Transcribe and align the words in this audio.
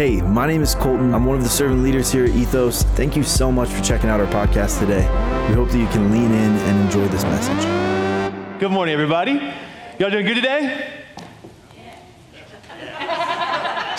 Hey, 0.00 0.22
my 0.22 0.46
name 0.46 0.62
is 0.62 0.74
Colton. 0.74 1.12
I'm 1.12 1.26
one 1.26 1.36
of 1.36 1.42
the 1.42 1.50
servant 1.50 1.82
leaders 1.82 2.10
here 2.10 2.24
at 2.24 2.30
Ethos. 2.30 2.84
Thank 2.84 3.16
you 3.16 3.22
so 3.22 3.52
much 3.52 3.68
for 3.68 3.84
checking 3.84 4.08
out 4.08 4.18
our 4.18 4.26
podcast 4.28 4.78
today. 4.78 5.06
We 5.46 5.54
hope 5.54 5.68
that 5.68 5.76
you 5.76 5.86
can 5.88 6.10
lean 6.10 6.32
in 6.32 6.56
and 6.56 6.86
enjoy 6.86 7.06
this 7.08 7.22
message. 7.22 8.58
Good 8.58 8.70
morning, 8.70 8.94
everybody. 8.94 9.32
Y'all 9.98 10.08
doing 10.08 10.24
good 10.24 10.36
today? 10.36 10.88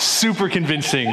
Super 0.00 0.48
convincing. 0.48 1.06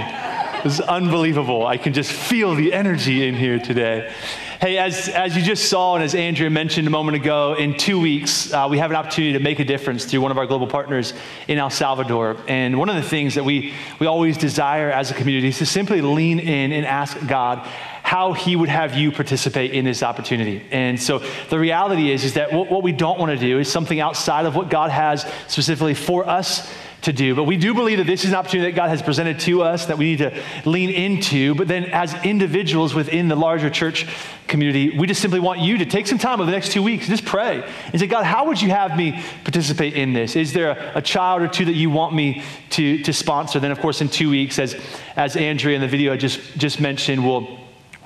This 0.63 0.79
is 0.79 0.81
unbelievable. 0.81 1.67
I 1.67 1.77
can 1.77 1.93
just 1.93 2.11
feel 2.11 2.55
the 2.55 2.73
energy 2.73 3.27
in 3.27 3.35
here 3.35 3.59
today. 3.59 4.11
Hey, 4.59 4.77
as, 4.77 5.07
as 5.07 5.37
you 5.37 5.41
just 5.41 5.69
saw, 5.69 5.95
and 5.95 6.03
as 6.03 6.13
Andrea 6.13 6.49
mentioned 6.49 6.85
a 6.85 6.89
moment 6.89 7.15
ago, 7.15 7.53
in 7.53 7.77
two 7.77 7.97
weeks, 7.97 8.51
uh, 8.51 8.67
we 8.69 8.77
have 8.79 8.91
an 8.91 8.97
opportunity 8.97 9.31
to 9.31 9.39
make 9.39 9.59
a 9.59 9.63
difference 9.63 10.03
through 10.03 10.19
one 10.19 10.31
of 10.31 10.37
our 10.37 10.45
global 10.45 10.67
partners 10.67 11.13
in 11.47 11.57
El 11.57 11.69
Salvador. 11.69 12.35
And 12.45 12.77
one 12.77 12.89
of 12.89 12.97
the 12.97 13.01
things 13.01 13.35
that 13.35 13.45
we, 13.45 13.73
we 13.99 14.07
always 14.07 14.37
desire 14.37 14.91
as 14.91 15.11
a 15.11 15.13
community 15.13 15.47
is 15.47 15.59
to 15.59 15.65
simply 15.65 16.01
lean 16.01 16.39
in 16.39 16.73
and 16.73 16.85
ask 16.85 17.25
God 17.25 17.59
how 18.03 18.33
he 18.33 18.57
would 18.57 18.67
have 18.67 18.97
you 18.97 19.13
participate 19.13 19.71
in 19.71 19.85
this 19.85 20.03
opportunity. 20.03 20.61
And 20.71 21.01
so 21.01 21.19
the 21.49 21.57
reality 21.57 22.11
is, 22.11 22.25
is 22.25 22.33
that 22.33 22.51
what, 22.51 22.69
what 22.69 22.83
we 22.83 22.91
don't 22.91 23.17
want 23.17 23.31
to 23.31 23.37
do 23.37 23.59
is 23.59 23.71
something 23.71 24.01
outside 24.01 24.45
of 24.45 24.57
what 24.57 24.69
God 24.69 24.91
has 24.91 25.25
specifically 25.47 25.93
for 25.93 26.27
us 26.27 26.69
to 27.01 27.13
do. 27.13 27.35
But 27.35 27.43
we 27.43 27.57
do 27.57 27.73
believe 27.73 27.97
that 27.97 28.07
this 28.07 28.23
is 28.23 28.31
an 28.31 28.35
opportunity 28.35 28.71
that 28.71 28.75
God 28.75 28.89
has 28.89 29.01
presented 29.01 29.39
to 29.41 29.61
us 29.61 29.85
that 29.85 29.97
we 29.97 30.05
need 30.05 30.17
to 30.17 30.41
lean 30.65 30.89
into. 30.89 31.55
But 31.55 31.67
then, 31.67 31.85
as 31.85 32.13
individuals 32.25 32.93
within 32.93 33.27
the 33.27 33.35
larger 33.35 33.69
church 33.69 34.07
community, 34.47 34.97
we 34.97 35.07
just 35.07 35.21
simply 35.21 35.39
want 35.39 35.59
you 35.59 35.77
to 35.77 35.85
take 35.85 36.07
some 36.07 36.17
time 36.17 36.41
over 36.41 36.45
the 36.45 36.51
next 36.51 36.71
two 36.71 36.83
weeks, 36.83 37.07
just 37.07 37.25
pray 37.25 37.63
and 37.91 37.99
say, 37.99 38.07
God, 38.07 38.25
how 38.25 38.47
would 38.47 38.61
you 38.61 38.69
have 38.69 38.97
me 38.97 39.23
participate 39.43 39.93
in 39.93 40.13
this? 40.13 40.35
Is 40.35 40.53
there 40.53 40.71
a, 40.71 40.97
a 40.97 41.01
child 41.01 41.41
or 41.41 41.47
two 41.47 41.65
that 41.65 41.75
you 41.75 41.89
want 41.89 42.13
me 42.13 42.43
to, 42.71 43.01
to 43.03 43.13
sponsor? 43.13 43.59
Then, 43.59 43.71
of 43.71 43.79
course, 43.79 44.01
in 44.01 44.09
two 44.09 44.29
weeks, 44.29 44.59
as, 44.59 44.75
as 45.15 45.35
Andrea 45.37 45.75
in 45.75 45.81
the 45.81 45.87
video 45.87 46.11
I 46.11 46.17
just, 46.17 46.57
just 46.57 46.81
mentioned, 46.81 47.25
we'll 47.25 47.58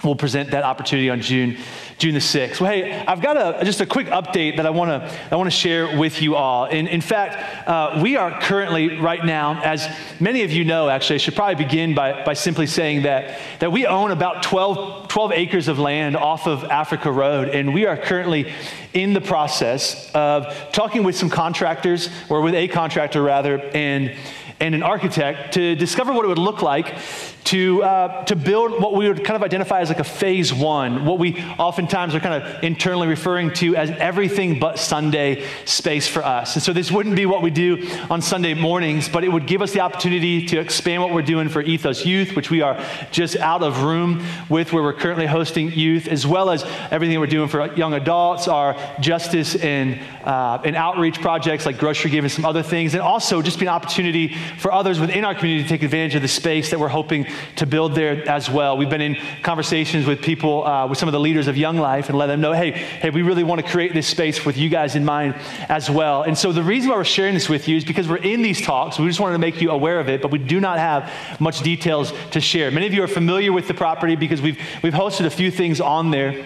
We'll 0.03 0.15
present 0.15 0.51
that 0.51 0.63
opportunity 0.63 1.09
on 1.09 1.21
June, 1.21 1.57
June 1.97 2.13
the 2.13 2.19
6th. 2.19 2.59
Well, 2.59 2.69
hey, 2.69 3.05
I've 3.05 3.21
got 3.21 3.37
a, 3.37 3.63
just 3.63 3.79
a 3.79 3.85
quick 3.85 4.07
update 4.07 4.57
that 4.57 4.65
I 4.65 4.69
want 4.69 4.89
to 4.89 5.19
I 5.31 5.37
wanna 5.37 5.49
share 5.49 5.97
with 5.97 6.21
you 6.21 6.35
all. 6.35 6.65
In, 6.65 6.87
in 6.87 6.99
fact, 6.99 7.69
uh, 7.69 8.01
we 8.03 8.17
are 8.17 8.41
currently, 8.41 8.99
right 8.99 9.23
now, 9.23 9.61
as 9.63 9.87
many 10.19 10.43
of 10.43 10.51
you 10.51 10.65
know, 10.65 10.89
actually, 10.89 11.15
I 11.15 11.19
should 11.19 11.35
probably 11.35 11.63
begin 11.63 11.95
by, 11.95 12.21
by 12.25 12.33
simply 12.33 12.67
saying 12.67 13.03
that, 13.03 13.39
that 13.59 13.71
we 13.71 13.85
own 13.85 14.11
about 14.11 14.43
12, 14.43 15.07
12 15.07 15.31
acres 15.31 15.69
of 15.69 15.79
land 15.79 16.17
off 16.17 16.47
of 16.47 16.65
Africa 16.65 17.09
Road, 17.09 17.47
and 17.47 17.73
we 17.73 17.85
are 17.85 17.95
currently 17.95 18.51
in 18.93 19.13
the 19.13 19.21
process 19.21 20.11
of 20.13 20.53
talking 20.73 21.03
with 21.03 21.15
some 21.15 21.29
contractors, 21.29 22.09
or 22.27 22.41
with 22.41 22.55
a 22.55 22.67
contractor 22.67 23.21
rather, 23.21 23.57
and 23.73 24.13
and 24.59 24.75
an 24.75 24.83
architect 24.83 25.55
to 25.55 25.75
discover 25.75 26.13
what 26.13 26.23
it 26.23 26.29
would 26.29 26.37
look 26.37 26.61
like 26.61 26.97
to, 27.45 27.83
uh, 27.83 28.23
to 28.25 28.35
build 28.35 28.81
what 28.81 28.93
we 28.93 29.07
would 29.07 29.23
kind 29.23 29.35
of 29.35 29.43
identify 29.43 29.81
as 29.81 29.89
like 29.89 29.99
a 29.99 30.03
phase 30.03 30.53
one, 30.53 31.05
what 31.05 31.19
we 31.19 31.41
oftentimes 31.59 32.15
are 32.15 32.19
kind 32.19 32.41
of 32.41 32.63
internally 32.63 33.07
referring 33.07 33.53
to 33.53 33.75
as 33.75 33.91
everything 33.91 34.59
but 34.59 34.79
Sunday 34.79 35.45
space 35.65 36.07
for 36.07 36.23
us. 36.23 36.55
And 36.55 36.63
so 36.63 36.73
this 36.73 36.91
wouldn't 36.91 37.15
be 37.15 37.25
what 37.25 37.41
we 37.41 37.51
do 37.51 37.87
on 38.09 38.21
Sunday 38.21 38.53
mornings, 38.53 39.09
but 39.09 39.23
it 39.23 39.29
would 39.29 39.47
give 39.47 39.61
us 39.61 39.73
the 39.73 39.81
opportunity 39.81 40.45
to 40.47 40.59
expand 40.59 41.01
what 41.01 41.13
we're 41.13 41.21
doing 41.21 41.49
for 41.49 41.61
Ethos 41.61 42.05
Youth, 42.05 42.35
which 42.35 42.49
we 42.49 42.61
are 42.61 42.83
just 43.11 43.35
out 43.37 43.63
of 43.63 43.83
room 43.83 44.23
with, 44.49 44.71
where 44.71 44.83
we're 44.83 44.93
currently 44.93 45.25
hosting 45.25 45.71
youth, 45.71 46.07
as 46.07 46.25
well 46.25 46.49
as 46.49 46.63
everything 46.91 47.19
we're 47.19 47.27
doing 47.27 47.49
for 47.49 47.73
young 47.75 47.93
adults, 47.93 48.47
our 48.47 48.75
justice 48.99 49.55
and, 49.55 49.99
uh, 50.23 50.59
and 50.63 50.75
outreach 50.75 51.21
projects 51.21 51.65
like 51.65 51.77
grocery 51.77 52.11
giving, 52.11 52.29
some 52.29 52.45
other 52.45 52.63
things, 52.63 52.93
and 52.93 53.01
also 53.01 53.41
just 53.41 53.59
be 53.59 53.65
an 53.65 53.73
opportunity 53.73 54.35
for 54.57 54.71
others 54.71 54.99
within 54.99 55.25
our 55.25 55.35
community 55.35 55.63
to 55.63 55.69
take 55.69 55.83
advantage 55.83 56.15
of 56.15 56.21
the 56.21 56.27
space 56.27 56.69
that 56.69 56.79
we're 56.79 56.87
hoping 56.87 57.25
to 57.57 57.65
build 57.65 57.95
there 57.95 58.27
as 58.29 58.49
well. 58.49 58.77
We've 58.77 58.89
been 58.89 59.01
in 59.01 59.17
conversations 59.41 60.05
with 60.05 60.21
people, 60.21 60.65
uh, 60.65 60.87
with 60.87 60.97
some 60.97 61.09
of 61.09 61.13
the 61.13 61.19
leaders 61.19 61.47
of 61.47 61.57
Young 61.57 61.77
Life, 61.77 62.09
and 62.09 62.17
let 62.17 62.27
them 62.27 62.41
know, 62.41 62.53
hey, 62.53 62.71
hey, 62.71 63.09
we 63.09 63.21
really 63.21 63.43
want 63.43 63.63
to 63.63 63.67
create 63.67 63.93
this 63.93 64.07
space 64.07 64.45
with 64.45 64.57
you 64.57 64.69
guys 64.69 64.95
in 64.95 65.05
mind 65.05 65.35
as 65.69 65.89
well. 65.89 66.23
And 66.23 66.37
so 66.37 66.51
the 66.51 66.63
reason 66.63 66.89
why 66.89 66.97
we're 66.97 67.03
sharing 67.03 67.33
this 67.33 67.49
with 67.49 67.67
you 67.67 67.77
is 67.77 67.85
because 67.85 68.07
we're 68.07 68.17
in 68.17 68.41
these 68.41 68.61
talks. 68.61 68.99
We 68.99 69.07
just 69.07 69.19
wanted 69.19 69.33
to 69.33 69.39
make 69.39 69.61
you 69.61 69.71
aware 69.71 69.99
of 69.99 70.09
it, 70.09 70.21
but 70.21 70.31
we 70.31 70.39
do 70.39 70.59
not 70.59 70.79
have 70.79 71.11
much 71.39 71.61
details 71.61 72.13
to 72.31 72.41
share. 72.41 72.71
Many 72.71 72.87
of 72.87 72.93
you 72.93 73.03
are 73.03 73.07
familiar 73.07 73.51
with 73.51 73.67
the 73.67 73.73
property 73.73 74.15
because 74.15 74.41
we've 74.41 74.59
we've 74.81 74.93
hosted 74.93 75.25
a 75.25 75.29
few 75.29 75.51
things 75.51 75.81
on 75.81 76.11
there 76.11 76.45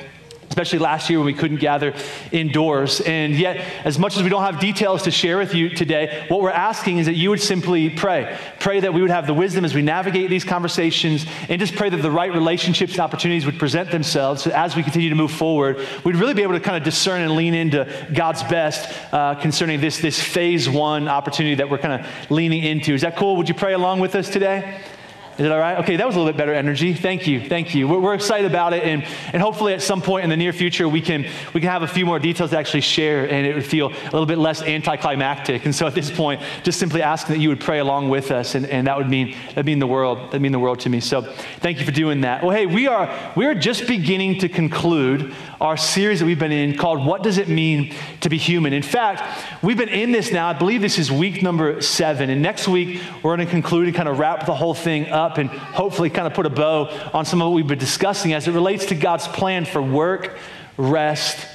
especially 0.57 0.79
last 0.79 1.07
year 1.07 1.19
when 1.19 1.27
we 1.27 1.35
couldn't 1.35 1.57
gather 1.57 1.93
indoors. 2.31 2.99
And 3.01 3.35
yet, 3.35 3.57
as 3.85 3.99
much 3.99 4.17
as 4.17 4.23
we 4.23 4.29
don't 4.29 4.41
have 4.41 4.59
details 4.59 5.03
to 5.03 5.11
share 5.11 5.37
with 5.37 5.53
you 5.53 5.69
today, 5.69 6.25
what 6.29 6.41
we're 6.41 6.49
asking 6.49 6.97
is 6.97 7.05
that 7.05 7.13
you 7.13 7.29
would 7.29 7.39
simply 7.39 7.91
pray. 7.91 8.35
Pray 8.59 8.79
that 8.79 8.91
we 8.91 9.01
would 9.01 9.11
have 9.11 9.27
the 9.27 9.35
wisdom 9.35 9.65
as 9.65 9.75
we 9.75 9.83
navigate 9.83 10.31
these 10.31 10.43
conversations, 10.43 11.27
and 11.47 11.59
just 11.59 11.75
pray 11.75 11.89
that 11.89 11.97
the 11.97 12.09
right 12.09 12.33
relationships 12.33 12.93
and 12.93 13.01
opportunities 13.01 13.45
would 13.45 13.59
present 13.59 13.91
themselves 13.91 14.41
so 14.41 14.49
as 14.49 14.75
we 14.75 14.81
continue 14.81 15.09
to 15.09 15.15
move 15.15 15.31
forward. 15.31 15.77
We'd 16.03 16.15
really 16.15 16.33
be 16.33 16.41
able 16.41 16.53
to 16.53 16.59
kind 16.59 16.75
of 16.75 16.81
discern 16.81 17.21
and 17.21 17.35
lean 17.35 17.53
into 17.53 17.87
God's 18.11 18.41
best 18.41 18.91
uh, 19.13 19.35
concerning 19.35 19.79
this, 19.79 19.99
this 19.99 20.19
phase 20.19 20.67
one 20.67 21.07
opportunity 21.07 21.53
that 21.53 21.69
we're 21.69 21.77
kind 21.77 22.03
of 22.03 22.31
leaning 22.31 22.63
into. 22.63 22.95
Is 22.95 23.01
that 23.01 23.15
cool? 23.15 23.35
Would 23.35 23.47
you 23.47 23.53
pray 23.53 23.73
along 23.73 23.99
with 23.99 24.15
us 24.15 24.27
today? 24.27 24.81
Is 25.37 25.45
it 25.45 25.51
all 25.51 25.59
right? 25.59 25.77
Okay, 25.77 25.97
that 25.97 26.07
was 26.07 26.15
a 26.15 26.19
little 26.19 26.33
bit 26.33 26.37
better 26.37 26.53
energy. 26.53 26.95
Thank 26.95 27.27
you. 27.27 27.47
Thank 27.47 27.75
you. 27.75 27.87
We're, 27.87 27.99
we're, 27.99 28.15
excited 28.15 28.49
about 28.49 28.73
it, 28.73 28.83
and, 28.83 29.03
and 29.31 29.39
hopefully 29.39 29.73
at 29.73 29.83
some 29.83 30.01
point 30.01 30.23
in 30.23 30.31
the 30.31 30.35
near 30.35 30.51
future, 30.51 30.89
we 30.89 30.99
can, 30.99 31.27
we 31.53 31.61
can 31.61 31.69
have 31.69 31.83
a 31.83 31.87
few 31.87 32.07
more 32.07 32.17
details 32.17 32.49
to 32.49 32.57
actually 32.57 32.81
share, 32.81 33.29
and 33.29 33.45
it 33.45 33.53
would 33.53 33.65
feel 33.65 33.89
a 33.89 34.03
little 34.05 34.25
bit 34.25 34.39
less 34.39 34.63
anticlimactic. 34.63 35.65
And 35.65 35.75
so 35.75 35.85
at 35.85 35.93
this 35.93 36.09
point, 36.09 36.41
just 36.63 36.79
simply 36.79 37.03
asking 37.03 37.35
that 37.35 37.41
you 37.41 37.49
would 37.49 37.59
pray 37.59 37.77
along 37.77 38.09
with 38.09 38.31
us, 38.31 38.55
and, 38.55 38.65
and 38.65 38.87
that 38.87 38.97
would 38.97 39.09
mean, 39.09 39.35
that'd 39.49 39.67
mean 39.67 39.77
the 39.77 39.85
world. 39.85 40.17
That'd 40.29 40.41
mean 40.41 40.53
the 40.53 40.59
world 40.59 40.79
to 40.79 40.89
me. 40.89 40.99
So 41.01 41.21
thank 41.59 41.79
you 41.79 41.85
for 41.85 41.91
doing 41.91 42.21
that. 42.21 42.41
Well, 42.41 42.55
hey, 42.55 42.65
we 42.65 42.87
are, 42.87 43.33
we 43.35 43.45
are 43.45 43.53
just 43.53 43.87
beginning 43.87 44.39
to 44.39 44.49
conclude 44.49 45.35
our 45.59 45.77
series 45.77 46.19
that 46.19 46.25
we've 46.25 46.39
been 46.39 46.51
in 46.51 46.77
called 46.77 47.05
What 47.05 47.23
Does 47.23 47.37
It 47.37 47.47
Mean 47.47 47.93
to 48.21 48.29
Be 48.29 48.37
Human? 48.37 48.73
In 48.73 48.83
fact, 48.83 49.23
we've 49.63 49.77
been 49.77 49.89
in 49.89 50.11
this 50.11 50.31
now, 50.31 50.47
I 50.47 50.53
believe 50.53 50.81
this 50.81 50.99
is 50.99 51.11
week 51.11 51.41
number 51.41 51.81
seven. 51.81 52.29
And 52.29 52.41
next 52.41 52.67
week, 52.67 53.01
we're 53.23 53.35
going 53.35 53.45
to 53.45 53.51
conclude 53.51 53.87
and 53.87 53.95
kind 53.95 54.07
of 54.07 54.19
wrap 54.19 54.45
the 54.45 54.55
whole 54.55 54.73
thing 54.73 55.07
up 55.07 55.37
and 55.37 55.49
hopefully 55.49 56.09
kind 56.09 56.27
of 56.27 56.33
put 56.33 56.45
a 56.45 56.49
bow 56.49 56.85
on 57.13 57.25
some 57.25 57.41
of 57.41 57.47
what 57.47 57.55
we've 57.55 57.67
been 57.67 57.79
discussing 57.79 58.33
as 58.33 58.47
it 58.47 58.51
relates 58.51 58.85
to 58.87 58.95
God's 58.95 59.27
plan 59.27 59.65
for 59.65 59.81
work, 59.81 60.37
rest, 60.77 61.47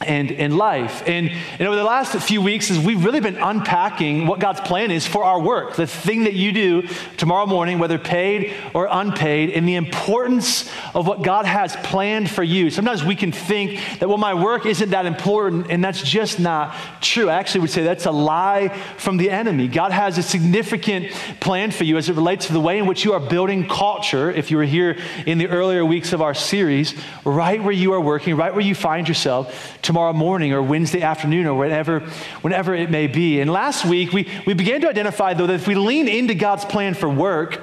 and 0.00 0.30
in 0.30 0.56
life. 0.56 1.02
And, 1.06 1.30
and 1.58 1.62
over 1.62 1.76
the 1.76 1.84
last 1.84 2.16
few 2.26 2.40
weeks, 2.40 2.70
as 2.70 2.78
we've 2.78 3.04
really 3.04 3.20
been 3.20 3.36
unpacking 3.36 4.26
what 4.26 4.38
God's 4.38 4.60
plan 4.60 4.90
is 4.90 5.06
for 5.06 5.24
our 5.24 5.40
work, 5.40 5.74
the 5.74 5.86
thing 5.86 6.24
that 6.24 6.34
you 6.34 6.52
do 6.52 6.82
tomorrow 7.16 7.46
morning, 7.46 7.78
whether 7.78 7.98
paid 7.98 8.54
or 8.74 8.88
unpaid, 8.90 9.50
and 9.50 9.68
the 9.68 9.74
importance 9.74 10.70
of 10.94 11.06
what 11.06 11.22
God 11.22 11.46
has 11.46 11.74
planned 11.76 12.30
for 12.30 12.42
you. 12.42 12.70
Sometimes 12.70 13.04
we 13.04 13.16
can 13.16 13.32
think 13.32 13.80
that, 13.98 14.08
well, 14.08 14.18
my 14.18 14.34
work 14.34 14.66
isn't 14.66 14.90
that 14.90 15.06
important, 15.06 15.70
and 15.70 15.82
that's 15.82 16.02
just 16.02 16.38
not 16.38 16.74
true. 17.00 17.28
I 17.28 17.34
actually 17.34 17.62
would 17.62 17.70
say 17.70 17.82
that's 17.82 18.06
a 18.06 18.12
lie 18.12 18.68
from 18.98 19.16
the 19.16 19.30
enemy. 19.30 19.66
God 19.66 19.90
has 19.90 20.16
a 20.18 20.22
significant 20.22 21.10
plan 21.40 21.70
for 21.70 21.84
you 21.84 21.96
as 21.96 22.08
it 22.08 22.14
relates 22.14 22.46
to 22.46 22.52
the 22.52 22.60
way 22.60 22.78
in 22.78 22.86
which 22.86 23.04
you 23.04 23.14
are 23.14 23.20
building 23.20 23.66
culture, 23.68 24.30
if 24.30 24.50
you 24.50 24.58
were 24.58 24.64
here 24.64 24.96
in 25.26 25.38
the 25.38 25.48
earlier 25.48 25.84
weeks 25.84 26.12
of 26.12 26.22
our 26.22 26.34
series, 26.34 26.94
right 27.24 27.62
where 27.62 27.72
you 27.72 27.92
are 27.92 28.00
working, 28.00 28.36
right 28.36 28.52
where 28.52 28.64
you 28.64 28.74
find 28.74 29.08
yourself 29.08 29.78
tomorrow 29.88 30.12
morning 30.12 30.52
or 30.52 30.62
Wednesday 30.62 31.00
afternoon 31.00 31.46
or 31.46 31.54
whatever, 31.54 32.00
whenever 32.42 32.74
it 32.74 32.90
may 32.90 33.06
be. 33.06 33.40
And 33.40 33.50
last 33.50 33.86
week, 33.86 34.12
we, 34.12 34.28
we 34.46 34.52
began 34.52 34.82
to 34.82 34.88
identify, 34.88 35.32
though, 35.32 35.46
that 35.46 35.54
if 35.54 35.66
we 35.66 35.74
lean 35.74 36.08
into 36.08 36.34
God's 36.34 36.66
plan 36.66 36.92
for 36.92 37.08
work, 37.08 37.62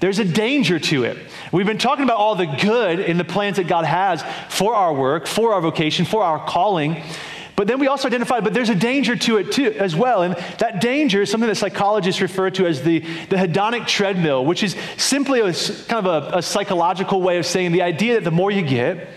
there's 0.00 0.18
a 0.18 0.24
danger 0.24 0.80
to 0.80 1.04
it. 1.04 1.16
We've 1.52 1.66
been 1.66 1.78
talking 1.78 2.02
about 2.02 2.16
all 2.16 2.34
the 2.34 2.46
good 2.46 2.98
in 2.98 3.18
the 3.18 3.24
plans 3.24 3.58
that 3.58 3.68
God 3.68 3.84
has 3.84 4.24
for 4.48 4.74
our 4.74 4.92
work, 4.92 5.28
for 5.28 5.54
our 5.54 5.60
vocation, 5.60 6.06
for 6.06 6.24
our 6.24 6.44
calling. 6.44 7.04
But 7.54 7.68
then 7.68 7.78
we 7.78 7.86
also 7.86 8.08
identified, 8.08 8.42
but 8.42 8.52
there's 8.52 8.70
a 8.70 8.74
danger 8.74 9.14
to 9.14 9.36
it 9.36 9.52
too, 9.52 9.70
as 9.70 9.94
well. 9.94 10.22
And 10.22 10.34
that 10.58 10.80
danger 10.80 11.22
is 11.22 11.30
something 11.30 11.48
that 11.48 11.54
psychologists 11.54 12.20
refer 12.20 12.50
to 12.50 12.66
as 12.66 12.82
the, 12.82 12.98
the 12.98 13.36
hedonic 13.36 13.86
treadmill, 13.86 14.44
which 14.44 14.64
is 14.64 14.74
simply 14.96 15.38
a, 15.38 15.52
kind 15.52 16.04
of 16.04 16.06
a, 16.06 16.38
a 16.38 16.42
psychological 16.42 17.22
way 17.22 17.38
of 17.38 17.46
saying 17.46 17.70
the 17.70 17.82
idea 17.82 18.14
that 18.14 18.24
the 18.24 18.32
more 18.32 18.50
you 18.50 18.62
get, 18.62 19.08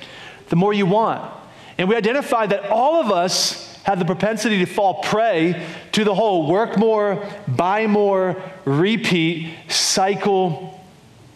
the 0.49 0.55
more 0.55 0.71
you 0.71 0.85
want. 0.85 1.39
And 1.77 1.89
we 1.89 1.95
identified 1.95 2.51
that 2.51 2.69
all 2.69 3.01
of 3.01 3.11
us 3.11 3.73
have 3.83 3.99
the 3.99 4.05
propensity 4.05 4.59
to 4.59 4.65
fall 4.65 5.01
prey 5.03 5.65
to 5.91 6.03
the 6.03 6.15
whole 6.15 6.47
work 6.47 6.77
more, 6.77 7.27
buy 7.47 7.87
more, 7.87 8.41
repeat 8.65 9.55
cycle 9.69 10.73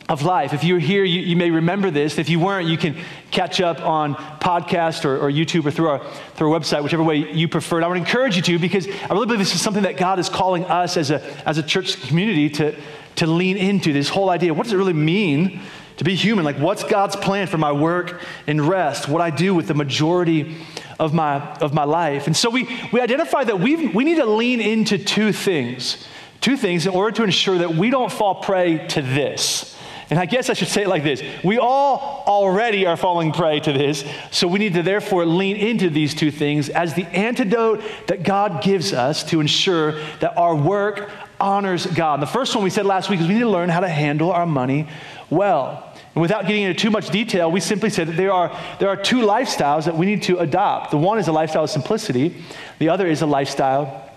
of 0.07 0.23
life. 0.23 0.53
If 0.53 0.63
you're 0.63 0.79
here, 0.79 1.03
you, 1.03 1.19
you, 1.19 1.35
may 1.35 1.51
remember 1.51 1.91
this. 1.91 2.17
If 2.17 2.29
you 2.29 2.39
weren't, 2.39 2.69
you 2.69 2.77
can 2.77 2.95
catch 3.29 3.59
up 3.59 3.81
on 3.81 4.15
podcast 4.15 5.03
or, 5.03 5.17
or, 5.17 5.29
YouTube 5.29 5.65
or 5.65 5.71
through 5.71 5.89
our, 5.89 6.11
through 6.35 6.53
our 6.53 6.59
website, 6.59 6.81
whichever 6.81 7.03
way 7.03 7.33
you 7.33 7.49
prefer. 7.49 7.77
And 7.77 7.85
I 7.85 7.89
would 7.89 7.97
encourage 7.97 8.37
you 8.37 8.41
to 8.43 8.59
because 8.59 8.87
I 8.87 9.07
really 9.11 9.25
believe 9.25 9.39
this 9.39 9.53
is 9.53 9.61
something 9.61 9.83
that 9.83 9.97
God 9.97 10.19
is 10.19 10.29
calling 10.29 10.63
us 10.65 10.95
as 10.95 11.11
a, 11.11 11.21
as 11.45 11.57
a 11.57 11.63
church 11.63 12.01
community 12.07 12.49
to, 12.51 12.79
to 13.17 13.27
lean 13.27 13.57
into 13.57 13.91
this 13.91 14.07
whole 14.07 14.29
idea. 14.29 14.53
What 14.53 14.63
does 14.63 14.73
it 14.73 14.77
really 14.77 14.93
mean 14.93 15.59
to 15.97 16.03
be 16.03 16.15
human. 16.15 16.45
Like, 16.45 16.57
what's 16.57 16.83
God's 16.83 17.15
plan 17.15 17.47
for 17.47 17.57
my 17.57 17.71
work 17.71 18.21
and 18.47 18.61
rest? 18.61 19.07
What 19.07 19.21
I 19.21 19.29
do 19.29 19.53
with 19.53 19.67
the 19.67 19.73
majority 19.73 20.57
of 20.99 21.13
my, 21.13 21.53
of 21.57 21.73
my 21.73 21.83
life. 21.83 22.27
And 22.27 22.35
so 22.35 22.49
we, 22.49 22.67
we 22.91 23.01
identify 23.01 23.43
that 23.43 23.59
we 23.59 23.87
we 23.87 24.03
need 24.03 24.17
to 24.17 24.25
lean 24.25 24.61
into 24.61 24.97
two 24.97 25.31
things 25.31 26.07
Two 26.41 26.55
things 26.55 26.85
in 26.85 26.93
order 26.93 27.15
to 27.17 27.23
ensure 27.23 27.57
that 27.57 27.75
we 27.75 27.89
don't 27.89 28.11
fall 28.11 28.35
prey 28.35 28.87
to 28.89 29.01
this. 29.01 29.75
And 30.09 30.17
I 30.17 30.25
guess 30.25 30.49
I 30.49 30.53
should 30.53 30.69
say 30.69 30.83
it 30.83 30.87
like 30.87 31.03
this 31.03 31.21
We 31.43 31.57
all 31.57 32.23
already 32.27 32.85
are 32.85 32.95
falling 32.95 33.31
prey 33.31 33.59
to 33.61 33.73
this, 33.73 34.05
so 34.31 34.47
we 34.47 34.59
need 34.59 34.75
to 34.75 34.83
therefore 34.83 35.25
lean 35.25 35.57
into 35.57 35.89
these 35.89 36.13
two 36.13 36.31
things 36.31 36.69
as 36.69 36.93
the 36.93 37.05
antidote 37.07 37.83
that 38.07 38.23
God 38.23 38.63
gives 38.63 38.93
us 38.93 39.23
to 39.25 39.41
ensure 39.41 39.99
that 40.19 40.37
our 40.37 40.55
work 40.55 41.09
honors 41.39 41.85
God. 41.85 42.21
The 42.21 42.27
first 42.27 42.55
one 42.55 42.63
we 42.63 42.69
said 42.69 42.85
last 42.85 43.09
week 43.09 43.19
is 43.19 43.27
we 43.27 43.33
need 43.33 43.41
to 43.41 43.49
learn 43.49 43.69
how 43.69 43.81
to 43.81 43.89
handle 43.89 44.31
our 44.31 44.45
money 44.45 44.87
well. 45.29 45.86
And 46.17 46.21
without 46.23 46.47
getting 46.47 46.63
into 46.63 46.81
too 46.81 46.89
much 46.89 47.11
detail, 47.11 47.51
we 47.51 47.59
simply 47.59 47.91
said 47.91 48.07
that 48.07 48.17
there 48.17 48.31
are, 48.31 48.49
there 48.79 48.89
are 48.89 48.95
two 48.95 49.17
lifestyles 49.17 49.85
that 49.85 49.95
we 49.95 50.07
need 50.07 50.23
to 50.23 50.39
adopt. 50.39 50.89
The 50.89 50.97
one 50.97 51.19
is 51.19 51.27
a 51.27 51.31
lifestyle 51.31 51.65
of 51.65 51.69
simplicity, 51.69 52.43
the 52.79 52.89
other 52.89 53.05
is 53.05 53.21
a 53.21 53.27
lifestyle 53.27 54.09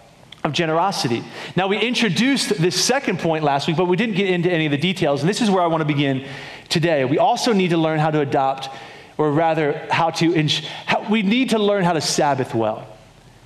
of 0.43 0.55
generosity. 0.55 1.23
Now, 1.57 1.67
we 1.69 1.79
introduced 1.79 2.57
this 2.57 2.83
second 2.83 3.19
point 3.19 3.45
last 3.45 3.69
week, 3.69 3.77
but 3.77 3.85
we 3.85 3.99
didn't 3.99 4.15
get 4.15 4.31
into 4.31 4.51
any 4.51 4.65
of 4.65 4.73
the 4.73 4.79
details. 4.79 5.21
And 5.21 5.29
this 5.29 5.43
is 5.43 5.51
where 5.51 5.63
I 5.63 5.67
want 5.67 5.83
to 5.83 5.85
begin 5.85 6.27
today. 6.71 7.05
We 7.05 7.19
also 7.19 7.53
need 7.53 7.69
to 7.69 7.77
learn 7.77 7.99
how 7.99 8.11
to 8.11 8.21
adopt, 8.21 8.71
or 9.19 9.31
rather, 9.31 9.87
how 9.91 10.09
to, 10.09 10.35
ins- 10.35 10.65
how, 10.87 11.07
we 11.11 11.21
need 11.21 11.51
to 11.51 11.59
learn 11.59 11.85
how 11.85 11.93
to 11.93 12.01
Sabbath 12.01 12.55
well. 12.55 12.87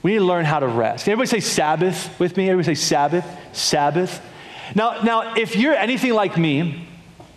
We 0.05 0.13
need 0.13 0.19
to 0.19 0.25
learn 0.27 0.45
how 0.45 0.61
to 0.61 0.69
rest. 0.69 1.07
Can 1.07 1.13
everybody 1.15 1.41
say 1.41 1.45
Sabbath 1.45 2.21
with 2.21 2.37
me? 2.37 2.49
Everybody 2.51 2.77
say 2.77 2.81
Sabbath, 2.81 3.27
Sabbath. 3.53 4.25
Now, 4.77 5.03
now, 5.03 5.35
if 5.35 5.57
you're 5.57 5.75
anything 5.75 6.15
like 6.15 6.39
me, 6.39 6.87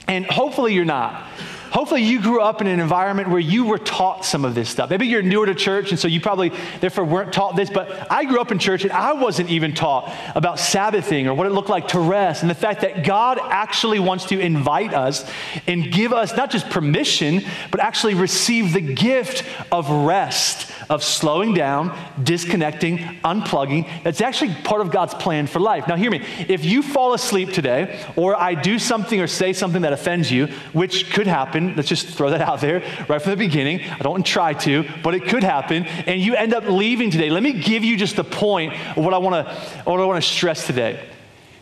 and 0.07 0.25
hopefully 0.25 0.73
you're 0.73 0.85
not, 0.85 1.27
Hopefully, 1.71 2.01
you 2.01 2.21
grew 2.21 2.41
up 2.41 2.61
in 2.61 2.67
an 2.67 2.79
environment 2.79 3.29
where 3.29 3.39
you 3.39 3.65
were 3.65 3.77
taught 3.77 4.23
some 4.23 4.45
of 4.45 4.55
this 4.55 4.69
stuff. 4.69 4.89
Maybe 4.89 5.07
you're 5.07 5.21
newer 5.21 5.45
to 5.45 5.55
church, 5.55 5.91
and 5.91 5.99
so 5.99 6.07
you 6.07 6.21
probably 6.21 6.51
therefore 6.79 7.03
weren't 7.03 7.33
taught 7.33 7.55
this, 7.55 7.69
but 7.69 8.09
I 8.11 8.23
grew 8.23 8.39
up 8.39 8.51
in 8.51 8.59
church 8.59 8.83
and 8.83 8.91
I 8.91 9.13
wasn't 9.13 9.49
even 9.49 9.73
taught 9.73 10.13
about 10.33 10.59
Sabbathing 10.59 11.27
or 11.27 11.33
what 11.33 11.45
it 11.45 11.51
looked 11.51 11.69
like 11.69 11.89
to 11.89 11.99
rest, 11.99 12.41
and 12.41 12.49
the 12.49 12.55
fact 12.55 12.81
that 12.81 13.03
God 13.03 13.39
actually 13.41 13.99
wants 13.99 14.25
to 14.25 14.39
invite 14.39 14.93
us 14.93 15.29
and 15.67 15.91
give 15.91 16.13
us 16.13 16.35
not 16.35 16.51
just 16.51 16.69
permission, 16.69 17.43
but 17.69 17.81
actually 17.81 18.13
receive 18.13 18.73
the 18.73 18.81
gift 18.81 19.43
of 19.71 19.89
rest, 19.89 20.71
of 20.89 21.03
slowing 21.03 21.53
down, 21.53 21.97
disconnecting, 22.23 22.99
unplugging. 23.23 23.87
That's 24.03 24.21
actually 24.21 24.53
part 24.63 24.81
of 24.81 24.91
God's 24.91 25.13
plan 25.13 25.47
for 25.47 25.59
life. 25.59 25.87
Now, 25.87 25.95
hear 25.95 26.11
me. 26.11 26.25
If 26.47 26.65
you 26.65 26.81
fall 26.81 27.13
asleep 27.13 27.51
today, 27.51 28.05
or 28.15 28.35
I 28.35 28.53
do 28.53 28.79
something 28.79 29.19
or 29.19 29.27
say 29.27 29.53
something 29.53 29.81
that 29.81 29.93
offends 29.93 30.31
you, 30.31 30.47
which 30.73 31.11
could 31.11 31.27
happen. 31.27 31.75
Let's 31.75 31.89
just 31.89 32.07
throw 32.07 32.29
that 32.29 32.41
out 32.41 32.61
there 32.61 32.79
right 33.09 33.21
from 33.21 33.31
the 33.31 33.37
beginning. 33.37 33.81
I 33.81 33.99
don't 33.99 34.25
try 34.25 34.53
to, 34.53 34.85
but 35.03 35.13
it 35.13 35.25
could 35.25 35.43
happen. 35.43 35.85
And 35.85 36.21
you 36.21 36.35
end 36.35 36.53
up 36.53 36.65
leaving 36.65 37.11
today. 37.11 37.29
Let 37.29 37.43
me 37.43 37.53
give 37.53 37.83
you 37.83 37.97
just 37.97 38.15
the 38.15 38.23
point 38.23 38.73
of 38.97 39.03
what 39.03 39.13
I 39.13 39.17
want 39.17 39.47
to 39.47 39.53
what 39.83 39.99
I 39.99 40.05
want 40.05 40.23
to 40.23 40.29
stress 40.29 40.65
today. 40.65 41.03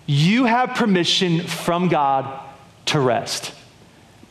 You 0.06 0.45
have 0.45 0.75
permission 0.75 1.42
from 1.42 1.88
God 1.88 2.42
to 2.88 3.00
rest. 3.00 3.55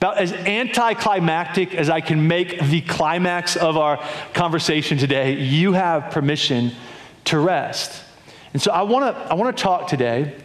About 0.05 0.19
as 0.19 0.35
anticlimactic 0.35 1.75
as 1.75 1.89
I 1.89 2.03
can 2.03 2.29
make 2.29 2.61
the 2.61 2.83
climax 2.83 3.56
of 3.56 3.79
our 3.79 3.99
conversation 4.35 4.99
today, 4.99 5.33
you 5.41 5.73
have 5.73 6.11
permission 6.11 6.73
to 7.25 7.39
rest. 7.39 8.03
And 8.53 8.61
so 8.61 8.71
I 8.71 8.83
want 8.83 9.17
to 9.17 9.23
I 9.23 9.33
want 9.33 9.56
to 9.56 9.62
talk 9.62 9.89
today 9.89 10.37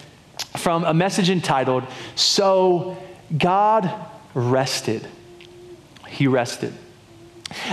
from 0.55 0.85
a 0.85 0.93
message 0.93 1.29
entitled 1.29 1.83
So 2.15 2.95
God 3.37 3.93
rested. 4.33 5.05
He 6.07 6.25
rested. 6.25 6.73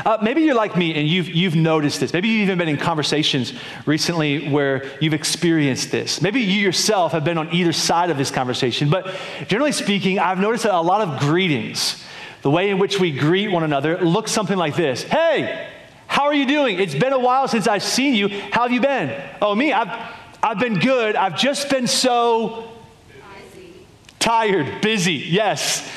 Uh, 0.05 0.19
maybe 0.23 0.43
you're 0.43 0.55
like 0.55 0.76
me 0.76 0.94
and 0.94 1.06
you've, 1.06 1.28
you've 1.28 1.55
noticed 1.55 2.00
this. 2.00 2.12
Maybe 2.12 2.28
you've 2.28 2.44
even 2.44 2.58
been 2.58 2.69
in 2.69 2.78
conversations 2.78 3.52
recently 3.84 4.49
where 4.49 4.90
you've 5.00 5.14
experienced 5.14 5.90
this. 5.90 6.23
Maybe 6.23 6.40
you 6.40 6.61
yourself 6.61 7.12
have 7.12 7.25
been 7.25 7.38
on 7.38 7.52
either 7.52 7.73
side 7.73 8.11
of 8.11 8.17
this 8.17 8.31
conversation. 8.31 8.88
But 8.88 9.14
generally 9.49 9.73
speaking, 9.73 10.19
I've 10.19 10.38
noticed 10.38 10.64
that 10.64 10.75
a 10.75 10.81
lot 10.81 11.02
of 11.02 11.20
greetings, 11.20 12.02
the 12.43 12.50
way 12.50 12.70
in 12.70 12.78
which 12.78 12.99
we 12.99 13.12
greet 13.12 13.49
one 13.49 13.64
another, 13.64 13.99
looks 13.99 14.32
something 14.32 14.56
like 14.56 14.76
this 14.76 15.02
Hey, 15.02 15.69
how 16.06 16.25
are 16.25 16.34
you 16.34 16.46
doing? 16.46 16.78
It's 16.78 16.94
been 16.94 17.12
a 17.12 17.19
while 17.19 17.49
since 17.49 17.69
I've 17.69 17.82
seen 17.82 18.14
you. 18.14 18.28
How 18.28 18.62
have 18.62 18.73
you 18.73 18.81
been? 18.81 19.20
Oh, 19.43 19.55
me, 19.55 19.73
I've, 19.73 20.14
I've 20.43 20.58
been 20.58 20.78
good. 20.78 21.17
I've 21.17 21.37
just 21.37 21.69
been 21.69 21.87
so 21.87 22.70
tired, 24.19 24.81
busy. 24.81 25.14
Yes. 25.14 25.88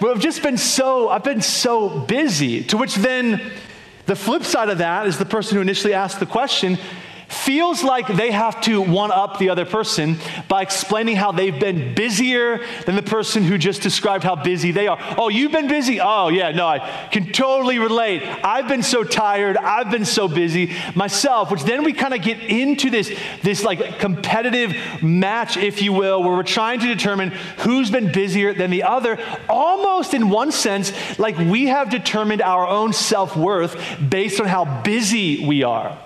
But 0.00 0.10
I've 0.10 0.20
just 0.20 0.42
been 0.42 0.56
so, 0.56 1.10
I've 1.10 1.24
been 1.24 1.42
so 1.42 2.00
busy. 2.00 2.64
To 2.64 2.78
which 2.78 2.94
then 2.94 3.52
the 4.06 4.16
flip 4.16 4.44
side 4.44 4.70
of 4.70 4.78
that 4.78 5.06
is 5.06 5.18
the 5.18 5.26
person 5.26 5.56
who 5.56 5.60
initially 5.60 5.94
asked 5.94 6.18
the 6.18 6.26
question 6.26 6.78
feels 7.30 7.84
like 7.84 8.08
they 8.08 8.32
have 8.32 8.60
to 8.60 8.80
one 8.80 9.12
up 9.12 9.38
the 9.38 9.48
other 9.50 9.64
person 9.64 10.18
by 10.48 10.62
explaining 10.62 11.16
how 11.16 11.30
they've 11.32 11.58
been 11.58 11.94
busier 11.94 12.66
than 12.86 12.96
the 12.96 13.02
person 13.02 13.44
who 13.44 13.56
just 13.56 13.82
described 13.82 14.24
how 14.24 14.34
busy 14.34 14.72
they 14.72 14.88
are. 14.88 14.98
Oh, 15.16 15.28
you've 15.28 15.52
been 15.52 15.68
busy? 15.68 16.00
Oh, 16.00 16.28
yeah, 16.28 16.50
no, 16.50 16.66
I 16.66 17.08
can 17.12 17.32
totally 17.32 17.78
relate. 17.78 18.22
I've 18.44 18.66
been 18.66 18.82
so 18.82 19.04
tired. 19.04 19.56
I've 19.56 19.90
been 19.90 20.04
so 20.04 20.26
busy 20.26 20.74
myself, 20.94 21.50
which 21.50 21.62
then 21.62 21.84
we 21.84 21.92
kind 21.92 22.14
of 22.14 22.22
get 22.22 22.40
into 22.40 22.90
this, 22.90 23.16
this 23.42 23.62
like 23.62 24.00
competitive 24.00 24.74
match, 25.02 25.56
if 25.56 25.82
you 25.82 25.92
will, 25.92 26.22
where 26.22 26.32
we're 26.32 26.42
trying 26.42 26.80
to 26.80 26.86
determine 26.86 27.30
who's 27.58 27.90
been 27.90 28.10
busier 28.10 28.52
than 28.52 28.70
the 28.70 28.82
other, 28.82 29.18
almost 29.48 30.14
in 30.14 30.30
one 30.30 30.50
sense, 30.50 30.92
like 31.18 31.38
we 31.38 31.66
have 31.66 31.90
determined 31.90 32.42
our 32.42 32.66
own 32.66 32.92
self 32.92 33.36
worth 33.36 33.80
based 34.08 34.40
on 34.40 34.48
how 34.48 34.82
busy 34.82 35.46
we 35.46 35.62
are. 35.62 35.96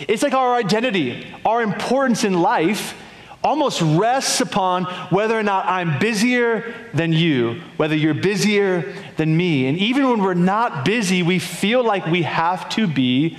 It's 0.00 0.22
like 0.22 0.34
our 0.34 0.54
identity, 0.54 1.26
our 1.44 1.62
importance 1.62 2.24
in 2.24 2.34
life 2.34 2.94
almost 3.42 3.80
rests 3.80 4.40
upon 4.40 4.84
whether 5.10 5.38
or 5.38 5.42
not 5.42 5.66
I'm 5.66 5.98
busier 5.98 6.74
than 6.92 7.12
you, 7.12 7.60
whether 7.76 7.94
you're 7.94 8.14
busier 8.14 8.92
than 9.16 9.36
me. 9.36 9.66
And 9.66 9.78
even 9.78 10.08
when 10.08 10.20
we're 10.20 10.34
not 10.34 10.84
busy, 10.84 11.22
we 11.22 11.38
feel 11.38 11.84
like 11.84 12.06
we 12.06 12.22
have 12.22 12.68
to 12.70 12.86
be 12.86 13.38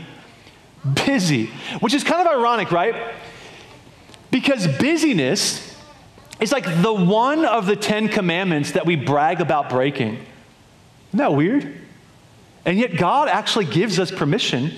busy, 1.05 1.47
which 1.81 1.93
is 1.93 2.03
kind 2.03 2.25
of 2.25 2.33
ironic, 2.33 2.71
right? 2.71 3.13
Because 4.31 4.67
busyness 4.77 5.75
is 6.39 6.51
like 6.51 6.65
the 6.81 6.93
one 6.93 7.43
of 7.43 7.65
the 7.65 7.75
Ten 7.75 8.07
Commandments 8.07 8.71
that 8.71 8.85
we 8.85 8.95
brag 8.95 9.41
about 9.41 9.69
breaking. 9.69 10.13
Isn't 11.09 11.17
that 11.17 11.33
weird? 11.33 11.81
And 12.63 12.77
yet, 12.77 12.97
God 12.97 13.27
actually 13.27 13.65
gives 13.65 13.99
us 13.99 14.11
permission 14.11 14.71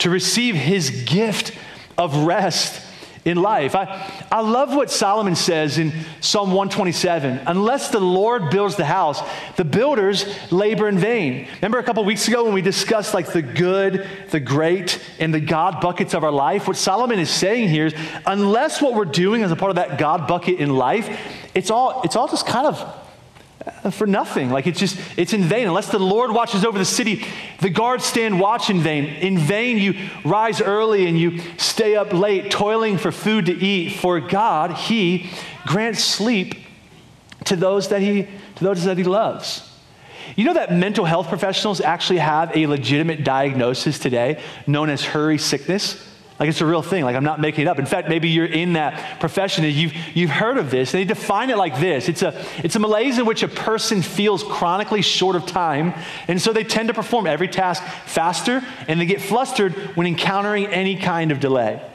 to 0.00 0.10
receive 0.10 0.54
his 0.54 1.04
gift 1.04 1.56
of 1.96 2.24
rest 2.24 2.86
in 3.24 3.36
life. 3.36 3.74
I, 3.74 4.26
I 4.32 4.40
love 4.40 4.74
what 4.74 4.90
Solomon 4.90 5.36
says 5.36 5.78
in 5.78 5.92
Psalm 6.20 6.48
127 6.50 7.40
Unless 7.46 7.90
the 7.90 8.00
Lord 8.00 8.50
builds 8.50 8.76
the 8.76 8.84
house, 8.84 9.20
the 9.56 9.64
builders 9.64 10.24
labor 10.50 10.88
in 10.88 10.98
vain. 10.98 11.46
Remember 11.56 11.78
a 11.78 11.82
couple 11.82 12.04
weeks 12.04 12.28
ago 12.28 12.44
when 12.44 12.54
we 12.54 12.62
discussed 12.62 13.12
like 13.12 13.32
the 13.32 13.42
good, 13.42 14.08
the 14.30 14.40
great, 14.40 15.00
and 15.18 15.34
the 15.34 15.40
God 15.40 15.80
buckets 15.80 16.14
of 16.14 16.24
our 16.24 16.32
life? 16.32 16.66
What 16.66 16.76
Solomon 16.76 17.18
is 17.18 17.30
saying 17.30 17.68
here 17.68 17.86
is 17.86 17.94
unless 18.26 18.80
what 18.80 18.94
we're 18.94 19.04
doing 19.04 19.42
as 19.42 19.50
a 19.50 19.56
part 19.56 19.70
of 19.70 19.76
that 19.76 19.98
God 19.98 20.26
bucket 20.26 20.58
in 20.58 20.76
life, 20.76 21.20
it's 21.54 21.70
all, 21.70 22.00
it's 22.04 22.16
all 22.16 22.28
just 22.28 22.46
kind 22.46 22.66
of 22.66 23.06
Uh, 23.66 23.90
for 23.90 24.06
nothing. 24.06 24.50
Like 24.50 24.66
it's 24.66 24.80
just, 24.80 24.98
it's 25.18 25.34
in 25.34 25.42
vain. 25.42 25.66
Unless 25.68 25.90
the 25.90 25.98
Lord 25.98 26.32
watches 26.32 26.64
over 26.64 26.78
the 26.78 26.84
city, 26.84 27.26
the 27.60 27.68
guards 27.68 28.04
stand 28.04 28.40
watch 28.40 28.70
in 28.70 28.80
vain. 28.80 29.04
In 29.04 29.36
vain, 29.36 29.76
you 29.76 30.08
rise 30.24 30.62
early 30.62 31.06
and 31.06 31.18
you 31.18 31.40
stay 31.58 31.94
up 31.94 32.12
late, 32.12 32.50
toiling 32.50 32.96
for 32.96 33.12
food 33.12 33.46
to 33.46 33.52
eat. 33.52 33.96
For 33.96 34.18
God, 34.18 34.72
He 34.72 35.30
grants 35.66 36.02
sleep 36.02 36.54
to 37.44 37.56
those 37.56 37.88
that 37.88 38.00
He, 38.00 38.28
to 38.56 38.64
those 38.64 38.84
that 38.84 38.96
He 38.96 39.04
loves. 39.04 39.66
You 40.36 40.44
know 40.46 40.54
that 40.54 40.72
mental 40.72 41.04
health 41.04 41.28
professionals 41.28 41.82
actually 41.82 42.20
have 42.20 42.56
a 42.56 42.66
legitimate 42.66 43.24
diagnosis 43.24 43.98
today 43.98 44.42
known 44.66 44.88
as 44.88 45.04
hurry 45.04 45.36
sickness? 45.36 46.02
Like 46.40 46.48
it's 46.48 46.62
a 46.62 46.66
real 46.66 46.80
thing. 46.80 47.04
Like 47.04 47.16
I'm 47.16 47.24
not 47.24 47.38
making 47.38 47.66
it 47.66 47.68
up. 47.68 47.78
In 47.78 47.84
fact, 47.84 48.08
maybe 48.08 48.30
you're 48.30 48.46
in 48.46 48.72
that 48.72 49.20
profession 49.20 49.62
and 49.62 49.74
you've, 49.74 49.92
you've 50.14 50.30
heard 50.30 50.56
of 50.56 50.70
this. 50.70 50.90
They 50.90 51.04
define 51.04 51.50
it 51.50 51.58
like 51.58 51.78
this 51.78 52.08
it's 52.08 52.22
a, 52.22 52.42
it's 52.64 52.74
a 52.76 52.78
malaise 52.78 53.18
in 53.18 53.26
which 53.26 53.42
a 53.42 53.48
person 53.48 54.00
feels 54.00 54.42
chronically 54.42 55.02
short 55.02 55.36
of 55.36 55.44
time. 55.44 55.92
And 56.28 56.40
so 56.40 56.54
they 56.54 56.64
tend 56.64 56.88
to 56.88 56.94
perform 56.94 57.26
every 57.26 57.46
task 57.46 57.82
faster 58.06 58.64
and 58.88 58.98
they 58.98 59.04
get 59.04 59.20
flustered 59.20 59.74
when 59.96 60.06
encountering 60.06 60.66
any 60.68 60.96
kind 60.96 61.30
of 61.30 61.40
delay. 61.40 61.86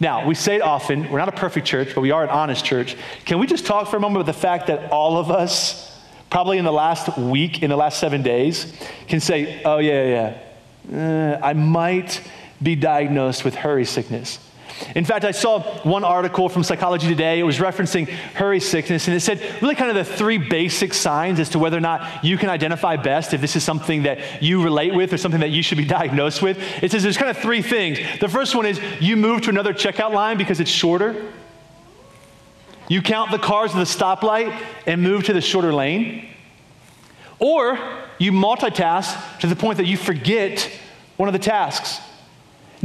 Now, 0.00 0.26
we 0.26 0.34
say 0.34 0.56
it 0.56 0.62
often, 0.62 1.08
we're 1.10 1.20
not 1.20 1.28
a 1.28 1.32
perfect 1.32 1.66
church, 1.66 1.94
but 1.94 2.00
we 2.00 2.10
are 2.10 2.24
an 2.24 2.28
honest 2.28 2.64
church. 2.64 2.96
Can 3.24 3.38
we 3.38 3.46
just 3.46 3.66
talk 3.66 3.86
for 3.88 3.96
a 3.96 4.00
moment 4.00 4.22
about 4.22 4.34
the 4.34 4.38
fact 4.38 4.66
that 4.66 4.90
all 4.90 5.16
of 5.16 5.30
us, 5.30 5.96
probably 6.28 6.58
in 6.58 6.64
the 6.64 6.72
last 6.72 7.16
week, 7.16 7.62
in 7.62 7.70
the 7.70 7.76
last 7.76 8.00
seven 8.00 8.22
days, 8.22 8.74
can 9.06 9.20
say, 9.20 9.62
oh, 9.64 9.78
yeah, 9.78 10.34
yeah, 10.90 11.38
uh, 11.40 11.40
I 11.42 11.54
might 11.54 12.20
be 12.62 12.74
diagnosed 12.74 13.44
with 13.44 13.54
hurry 13.54 13.84
sickness. 13.84 14.38
In 14.94 15.04
fact, 15.04 15.24
I 15.24 15.30
saw 15.30 15.60
one 15.84 16.04
article 16.04 16.48
from 16.48 16.62
Psychology 16.62 17.08
Today. 17.08 17.38
It 17.38 17.44
was 17.44 17.58
referencing 17.58 18.08
hurry 18.08 18.60
sickness, 18.60 19.06
and 19.08 19.16
it 19.16 19.20
said 19.20 19.40
really 19.62 19.74
kind 19.74 19.90
of 19.90 19.96
the 19.96 20.04
three 20.04 20.36
basic 20.36 20.92
signs 20.92 21.40
as 21.40 21.48
to 21.50 21.58
whether 21.58 21.76
or 21.76 21.80
not 21.80 22.24
you 22.24 22.36
can 22.36 22.50
identify 22.50 22.96
best 22.96 23.32
if 23.32 23.40
this 23.40 23.56
is 23.56 23.64
something 23.64 24.02
that 24.02 24.42
you 24.42 24.62
relate 24.62 24.94
with 24.94 25.12
or 25.12 25.16
something 25.16 25.40
that 25.40 25.50
you 25.50 25.62
should 25.62 25.78
be 25.78 25.84
diagnosed 25.98 26.42
with. 26.42 26.58
It 26.82 26.90
says 26.90 27.02
there's 27.02 27.16
kind 27.16 27.30
of 27.30 27.38
three 27.38 27.62
things. 27.62 27.98
The 28.20 28.28
first 28.28 28.54
one 28.54 28.66
is 28.66 28.80
you 29.00 29.16
move 29.16 29.42
to 29.42 29.50
another 29.50 29.72
checkout 29.72 30.12
line 30.12 30.36
because 30.36 30.60
it's 30.60 30.70
shorter. 30.70 31.32
You 32.88 33.02
count 33.02 33.30
the 33.30 33.38
cars 33.38 33.72
at 33.72 33.78
the 33.78 33.84
stoplight 33.84 34.56
and 34.86 35.02
move 35.02 35.24
to 35.24 35.32
the 35.32 35.40
shorter 35.40 35.72
lane. 35.72 36.28
Or 37.38 37.78
you 38.18 38.32
multitask 38.32 39.40
to 39.40 39.46
the 39.46 39.56
point 39.56 39.78
that 39.78 39.86
you 39.86 39.96
forget 39.96 40.70
one 41.16 41.28
of 41.28 41.32
the 41.32 41.38
tasks. 41.38 42.00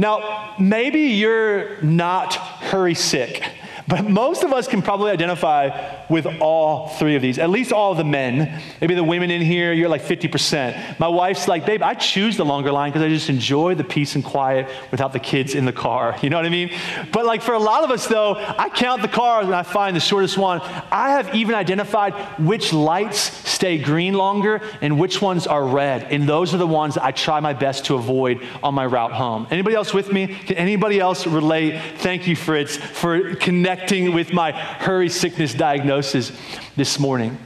Now, 0.02 0.56
maybe 0.58 0.98
you're 0.98 1.80
not 1.80 2.34
hurry 2.34 2.96
sick. 2.96 3.44
But 3.88 4.08
most 4.08 4.44
of 4.44 4.52
us 4.52 4.68
can 4.68 4.82
probably 4.82 5.10
identify 5.10 6.04
with 6.08 6.26
all 6.40 6.88
three 6.88 7.16
of 7.16 7.22
these, 7.22 7.38
at 7.38 7.50
least 7.50 7.72
all 7.72 7.94
the 7.94 8.04
men. 8.04 8.62
Maybe 8.80 8.94
the 8.94 9.04
women 9.04 9.30
in 9.30 9.40
here, 9.42 9.72
you're 9.72 9.88
like 9.88 10.02
50%. 10.02 10.98
My 10.98 11.08
wife's 11.08 11.48
like, 11.48 11.66
babe, 11.66 11.82
I 11.82 11.94
choose 11.94 12.36
the 12.36 12.44
longer 12.44 12.70
line 12.70 12.90
because 12.90 13.02
I 13.02 13.08
just 13.08 13.28
enjoy 13.28 13.74
the 13.74 13.84
peace 13.84 14.14
and 14.14 14.24
quiet 14.24 14.68
without 14.90 15.12
the 15.12 15.18
kids 15.18 15.54
in 15.54 15.64
the 15.64 15.72
car. 15.72 16.18
You 16.22 16.30
know 16.30 16.36
what 16.36 16.46
I 16.46 16.50
mean? 16.50 16.70
But 17.10 17.26
like 17.26 17.42
for 17.42 17.52
a 17.52 17.58
lot 17.58 17.82
of 17.82 17.90
us, 17.90 18.06
though, 18.06 18.36
I 18.36 18.68
count 18.68 19.02
the 19.02 19.08
cars 19.08 19.46
and 19.46 19.54
I 19.54 19.64
find 19.64 19.96
the 19.96 20.00
shortest 20.00 20.38
one. 20.38 20.60
I 20.62 21.10
have 21.10 21.34
even 21.34 21.56
identified 21.56 22.14
which 22.38 22.72
lights 22.72 23.18
stay 23.18 23.76
green 23.76 24.14
longer 24.14 24.62
and 24.80 25.00
which 25.00 25.20
ones 25.20 25.48
are 25.48 25.66
red. 25.66 26.04
And 26.04 26.28
those 26.28 26.54
are 26.54 26.58
the 26.58 26.66
ones 26.66 26.96
I 26.96 27.10
try 27.10 27.40
my 27.40 27.54
best 27.54 27.86
to 27.86 27.96
avoid 27.96 28.46
on 28.62 28.72
my 28.74 28.86
route 28.86 29.12
home. 29.12 29.48
Anybody 29.50 29.74
else 29.74 29.92
with 29.92 30.12
me? 30.12 30.28
Can 30.28 30.56
anybody 30.56 31.00
else 31.00 31.26
relate? 31.26 31.80
Thank 31.96 32.28
you, 32.28 32.36
Fritz, 32.36 32.76
for 32.76 33.34
connecting 33.34 33.71
connecting 33.72 34.12
with 34.12 34.34
my 34.34 34.52
hurry 34.52 35.08
sickness 35.08 35.54
diagnosis 35.54 36.30
this 36.76 36.98
morning. 36.98 37.38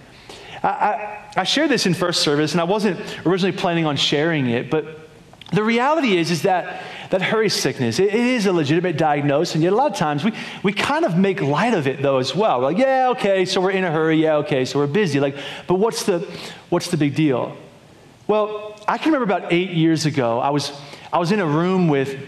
I, 0.61 0.69
I, 0.69 1.31
I 1.37 1.45
shared 1.45 1.71
this 1.71 1.87
in 1.87 1.95
first 1.95 2.23
service, 2.23 2.51
and 2.51 2.61
I 2.61 2.65
wasn't 2.65 2.99
originally 3.25 3.57
planning 3.57 3.87
on 3.87 3.97
sharing 3.97 4.49
it, 4.49 4.69
but 4.69 5.09
the 5.53 5.63
reality 5.63 6.17
is, 6.17 6.33
is 6.33 6.43
that, 6.43 6.83
that 7.11 7.23
hurry 7.23 7.49
sickness, 7.49 8.01
it, 8.01 8.09
it 8.09 8.15
is 8.15 8.47
a 8.47 8.53
legitimate 8.53 8.99
diagnosis, 8.99 9.55
and 9.55 9.63
yet 9.63 9.73
a 9.73 9.77
lot 9.77 9.93
of 9.93 9.97
times 9.97 10.25
we, 10.25 10.33
we 10.65 10.73
kind 10.73 11.05
of 11.05 11.17
make 11.17 11.41
light 11.41 11.75
of 11.75 11.87
it 11.87 12.03
though 12.03 12.19
as 12.19 12.35
well. 12.35 12.59
We're 12.59 12.73
like, 12.73 12.79
yeah, 12.79 13.11
okay, 13.11 13.45
so 13.45 13.61
we're 13.61 13.71
in 13.71 13.85
a 13.85 13.93
hurry, 13.93 14.17
yeah, 14.17 14.39
okay, 14.39 14.65
so 14.65 14.81
we're 14.81 14.89
busy. 14.89 15.21
Like, 15.21 15.37
but 15.69 15.75
what's 15.75 16.03
the, 16.03 16.29
what's 16.71 16.91
the 16.91 16.97
big 16.97 17.15
deal? 17.15 17.57
Well, 18.27 18.75
I 18.89 18.99
can 18.99 19.13
remember 19.13 19.33
about 19.33 19.53
eight 19.53 19.71
years 19.71 20.07
ago, 20.07 20.41
I 20.41 20.51
was, 20.51 20.73
I 21.13 21.19
was 21.19 21.31
in 21.31 21.39
a 21.39 21.47
room 21.47 21.87
with 21.87 22.19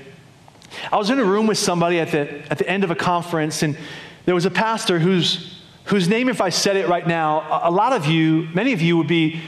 I 0.92 0.97
was 0.97 1.11
in 1.11 1.18
a 1.18 1.25
room 1.25 1.47
with 1.47 1.58
somebody 1.58 1.99
at 2.00 2.11
the, 2.11 2.50
at 2.50 2.58
the 2.58 2.68
end 2.68 2.85
of 2.85 2.90
a 2.90 2.94
conference, 2.94 3.62
and 3.62 3.76
there 4.25 4.35
was 4.35 4.44
a 4.44 4.50
pastor 4.50 4.99
whose, 4.99 5.61
whose 5.85 6.08
name, 6.08 6.28
if 6.28 6.40
I 6.40 6.50
said 6.50 6.76
it 6.76 6.88
right 6.88 7.06
now, 7.06 7.40
a, 7.40 7.68
a 7.68 7.73
lot 7.73 7.92
of 7.92 8.06
you, 8.06 8.49
many 8.54 8.73
of 8.73 8.82
you 8.82 8.97
would 8.97 9.06
be, 9.06 9.40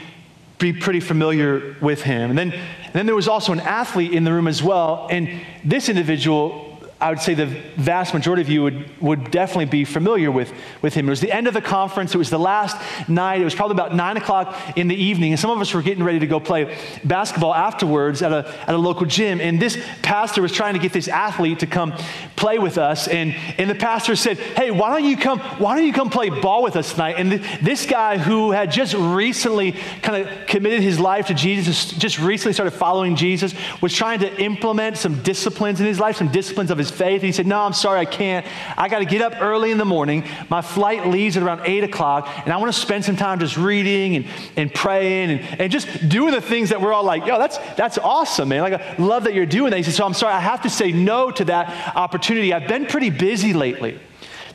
be 0.58 0.72
pretty 0.72 1.00
familiar 1.00 1.76
with 1.80 2.02
him. 2.02 2.30
And 2.30 2.38
then, 2.38 2.52
and 2.52 2.92
then 2.92 3.06
there 3.06 3.14
was 3.14 3.28
also 3.28 3.52
an 3.52 3.60
athlete 3.60 4.12
in 4.12 4.24
the 4.24 4.32
room 4.32 4.46
as 4.46 4.62
well, 4.62 5.08
and 5.10 5.40
this 5.64 5.88
individual 5.88 6.69
I 7.00 7.08
would 7.08 7.20
say 7.20 7.32
the 7.32 7.46
vast 7.46 8.12
majority 8.12 8.42
of 8.42 8.50
you 8.50 8.62
would, 8.62 9.00
would 9.00 9.30
definitely 9.30 9.64
be 9.64 9.86
familiar 9.86 10.30
with, 10.30 10.52
with 10.82 10.92
him. 10.92 11.06
It 11.06 11.10
was 11.10 11.20
the 11.20 11.32
end 11.32 11.46
of 11.46 11.54
the 11.54 11.62
conference. 11.62 12.14
It 12.14 12.18
was 12.18 12.28
the 12.28 12.38
last 12.38 12.76
night. 13.08 13.40
It 13.40 13.44
was 13.44 13.54
probably 13.54 13.74
about 13.74 13.94
9 13.94 14.16
o'clock 14.18 14.54
in 14.76 14.88
the 14.88 14.94
evening. 14.94 15.32
And 15.32 15.40
some 15.40 15.50
of 15.50 15.58
us 15.60 15.72
were 15.72 15.80
getting 15.80 16.04
ready 16.04 16.18
to 16.18 16.26
go 16.26 16.38
play 16.38 16.76
basketball 17.02 17.54
afterwards 17.54 18.20
at 18.20 18.32
a, 18.32 18.46
at 18.68 18.74
a 18.74 18.78
local 18.78 19.06
gym. 19.06 19.40
And 19.40 19.58
this 19.58 19.82
pastor 20.02 20.42
was 20.42 20.52
trying 20.52 20.74
to 20.74 20.78
get 20.78 20.92
this 20.92 21.08
athlete 21.08 21.60
to 21.60 21.66
come 21.66 21.94
play 22.36 22.58
with 22.58 22.76
us. 22.76 23.08
And, 23.08 23.34
and 23.56 23.70
the 23.70 23.74
pastor 23.74 24.14
said, 24.14 24.36
Hey, 24.38 24.70
why 24.70 24.90
don't 24.90 25.08
you 25.08 25.16
come, 25.16 25.38
why 25.58 25.76
don't 25.76 25.86
you 25.86 25.94
come 25.94 26.10
play 26.10 26.28
ball 26.28 26.62
with 26.62 26.76
us 26.76 26.92
tonight? 26.92 27.14
And 27.16 27.30
th- 27.30 27.60
this 27.62 27.86
guy 27.86 28.18
who 28.18 28.50
had 28.50 28.70
just 28.70 28.94
recently 28.94 29.72
kind 30.02 30.26
of 30.26 30.46
committed 30.46 30.80
his 30.82 31.00
life 31.00 31.28
to 31.28 31.34
Jesus, 31.34 31.92
just 31.92 32.18
recently 32.18 32.52
started 32.52 32.72
following 32.72 33.16
Jesus, 33.16 33.54
was 33.80 33.94
trying 33.94 34.20
to 34.20 34.40
implement 34.40 34.98
some 34.98 35.22
disciplines 35.22 35.80
in 35.80 35.86
his 35.86 35.98
life, 35.98 36.16
some 36.16 36.30
disciplines 36.30 36.70
of 36.70 36.76
his 36.76 36.89
faith. 36.90 37.22
he 37.22 37.32
said, 37.32 37.46
No, 37.46 37.60
I'm 37.60 37.72
sorry, 37.72 38.00
I 38.00 38.04
can't. 38.04 38.46
I 38.76 38.88
got 38.88 38.98
to 38.98 39.04
get 39.04 39.22
up 39.22 39.40
early 39.40 39.70
in 39.70 39.78
the 39.78 39.84
morning. 39.84 40.24
My 40.48 40.62
flight 40.62 41.06
leaves 41.06 41.36
at 41.36 41.42
around 41.42 41.62
8 41.64 41.84
o'clock, 41.84 42.28
and 42.44 42.52
I 42.52 42.56
want 42.56 42.72
to 42.72 42.78
spend 42.78 43.04
some 43.04 43.16
time 43.16 43.38
just 43.38 43.56
reading 43.56 44.16
and, 44.16 44.26
and 44.56 44.74
praying 44.74 45.30
and, 45.30 45.60
and 45.60 45.72
just 45.72 46.08
doing 46.08 46.32
the 46.32 46.40
things 46.40 46.70
that 46.70 46.80
we're 46.80 46.92
all 46.92 47.04
like, 47.04 47.26
Yo, 47.26 47.38
that's, 47.38 47.58
that's 47.76 47.98
awesome, 47.98 48.48
man. 48.48 48.62
Like, 48.62 48.74
I 48.74 48.96
love 48.96 49.24
that 49.24 49.34
you're 49.34 49.46
doing 49.46 49.70
that. 49.70 49.76
He 49.76 49.82
said, 49.82 49.94
So 49.94 50.04
I'm 50.04 50.14
sorry, 50.14 50.34
I 50.34 50.40
have 50.40 50.62
to 50.62 50.70
say 50.70 50.92
no 50.92 51.30
to 51.30 51.44
that 51.46 51.96
opportunity. 51.96 52.52
I've 52.52 52.68
been 52.68 52.86
pretty 52.86 53.10
busy 53.10 53.52
lately. 53.52 54.00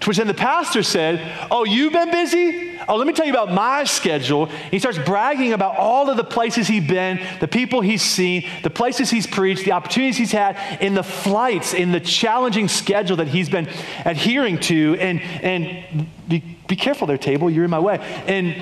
To 0.02 0.10
which 0.10 0.18
then 0.18 0.28
the 0.28 0.34
pastor 0.34 0.84
said, 0.84 1.48
Oh, 1.50 1.64
you've 1.64 1.94
been 1.94 2.12
busy? 2.12 2.78
Oh, 2.88 2.98
let 2.98 3.08
me 3.08 3.14
tell 3.14 3.26
you 3.26 3.32
about 3.32 3.52
my 3.52 3.84
schedule. 3.84 4.46
He 4.46 4.80
starts 4.80 5.00
bragging 5.00 5.54
about 5.54 5.78
all 5.78 6.10
of 6.10 6.18
the 6.18 6.24
places 6.24 6.68
he's 6.68 6.88
been, 6.88 7.20
the 7.40 7.48
people 7.48 7.82
he's 7.82 8.02
seen, 8.02 8.48
the 8.64 8.70
places 8.70 9.10
he's 9.10 9.26
preached, 9.26 9.66
the 9.66 9.72
opportunities 9.72 10.18
he's 10.18 10.32
had, 10.32 10.82
in 10.82 10.94
the 10.94 11.04
flights, 11.04 11.74
in 11.74 11.92
the 11.92 12.00
challenging 12.00 12.68
schedule 12.68 13.18
that 13.18 13.28
he's 13.28 13.50
been 13.50 13.68
adhering 14.04 14.60
to. 14.60 14.98
And, 15.00 15.22
and 15.22 16.08
be, 16.28 16.58
be 16.68 16.76
careful 16.76 17.08
there, 17.08 17.18
table, 17.18 17.50
you're 17.50 17.66
in 17.66 17.72
my 17.72 17.80
way. 17.80 17.98
And 18.28 18.56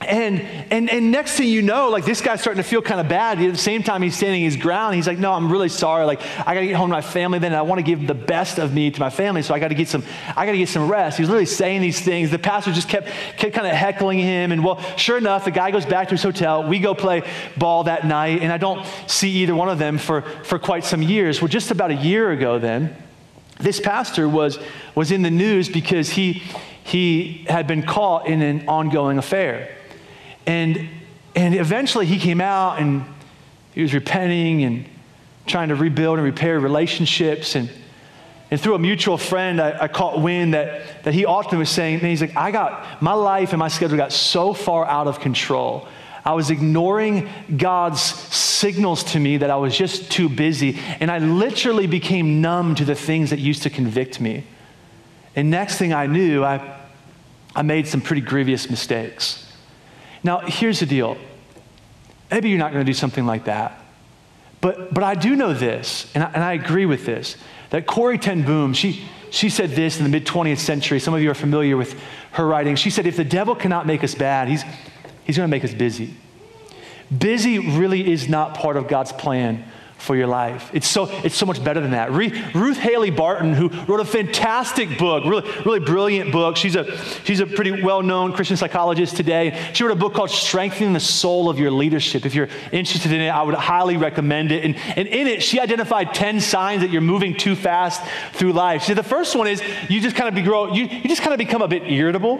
and, 0.00 0.40
and, 0.70 0.88
and 0.88 1.10
next 1.10 1.36
thing 1.36 1.48
you 1.48 1.60
know, 1.60 1.90
like 1.90 2.06
this 2.06 2.22
guy's 2.22 2.40
starting 2.40 2.62
to 2.62 2.68
feel 2.68 2.80
kind 2.80 3.00
of 3.00 3.08
bad. 3.08 3.38
At 3.38 3.52
the 3.52 3.58
same 3.58 3.82
time, 3.82 4.00
he's 4.00 4.16
standing 4.16 4.42
his 4.42 4.56
ground. 4.56 4.94
He's 4.94 5.06
like, 5.06 5.18
no, 5.18 5.32
I'm 5.32 5.52
really 5.52 5.68
sorry. 5.68 6.06
Like, 6.06 6.22
I 6.46 6.54
got 6.54 6.60
to 6.60 6.66
get 6.66 6.76
home 6.76 6.88
to 6.88 6.92
my 6.96 7.02
family 7.02 7.38
then. 7.38 7.54
I 7.54 7.60
want 7.62 7.80
to 7.80 7.82
give 7.82 8.06
the 8.06 8.14
best 8.14 8.58
of 8.58 8.72
me 8.72 8.90
to 8.90 8.98
my 8.98 9.10
family. 9.10 9.42
So 9.42 9.52
I 9.52 9.58
got 9.58 9.68
to 9.68 9.74
get 9.74 9.88
some, 9.88 10.02
I 10.34 10.46
got 10.46 10.52
to 10.52 10.58
get 10.58 10.70
some 10.70 10.88
rest. 10.88 11.18
He's 11.18 11.28
literally 11.28 11.44
saying 11.44 11.82
these 11.82 12.00
things. 12.00 12.30
The 12.30 12.38
pastor 12.38 12.72
just 12.72 12.88
kept, 12.88 13.08
kept 13.36 13.54
kind 13.54 13.66
of 13.66 13.74
heckling 13.74 14.20
him. 14.20 14.52
And 14.52 14.64
well, 14.64 14.80
sure 14.96 15.18
enough, 15.18 15.44
the 15.44 15.50
guy 15.50 15.70
goes 15.70 15.84
back 15.84 16.08
to 16.08 16.14
his 16.14 16.22
hotel. 16.22 16.66
We 16.66 16.78
go 16.78 16.94
play 16.94 17.22
ball 17.58 17.84
that 17.84 18.06
night. 18.06 18.40
And 18.40 18.50
I 18.50 18.56
don't 18.56 18.86
see 19.06 19.30
either 19.42 19.54
one 19.54 19.68
of 19.68 19.78
them 19.78 19.98
for, 19.98 20.22
for 20.22 20.58
quite 20.58 20.84
some 20.84 21.02
years. 21.02 21.42
Well, 21.42 21.48
just 21.48 21.70
about 21.70 21.90
a 21.90 21.96
year 21.96 22.30
ago 22.30 22.58
then, 22.58 22.96
this 23.58 23.78
pastor 23.78 24.26
was, 24.26 24.58
was 24.94 25.12
in 25.12 25.20
the 25.20 25.30
news 25.30 25.68
because 25.68 26.08
he, 26.08 26.42
he 26.84 27.44
had 27.50 27.66
been 27.66 27.82
caught 27.82 28.26
in 28.26 28.40
an 28.40 28.66
ongoing 28.66 29.18
affair. 29.18 29.76
And, 30.50 30.88
and 31.36 31.54
eventually 31.54 32.06
he 32.06 32.18
came 32.18 32.40
out 32.40 32.80
and 32.80 33.04
he 33.70 33.82
was 33.82 33.94
repenting 33.94 34.64
and 34.64 34.84
trying 35.46 35.68
to 35.68 35.76
rebuild 35.76 36.18
and 36.18 36.24
repair 36.24 36.58
relationships. 36.58 37.54
And, 37.54 37.70
and 38.50 38.60
through 38.60 38.74
a 38.74 38.80
mutual 38.80 39.16
friend, 39.16 39.60
I, 39.60 39.82
I 39.82 39.86
caught 39.86 40.20
wind 40.20 40.54
that, 40.54 41.04
that 41.04 41.14
he 41.14 41.24
often 41.24 41.60
was 41.60 41.70
saying, 41.70 42.02
man, 42.02 42.10
he's 42.10 42.20
like, 42.20 42.36
I 42.36 42.50
got, 42.50 43.00
my 43.00 43.12
life 43.12 43.50
and 43.50 43.60
my 43.60 43.68
schedule 43.68 43.96
got 43.96 44.10
so 44.10 44.52
far 44.52 44.84
out 44.86 45.06
of 45.06 45.20
control. 45.20 45.86
I 46.24 46.32
was 46.32 46.50
ignoring 46.50 47.28
God's 47.56 48.02
signals 48.02 49.04
to 49.04 49.20
me 49.20 49.36
that 49.36 49.50
I 49.50 49.56
was 49.56 49.78
just 49.78 50.10
too 50.10 50.28
busy. 50.28 50.80
And 50.98 51.12
I 51.12 51.18
literally 51.18 51.86
became 51.86 52.40
numb 52.40 52.74
to 52.74 52.84
the 52.84 52.96
things 52.96 53.30
that 53.30 53.38
used 53.38 53.62
to 53.62 53.70
convict 53.70 54.20
me. 54.20 54.44
And 55.36 55.48
next 55.48 55.78
thing 55.78 55.92
I 55.92 56.06
knew, 56.06 56.42
I, 56.42 56.76
I 57.54 57.62
made 57.62 57.86
some 57.86 58.00
pretty 58.00 58.22
grievous 58.22 58.68
mistakes. 58.68 59.46
Now, 60.22 60.40
here's 60.40 60.80
the 60.80 60.86
deal. 60.86 61.16
Maybe 62.30 62.48
you're 62.48 62.58
not 62.58 62.72
going 62.72 62.84
to 62.84 62.90
do 62.90 62.96
something 62.96 63.26
like 63.26 63.44
that. 63.44 63.82
But, 64.60 64.92
but 64.92 65.02
I 65.02 65.14
do 65.14 65.36
know 65.36 65.54
this, 65.54 66.10
and 66.14 66.22
I, 66.22 66.30
and 66.32 66.44
I 66.44 66.52
agree 66.52 66.84
with 66.84 67.06
this, 67.06 67.36
that 67.70 67.86
Corrie 67.86 68.18
ten 68.18 68.44
Boom, 68.44 68.74
she, 68.74 69.04
she 69.30 69.48
said 69.48 69.70
this 69.70 69.96
in 69.96 70.04
the 70.04 70.10
mid 70.10 70.26
20th 70.26 70.58
century. 70.58 71.00
Some 71.00 71.14
of 71.14 71.22
you 71.22 71.30
are 71.30 71.34
familiar 71.34 71.76
with 71.76 71.98
her 72.32 72.46
writing. 72.46 72.76
She 72.76 72.90
said, 72.90 73.06
if 73.06 73.16
the 73.16 73.24
devil 73.24 73.54
cannot 73.54 73.86
make 73.86 74.04
us 74.04 74.14
bad, 74.14 74.48
he's, 74.48 74.62
he's 75.24 75.36
going 75.36 75.48
to 75.48 75.50
make 75.50 75.64
us 75.64 75.72
busy. 75.72 76.14
Busy 77.16 77.58
really 77.58 78.12
is 78.12 78.28
not 78.28 78.54
part 78.54 78.76
of 78.76 78.86
God's 78.86 79.12
plan 79.12 79.64
for 80.00 80.16
your 80.16 80.26
life. 80.26 80.70
It's 80.72 80.88
so, 80.88 81.08
it's 81.24 81.36
so 81.36 81.46
much 81.46 81.62
better 81.62 81.80
than 81.80 81.92
that. 81.92 82.10
Ruth 82.10 82.78
Haley 82.78 83.10
Barton, 83.10 83.52
who 83.52 83.68
wrote 83.84 84.00
a 84.00 84.04
fantastic 84.04 84.98
book, 84.98 85.24
really, 85.24 85.48
really 85.64 85.80
brilliant 85.80 86.32
book. 86.32 86.56
She's 86.56 86.76
a, 86.76 86.96
she's 87.24 87.40
a 87.40 87.46
pretty 87.46 87.82
well 87.82 88.02
known 88.02 88.32
Christian 88.32 88.56
psychologist 88.56 89.16
today. 89.16 89.70
She 89.72 89.84
wrote 89.84 89.92
a 89.92 89.96
book 89.96 90.14
called 90.14 90.30
Strengthening 90.30 90.92
the 90.92 91.00
Soul 91.00 91.48
of 91.48 91.58
Your 91.58 91.70
Leadership. 91.70 92.24
If 92.24 92.34
you're 92.34 92.48
interested 92.72 93.12
in 93.12 93.20
it, 93.20 93.28
I 93.28 93.42
would 93.42 93.54
highly 93.54 93.96
recommend 93.96 94.52
it. 94.52 94.64
And, 94.64 94.76
and 94.96 95.06
in 95.06 95.26
it, 95.26 95.42
she 95.42 95.60
identified 95.60 96.14
10 96.14 96.40
signs 96.40 96.82
that 96.82 96.90
you're 96.90 97.00
moving 97.00 97.36
too 97.36 97.54
fast 97.54 98.02
through 98.32 98.52
life. 98.52 98.82
She 98.82 98.88
said 98.88 98.96
the 98.96 99.02
first 99.02 99.36
one 99.36 99.46
is 99.46 99.62
you 99.88 100.00
just 100.00 100.16
kind 100.16 100.36
of 100.36 100.44
grow, 100.44 100.72
you, 100.72 100.84
you 100.86 101.08
just 101.08 101.22
kind 101.22 101.32
of 101.32 101.38
become 101.38 101.62
a 101.62 101.68
bit 101.68 101.82
irritable. 101.84 102.38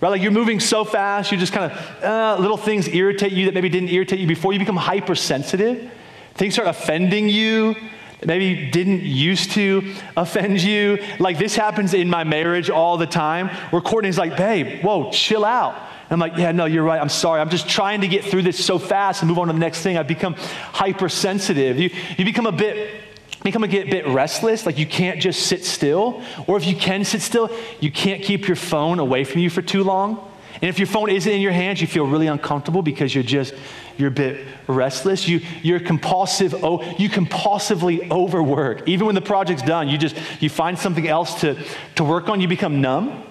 Right? 0.00 0.08
Like 0.08 0.22
you're 0.22 0.32
moving 0.32 0.58
so 0.58 0.84
fast, 0.84 1.30
you 1.30 1.38
just 1.38 1.52
kind 1.52 1.70
of, 1.70 2.02
uh, 2.02 2.36
little 2.40 2.56
things 2.56 2.88
irritate 2.88 3.30
you 3.30 3.44
that 3.44 3.54
maybe 3.54 3.68
didn't 3.68 3.90
irritate 3.90 4.18
you 4.18 4.26
before. 4.26 4.52
You 4.52 4.58
become 4.58 4.76
hypersensitive. 4.76 5.92
Things 6.34 6.54
start 6.54 6.68
offending 6.68 7.28
you 7.28 7.76
maybe 8.24 8.70
didn't 8.70 9.02
used 9.02 9.52
to 9.52 9.94
offend 10.16 10.62
you. 10.62 11.02
Like 11.18 11.38
this 11.38 11.56
happens 11.56 11.94
in 11.94 12.08
my 12.08 12.24
marriage 12.24 12.70
all 12.70 12.96
the 12.96 13.06
time 13.06 13.48
where 13.70 13.82
Courtney's 13.82 14.18
like, 14.18 14.36
babe, 14.36 14.82
whoa, 14.82 15.10
chill 15.10 15.44
out. 15.44 15.74
And 16.10 16.12
I'm 16.12 16.18
like, 16.18 16.38
yeah, 16.38 16.52
no, 16.52 16.66
you're 16.66 16.84
right. 16.84 17.00
I'm 17.00 17.08
sorry. 17.08 17.40
I'm 17.40 17.48
just 17.48 17.68
trying 17.68 18.02
to 18.02 18.08
get 18.08 18.24
through 18.24 18.42
this 18.42 18.62
so 18.62 18.78
fast 18.78 19.22
and 19.22 19.28
move 19.28 19.38
on 19.38 19.46
to 19.46 19.52
the 19.52 19.58
next 19.58 19.82
thing. 19.82 19.96
I've 19.96 20.06
become 20.06 20.34
hypersensitive. 20.34 21.78
You, 21.78 21.90
you 22.16 22.24
become 22.24 22.46
a 22.46 22.52
bit 22.52 23.00
become 23.42 23.64
a 23.64 23.68
bit 23.68 24.06
restless, 24.06 24.66
like 24.66 24.78
you 24.78 24.86
can't 24.86 25.20
just 25.20 25.48
sit 25.48 25.64
still. 25.64 26.22
Or 26.46 26.56
if 26.56 26.64
you 26.64 26.76
can 26.76 27.04
sit 27.04 27.22
still, 27.22 27.50
you 27.80 27.90
can't 27.90 28.22
keep 28.22 28.46
your 28.46 28.54
phone 28.54 29.00
away 29.00 29.24
from 29.24 29.40
you 29.40 29.50
for 29.50 29.62
too 29.62 29.82
long. 29.82 30.31
And 30.62 30.68
if 30.68 30.78
your 30.78 30.86
phone 30.86 31.10
isn't 31.10 31.30
in 31.30 31.40
your 31.40 31.52
hands, 31.52 31.80
you 31.80 31.88
feel 31.88 32.06
really 32.06 32.28
uncomfortable 32.28 32.82
because 32.82 33.12
you're 33.12 33.24
just, 33.24 33.52
you're 33.98 34.08
a 34.08 34.12
bit 34.12 34.46
restless. 34.68 35.26
You, 35.26 35.40
you're 35.60 35.80
compulsive, 35.80 36.54
oh, 36.62 36.82
you 36.98 37.10
compulsively 37.10 38.08
overwork. 38.12 38.88
Even 38.88 39.06
when 39.06 39.16
the 39.16 39.20
project's 39.20 39.62
done, 39.62 39.88
you 39.88 39.98
just, 39.98 40.16
you 40.40 40.48
find 40.48 40.78
something 40.78 41.08
else 41.08 41.40
to, 41.40 41.60
to 41.96 42.04
work 42.04 42.28
on, 42.28 42.40
you 42.40 42.46
become 42.46 42.80
numb. 42.80 43.24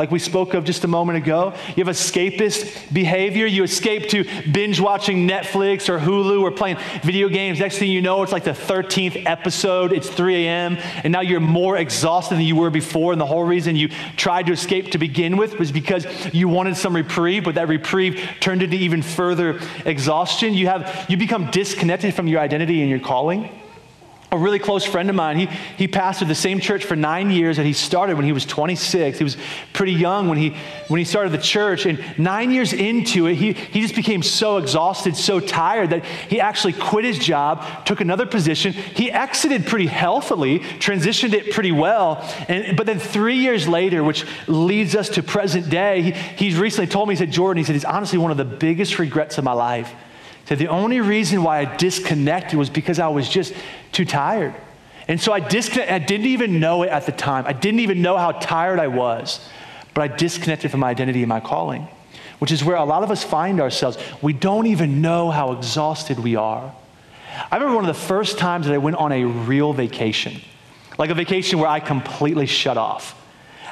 Like 0.00 0.10
we 0.10 0.18
spoke 0.18 0.54
of 0.54 0.64
just 0.64 0.84
a 0.84 0.88
moment 0.88 1.18
ago. 1.18 1.52
You 1.76 1.84
have 1.84 1.94
escapist 1.94 2.90
behavior. 2.90 3.44
You 3.44 3.64
escape 3.64 4.08
to 4.08 4.24
binge 4.50 4.80
watching 4.80 5.28
Netflix 5.28 5.90
or 5.90 5.98
Hulu 5.98 6.40
or 6.40 6.50
playing 6.50 6.78
video 7.02 7.28
games. 7.28 7.60
Next 7.60 7.76
thing 7.76 7.90
you 7.90 8.00
know, 8.00 8.22
it's 8.22 8.32
like 8.32 8.44
the 8.44 8.52
13th 8.52 9.26
episode. 9.26 9.92
It's 9.92 10.08
3 10.08 10.46
a.m., 10.46 10.78
and 11.04 11.12
now 11.12 11.20
you're 11.20 11.38
more 11.38 11.76
exhausted 11.76 12.36
than 12.36 12.44
you 12.44 12.56
were 12.56 12.70
before. 12.70 13.12
And 13.12 13.20
the 13.20 13.26
whole 13.26 13.44
reason 13.44 13.76
you 13.76 13.90
tried 14.16 14.46
to 14.46 14.52
escape 14.52 14.90
to 14.92 14.98
begin 14.98 15.36
with 15.36 15.58
was 15.58 15.70
because 15.70 16.06
you 16.32 16.48
wanted 16.48 16.78
some 16.78 16.96
reprieve, 16.96 17.44
but 17.44 17.56
that 17.56 17.68
reprieve 17.68 18.26
turned 18.40 18.62
into 18.62 18.76
even 18.76 19.02
further 19.02 19.60
exhaustion. 19.84 20.54
You, 20.54 20.68
have, 20.68 21.06
you 21.10 21.18
become 21.18 21.50
disconnected 21.50 22.14
from 22.14 22.26
your 22.26 22.40
identity 22.40 22.80
and 22.80 22.88
your 22.88 23.00
calling 23.00 23.50
a 24.32 24.38
really 24.38 24.58
close 24.60 24.84
friend 24.84 25.10
of 25.10 25.16
mine, 25.16 25.38
he, 25.38 25.46
he 25.76 25.88
pastored 25.88 26.28
the 26.28 26.34
same 26.34 26.60
church 26.60 26.84
for 26.84 26.94
nine 26.94 27.30
years 27.30 27.56
that 27.56 27.66
he 27.66 27.72
started 27.72 28.16
when 28.16 28.24
he 28.24 28.32
was 28.32 28.46
26. 28.46 29.18
He 29.18 29.24
was 29.24 29.36
pretty 29.72 29.92
young 29.92 30.28
when 30.28 30.38
he, 30.38 30.54
when 30.88 30.98
he 30.98 31.04
started 31.04 31.32
the 31.32 31.38
church. 31.38 31.84
And 31.86 32.02
nine 32.16 32.52
years 32.52 32.72
into 32.72 33.26
it, 33.26 33.34
he, 33.34 33.52
he 33.52 33.80
just 33.80 33.96
became 33.96 34.22
so 34.22 34.58
exhausted, 34.58 35.16
so 35.16 35.40
tired 35.40 35.90
that 35.90 36.04
he 36.04 36.40
actually 36.40 36.74
quit 36.74 37.04
his 37.04 37.18
job, 37.18 37.84
took 37.84 38.00
another 38.00 38.26
position. 38.26 38.72
He 38.72 39.10
exited 39.10 39.66
pretty 39.66 39.86
healthily, 39.86 40.60
transitioned 40.60 41.32
it 41.32 41.52
pretty 41.52 41.72
well. 41.72 42.18
And, 42.48 42.76
but 42.76 42.86
then 42.86 43.00
three 43.00 43.36
years 43.36 43.66
later, 43.66 44.04
which 44.04 44.24
leads 44.46 44.94
us 44.94 45.08
to 45.10 45.22
present 45.24 45.68
day, 45.68 46.02
he, 46.02 46.10
he's 46.12 46.56
recently 46.56 46.86
told 46.86 47.08
me, 47.08 47.14
he 47.14 47.18
said, 47.18 47.32
Jordan, 47.32 47.58
he 47.58 47.64
said, 47.64 47.74
it's 47.74 47.84
honestly 47.84 48.18
one 48.18 48.30
of 48.30 48.36
the 48.36 48.44
biggest 48.44 48.98
regrets 48.98 49.38
of 49.38 49.44
my 49.44 49.52
life 49.52 49.92
the 50.58 50.68
only 50.68 51.00
reason 51.00 51.42
why 51.42 51.60
I 51.60 51.76
disconnected 51.76 52.58
was 52.58 52.70
because 52.70 52.98
I 52.98 53.08
was 53.08 53.28
just 53.28 53.54
too 53.92 54.04
tired. 54.04 54.54
And 55.06 55.20
so 55.20 55.32
I 55.32 55.40
disconnected. 55.40 55.94
I 55.94 55.98
didn't 55.98 56.26
even 56.26 56.60
know 56.60 56.82
it 56.82 56.88
at 56.88 57.06
the 57.06 57.12
time. 57.12 57.44
I 57.46 57.52
didn't 57.52 57.80
even 57.80 58.02
know 58.02 58.16
how 58.16 58.32
tired 58.32 58.78
I 58.78 58.88
was, 58.88 59.40
but 59.94 60.02
I 60.02 60.16
disconnected 60.16 60.70
from 60.70 60.80
my 60.80 60.90
identity 60.90 61.22
and 61.22 61.28
my 61.28 61.40
calling, 61.40 61.88
which 62.38 62.52
is 62.52 62.64
where 62.64 62.76
a 62.76 62.84
lot 62.84 63.02
of 63.02 63.10
us 63.10 63.22
find 63.22 63.60
ourselves. 63.60 63.98
We 64.22 64.32
don't 64.32 64.66
even 64.66 65.00
know 65.00 65.30
how 65.30 65.52
exhausted 65.52 66.18
we 66.18 66.36
are. 66.36 66.74
I 67.50 67.56
remember 67.56 67.76
one 67.76 67.88
of 67.88 67.94
the 67.94 68.02
first 68.02 68.38
times 68.38 68.66
that 68.66 68.74
I 68.74 68.78
went 68.78 68.96
on 68.96 69.12
a 69.12 69.24
real 69.24 69.72
vacation, 69.72 70.40
like 70.98 71.10
a 71.10 71.14
vacation 71.14 71.58
where 71.58 71.68
I 71.68 71.80
completely 71.80 72.46
shut 72.46 72.76
off. 72.76 73.19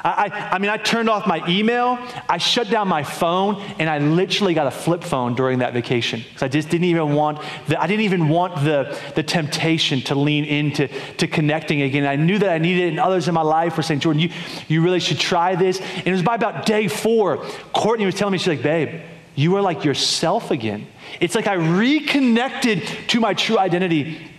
I, 0.03 0.09
I, 0.31 0.55
I, 0.55 0.57
mean, 0.59 0.69
I 0.69 0.77
turned 0.77 1.09
off 1.09 1.27
my 1.27 1.45
email, 1.47 1.99
I 2.27 2.37
shut 2.37 2.69
down 2.69 2.87
my 2.87 3.03
phone, 3.03 3.61
and 3.79 3.89
I 3.89 3.99
literally 3.99 4.53
got 4.53 4.67
a 4.67 4.71
flip 4.71 5.03
phone 5.03 5.35
during 5.35 5.59
that 5.59 5.73
vacation 5.73 6.21
because 6.21 6.43
I 6.43 6.47
just 6.47 6.69
didn't 6.69 6.85
even 6.85 7.13
want 7.13 7.41
the, 7.67 7.81
I 7.81 7.87
didn't 7.87 8.05
even 8.05 8.29
want 8.29 8.55
the, 8.63 8.97
the 9.15 9.23
temptation 9.23 10.01
to 10.01 10.15
lean 10.15 10.45
into 10.45 10.87
to 11.17 11.27
connecting 11.27 11.81
again. 11.81 12.05
I 12.05 12.15
knew 12.15 12.37
that 12.39 12.49
I 12.49 12.57
needed 12.57 12.85
it, 12.85 12.89
and 12.89 12.99
others 12.99 13.27
in 13.27 13.33
my 13.33 13.41
life 13.41 13.77
were 13.77 13.83
saying, 13.83 13.99
Jordan, 13.99 14.21
you, 14.21 14.29
you 14.67 14.81
really 14.81 14.99
should 14.99 15.19
try 15.19 15.55
this. 15.55 15.79
And 15.81 16.07
it 16.07 16.11
was 16.11 16.23
by 16.23 16.35
about 16.35 16.65
day 16.65 16.87
four, 16.87 17.37
Courtney 17.73 18.05
was 18.05 18.15
telling 18.15 18.31
me, 18.33 18.37
she's 18.37 18.47
like, 18.47 18.63
babe, 18.63 19.01
you 19.35 19.55
are 19.55 19.61
like 19.61 19.85
yourself 19.85 20.51
again. 20.51 20.87
It's 21.19 21.35
like 21.35 21.47
I 21.47 21.53
reconnected 21.53 22.83
to 23.09 23.19
my 23.19 23.33
true 23.33 23.57
identity 23.57 24.29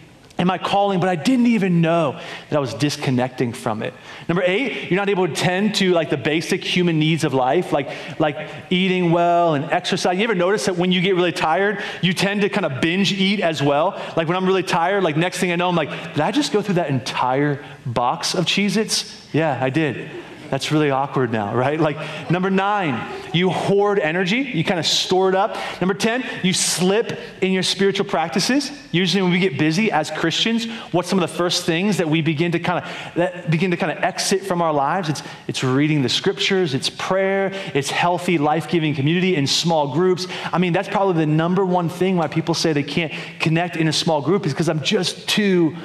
and 0.41 0.47
my 0.47 0.57
calling, 0.57 1.01
but 1.01 1.11
I 1.11 1.17
didn't 1.17 1.49
even 1.49 1.83
know 1.83 2.19
that 2.49 2.57
I 2.57 2.61
was 2.61 2.73
disconnecting 2.73 3.53
from 3.53 3.83
it. 3.83 3.93
Number 4.27 4.43
eight, 4.43 4.91
you're 4.91 4.97
not 4.97 5.11
able 5.11 5.29
to 5.29 5.35
tend 5.35 5.75
to 5.77 5.93
like 5.93 6.09
the 6.09 6.17
basic 6.17 6.65
human 6.65 6.99
needs 6.99 7.25
of 7.25 7.35
life, 7.35 7.73
like, 7.73 7.91
like 8.19 8.49
eating 8.71 9.13
well 9.13 9.53
and 9.53 9.67
exercise. 9.67 10.17
You 10.17 10.25
ever 10.25 10.35
notice 10.35 10.65
that 10.65 10.77
when 10.77 10.93
you 10.93 11.03
get 11.03 11.15
really 11.15 11.31
tired, 11.31 11.85
you 12.01 12.15
tend 12.15 12.41
to 12.41 12.49
kind 12.49 12.65
of 12.65 12.81
binge 12.81 13.13
eat 13.13 13.41
as 13.41 13.63
well? 13.63 14.01
Like 14.17 14.29
when 14.29 14.37
I'm 14.39 14.47
really 14.47 14.63
tired, 14.63 15.05
like 15.05 15.19
next 15.19 15.41
thing 15.41 15.53
I 15.53 15.57
know, 15.57 15.69
I'm 15.69 15.77
like, 15.77 15.91
did 16.15 16.21
I 16.23 16.31
just 16.31 16.55
go 16.55 16.63
through 16.63 16.77
that 16.77 16.89
entire 16.89 17.63
box 17.85 18.35
of 18.35 18.47
Cheez 18.47 18.79
Its? 18.79 19.29
Yeah, 19.35 19.63
I 19.63 19.69
did. 19.69 20.11
That's 20.50 20.73
really 20.73 20.90
awkward 20.90 21.30
now, 21.30 21.54
right? 21.54 21.78
Like, 21.78 22.30
number 22.30 22.50
nine, 22.50 23.09
you 23.33 23.50
hoard 23.50 24.00
energy, 24.00 24.38
you 24.38 24.64
kind 24.64 24.80
of 24.80 24.87
store 24.87 25.28
it 25.28 25.35
up. 25.37 25.57
Number 25.80 25.95
10, 25.95 26.25
you 26.42 26.52
slip 26.52 27.19
in 27.40 27.52
your 27.52 27.62
spiritual 27.62 28.04
practices. 28.07 28.73
Usually, 28.91 29.23
when 29.23 29.30
we 29.30 29.39
get 29.39 29.58
busy 29.58 29.93
as 29.93 30.10
Christians, 30.10 30.67
what's 30.91 31.08
some 31.08 31.23
of 31.23 31.30
the 31.30 31.36
first 31.36 31.65
things 31.65 31.99
that 31.99 32.08
we 32.08 32.21
begin 32.21 32.50
to 32.52 32.58
kind 32.58 32.84
of 32.84 33.15
that 33.15 33.50
begin 33.50 33.71
to 33.71 33.76
kind 33.76 33.97
of 33.97 34.02
exit 34.02 34.43
from 34.43 34.60
our 34.60 34.73
lives? 34.73 35.08
It's, 35.08 35.23
it's 35.47 35.63
reading 35.63 36.02
the 36.02 36.08
scriptures, 36.08 36.75
it's 36.75 36.91
prayer, 36.91 37.52
it's 37.73 37.91
healthy, 37.91 38.36
life 38.36 38.69
giving 38.69 38.95
community 38.95 39.36
in 39.36 39.47
small 39.47 39.95
groups. 39.95 40.26
I 40.52 40.58
mean, 40.58 40.73
that's 40.73 40.89
probably 40.89 41.15
the 41.15 41.26
number 41.26 41.65
one 41.65 41.89
thing 41.89 42.17
why 42.17 42.26
people 42.26 42.54
say 42.54 42.73
they 42.73 42.82
can't 42.82 43.13
connect 43.39 43.76
in 43.76 43.86
a 43.86 43.93
small 43.93 44.21
group 44.21 44.47
is 44.47 44.52
because 44.52 44.69
I'm 44.69 44.82
just 44.82 45.28
too 45.28 45.76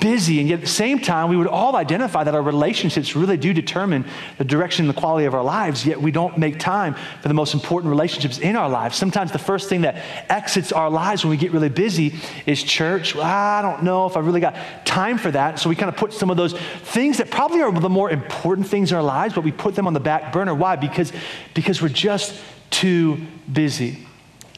busy, 0.00 0.40
and 0.40 0.48
yet 0.48 0.56
at 0.56 0.60
the 0.62 0.66
same 0.66 0.98
time, 0.98 1.28
we 1.28 1.36
would 1.36 1.46
all 1.46 1.76
identify 1.76 2.24
that 2.24 2.34
our 2.34 2.42
relationships 2.42 3.14
really 3.14 3.36
do 3.36 3.52
determine 3.52 4.04
the 4.38 4.44
direction 4.44 4.86
and 4.86 4.94
the 4.94 5.00
quality 5.00 5.26
of 5.26 5.34
our 5.34 5.44
lives, 5.44 5.86
yet 5.86 6.00
we 6.00 6.10
don't 6.10 6.36
make 6.38 6.58
time 6.58 6.94
for 7.22 7.28
the 7.28 7.34
most 7.34 7.54
important 7.54 7.90
relationships 7.90 8.38
in 8.38 8.56
our 8.56 8.68
lives. 8.68 8.96
Sometimes 8.96 9.30
the 9.30 9.38
first 9.38 9.68
thing 9.68 9.82
that 9.82 9.96
exits 10.28 10.72
our 10.72 10.90
lives 10.90 11.24
when 11.24 11.30
we 11.30 11.36
get 11.36 11.52
really 11.52 11.68
busy 11.68 12.14
is 12.46 12.62
church. 12.62 13.14
Well, 13.14 13.24
I 13.24 13.62
don't 13.62 13.84
know 13.84 14.06
if 14.06 14.16
I 14.16 14.20
really 14.20 14.40
got 14.40 14.56
time 14.84 15.18
for 15.18 15.30
that. 15.30 15.58
So 15.58 15.68
we 15.68 15.76
kind 15.76 15.88
of 15.88 15.96
put 15.96 16.12
some 16.12 16.30
of 16.30 16.36
those 16.36 16.52
things 16.52 17.18
that 17.18 17.30
probably 17.30 17.62
are 17.62 17.72
the 17.72 17.88
more 17.88 18.10
important 18.10 18.66
things 18.66 18.90
in 18.90 18.96
our 18.96 19.04
lives, 19.04 19.34
but 19.34 19.44
we 19.44 19.52
put 19.52 19.74
them 19.74 19.86
on 19.86 19.92
the 19.92 20.00
back 20.00 20.32
burner. 20.32 20.54
Why? 20.54 20.76
Because, 20.76 21.12
because 21.54 21.80
we're 21.80 21.88
just 21.88 22.40
too 22.70 23.20
busy. 23.50 24.05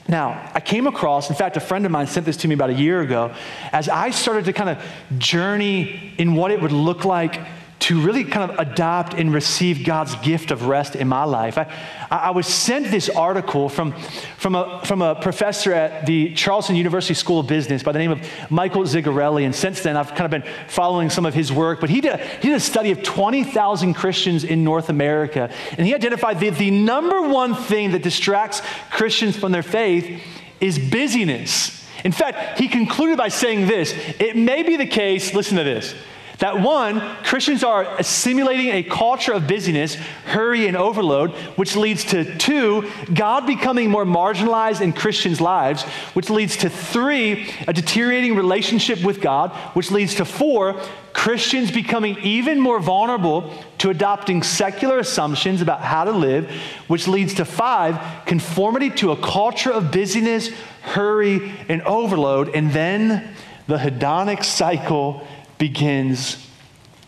Now, 0.08 0.50
I 0.54 0.60
came 0.60 0.86
across, 0.86 1.28
in 1.28 1.36
fact, 1.36 1.58
a 1.58 1.60
friend 1.60 1.84
of 1.84 1.92
mine 1.92 2.06
sent 2.06 2.24
this 2.24 2.38
to 2.38 2.48
me 2.48 2.54
about 2.54 2.70
a 2.70 2.74
year 2.74 3.02
ago, 3.02 3.34
as 3.72 3.90
I 3.90 4.10
started 4.10 4.46
to 4.46 4.54
kind 4.54 4.70
of 4.70 4.82
journey 5.18 6.14
in 6.16 6.34
what 6.34 6.50
it 6.50 6.62
would 6.62 6.72
look 6.72 7.04
like 7.04 7.38
to 7.80 8.00
really 8.00 8.24
kind 8.24 8.50
of 8.50 8.58
adopt 8.58 9.14
and 9.14 9.32
receive 9.32 9.84
God's 9.84 10.14
gift 10.16 10.50
of 10.50 10.66
rest 10.66 10.96
in 10.96 11.06
my 11.06 11.24
life. 11.24 11.56
I, 11.56 11.66
I 12.10 12.30
was 12.30 12.46
sent 12.46 12.90
this 12.90 13.08
article 13.08 13.68
from, 13.68 13.92
from, 14.36 14.54
a, 14.56 14.82
from 14.84 15.00
a 15.00 15.14
professor 15.14 15.72
at 15.72 16.06
the 16.06 16.34
Charleston 16.34 16.76
University 16.76 17.14
School 17.14 17.40
of 17.40 17.46
Business 17.46 17.82
by 17.82 17.92
the 17.92 17.98
name 17.98 18.10
of 18.10 18.20
Michael 18.50 18.82
Zigarelli. 18.82 19.44
And 19.44 19.54
since 19.54 19.82
then, 19.82 19.96
I've 19.96 20.10
kind 20.14 20.22
of 20.22 20.30
been 20.30 20.52
following 20.68 21.08
some 21.08 21.24
of 21.24 21.34
his 21.34 21.52
work. 21.52 21.80
But 21.80 21.90
he 21.90 22.00
did, 22.00 22.18
he 22.18 22.48
did 22.48 22.56
a 22.56 22.60
study 22.60 22.90
of 22.90 23.02
20,000 23.02 23.94
Christians 23.94 24.44
in 24.44 24.64
North 24.64 24.88
America. 24.88 25.50
And 25.76 25.86
he 25.86 25.94
identified 25.94 26.40
that 26.40 26.56
the 26.56 26.70
number 26.70 27.22
one 27.22 27.54
thing 27.54 27.92
that 27.92 28.02
distracts 28.02 28.60
Christians 28.90 29.36
from 29.36 29.52
their 29.52 29.62
faith 29.62 30.22
is 30.60 30.78
busyness. 30.78 31.86
In 32.04 32.12
fact, 32.12 32.58
he 32.58 32.68
concluded 32.68 33.18
by 33.18 33.28
saying 33.28 33.66
this 33.66 33.92
it 34.18 34.36
may 34.36 34.62
be 34.62 34.76
the 34.76 34.86
case, 34.86 35.34
listen 35.34 35.56
to 35.56 35.64
this 35.64 35.94
that 36.38 36.60
one, 36.60 37.00
Christians 37.24 37.64
are 37.64 37.84
assimilating 37.98 38.68
a 38.68 38.84
culture 38.84 39.32
of 39.32 39.48
busyness, 39.48 39.96
hurry, 40.24 40.68
and 40.68 40.76
overload, 40.76 41.32
which 41.56 41.74
leads 41.74 42.04
to 42.06 42.38
two, 42.38 42.88
God 43.12 43.44
becoming 43.44 43.90
more 43.90 44.04
marginalized 44.04 44.80
in 44.80 44.92
Christians' 44.92 45.40
lives, 45.40 45.82
which 46.14 46.30
leads 46.30 46.56
to 46.58 46.70
three, 46.70 47.50
a 47.66 47.72
deteriorating 47.72 48.36
relationship 48.36 49.02
with 49.02 49.20
God, 49.20 49.50
which 49.74 49.90
leads 49.90 50.14
to 50.16 50.24
four, 50.24 50.80
Christians 51.12 51.72
becoming 51.72 52.16
even 52.20 52.60
more 52.60 52.78
vulnerable 52.78 53.52
to 53.78 53.90
adopting 53.90 54.44
secular 54.44 55.00
assumptions 55.00 55.60
about 55.60 55.80
how 55.80 56.04
to 56.04 56.12
live, 56.12 56.48
which 56.86 57.08
leads 57.08 57.34
to 57.34 57.44
five, 57.44 58.24
conformity 58.26 58.90
to 58.90 59.10
a 59.10 59.16
culture 59.16 59.72
of 59.72 59.90
busyness, 59.90 60.50
hurry, 60.82 61.52
and 61.68 61.82
overload, 61.82 62.50
and 62.54 62.70
then 62.70 63.34
the 63.66 63.76
hedonic 63.76 64.44
cycle 64.44 65.26
begins 65.58 66.46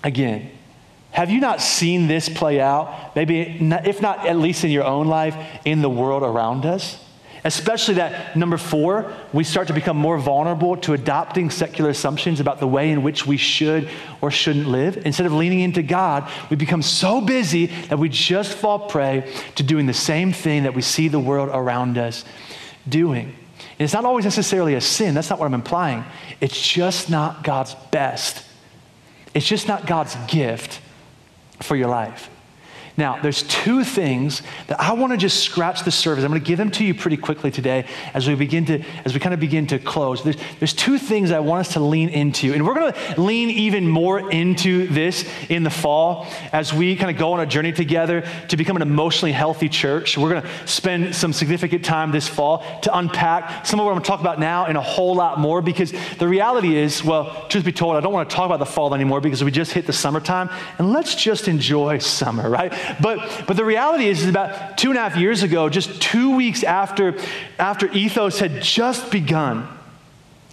again. 0.02 0.50
Have 1.12 1.30
you 1.30 1.40
not 1.40 1.60
seen 1.60 2.06
this 2.06 2.28
play 2.28 2.60
out? 2.60 3.14
Maybe, 3.16 3.40
if 3.40 4.00
not 4.00 4.26
at 4.26 4.36
least 4.36 4.64
in 4.64 4.70
your 4.70 4.84
own 4.84 5.08
life, 5.08 5.36
in 5.64 5.82
the 5.82 5.90
world 5.90 6.22
around 6.22 6.66
us? 6.66 7.04
Especially 7.42 7.94
that 7.94 8.36
number 8.36 8.58
four, 8.58 9.12
we 9.32 9.44
start 9.44 9.68
to 9.68 9.72
become 9.72 9.96
more 9.96 10.18
vulnerable 10.18 10.76
to 10.78 10.92
adopting 10.92 11.48
secular 11.48 11.90
assumptions 11.90 12.38
about 12.38 12.60
the 12.60 12.66
way 12.66 12.90
in 12.90 13.02
which 13.02 13.26
we 13.26 13.38
should 13.38 13.88
or 14.20 14.30
shouldn't 14.30 14.68
live. 14.68 15.04
Instead 15.06 15.26
of 15.26 15.32
leaning 15.32 15.60
into 15.60 15.82
God, 15.82 16.30
we 16.50 16.56
become 16.56 16.82
so 16.82 17.20
busy 17.20 17.66
that 17.66 17.98
we 17.98 18.10
just 18.10 18.52
fall 18.52 18.78
prey 18.78 19.32
to 19.54 19.62
doing 19.62 19.86
the 19.86 19.94
same 19.94 20.32
thing 20.32 20.64
that 20.64 20.74
we 20.74 20.82
see 20.82 21.08
the 21.08 21.18
world 21.18 21.48
around 21.50 21.96
us 21.96 22.26
doing. 22.86 23.34
It's 23.80 23.94
not 23.94 24.04
always 24.04 24.26
necessarily 24.26 24.74
a 24.74 24.80
sin. 24.80 25.14
That's 25.14 25.30
not 25.30 25.38
what 25.38 25.46
I'm 25.46 25.54
implying. 25.54 26.04
It's 26.38 26.60
just 26.60 27.08
not 27.08 27.42
God's 27.42 27.74
best. 27.90 28.44
It's 29.32 29.46
just 29.46 29.66
not 29.66 29.86
God's 29.86 30.14
gift 30.28 30.80
for 31.62 31.76
your 31.76 31.88
life. 31.88 32.28
Now, 33.00 33.18
there's 33.18 33.44
two 33.44 33.82
things 33.82 34.42
that 34.66 34.78
I 34.78 34.92
want 34.92 35.12
to 35.12 35.16
just 35.16 35.42
scratch 35.42 35.84
the 35.84 35.90
surface. 35.90 36.22
I'm 36.22 36.30
going 36.30 36.42
to 36.42 36.46
give 36.46 36.58
them 36.58 36.70
to 36.72 36.84
you 36.84 36.94
pretty 36.94 37.16
quickly 37.16 37.50
today 37.50 37.86
as 38.12 38.28
we 38.28 38.34
begin 38.34 38.66
to, 38.66 38.84
as 39.06 39.14
we 39.14 39.20
kind 39.20 39.32
of 39.32 39.40
begin 39.40 39.66
to 39.68 39.78
close. 39.78 40.22
There's, 40.22 40.36
there's 40.58 40.74
two 40.74 40.98
things 40.98 41.30
I 41.30 41.38
want 41.38 41.66
us 41.66 41.72
to 41.72 41.80
lean 41.80 42.10
into. 42.10 42.52
And 42.52 42.66
we're 42.66 42.74
going 42.74 42.92
to 42.92 43.18
lean 43.18 43.48
even 43.48 43.88
more 43.88 44.30
into 44.30 44.86
this 44.88 45.26
in 45.48 45.62
the 45.62 45.70
fall 45.70 46.26
as 46.52 46.74
we 46.74 46.94
kind 46.94 47.10
of 47.10 47.16
go 47.16 47.32
on 47.32 47.40
a 47.40 47.46
journey 47.46 47.72
together 47.72 48.22
to 48.48 48.56
become 48.58 48.76
an 48.76 48.82
emotionally 48.82 49.32
healthy 49.32 49.70
church. 49.70 50.18
We're 50.18 50.28
going 50.28 50.42
to 50.42 50.68
spend 50.68 51.14
some 51.14 51.32
significant 51.32 51.82
time 51.82 52.12
this 52.12 52.28
fall 52.28 52.80
to 52.82 52.94
unpack 52.94 53.64
some 53.64 53.80
of 53.80 53.86
what 53.86 53.92
I'm 53.92 53.94
going 53.94 54.04
to 54.04 54.08
talk 54.08 54.20
about 54.20 54.38
now 54.38 54.66
and 54.66 54.76
a 54.76 54.82
whole 54.82 55.14
lot 55.14 55.38
more 55.38 55.62
because 55.62 55.94
the 56.18 56.28
reality 56.28 56.76
is, 56.76 57.02
well, 57.02 57.48
truth 57.48 57.64
be 57.64 57.72
told, 57.72 57.96
I 57.96 58.00
don't 58.00 58.12
want 58.12 58.28
to 58.28 58.36
talk 58.36 58.44
about 58.44 58.58
the 58.58 58.66
fall 58.66 58.94
anymore 58.94 59.22
because 59.22 59.42
we 59.42 59.50
just 59.50 59.72
hit 59.72 59.86
the 59.86 59.94
summertime 59.94 60.50
and 60.76 60.92
let's 60.92 61.14
just 61.14 61.48
enjoy 61.48 61.96
summer, 61.96 62.50
right? 62.50 62.74
But, 63.00 63.44
but 63.46 63.56
the 63.56 63.64
reality 63.64 64.06
is, 64.06 64.22
is 64.22 64.28
about 64.28 64.78
two 64.78 64.90
and 64.90 64.98
a 64.98 65.02
half 65.02 65.16
years 65.16 65.42
ago, 65.42 65.68
just 65.68 66.00
two 66.00 66.34
weeks 66.36 66.64
after, 66.64 67.18
after 67.58 67.90
Ethos 67.92 68.38
had 68.38 68.62
just 68.62 69.10
begun, 69.10 69.68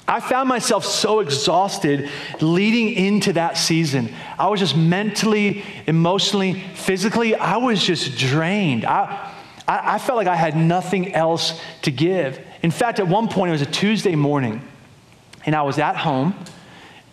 I 0.07 0.21
found 0.21 0.47
myself 0.47 0.85
so 0.85 1.19
exhausted 1.19 2.09
leading 2.39 2.93
into 2.93 3.33
that 3.33 3.57
season. 3.57 4.13
I 4.39 4.47
was 4.47 4.61
just 4.61 4.77
mentally, 4.77 5.63
emotionally, 5.85 6.53
physically, 6.53 7.35
I 7.35 7.57
was 7.57 7.83
just 7.83 8.17
drained. 8.17 8.85
I, 8.85 9.33
I, 9.67 9.95
I, 9.95 9.99
felt 9.99 10.15
like 10.15 10.27
I 10.27 10.35
had 10.37 10.55
nothing 10.55 11.13
else 11.13 11.59
to 11.81 11.91
give. 11.91 12.39
In 12.63 12.71
fact, 12.71 12.99
at 12.99 13.07
one 13.07 13.27
point, 13.27 13.49
it 13.49 13.51
was 13.51 13.61
a 13.61 13.65
Tuesday 13.65 14.15
morning, 14.15 14.65
and 15.45 15.53
I 15.53 15.63
was 15.63 15.77
at 15.77 15.97
home, 15.97 16.33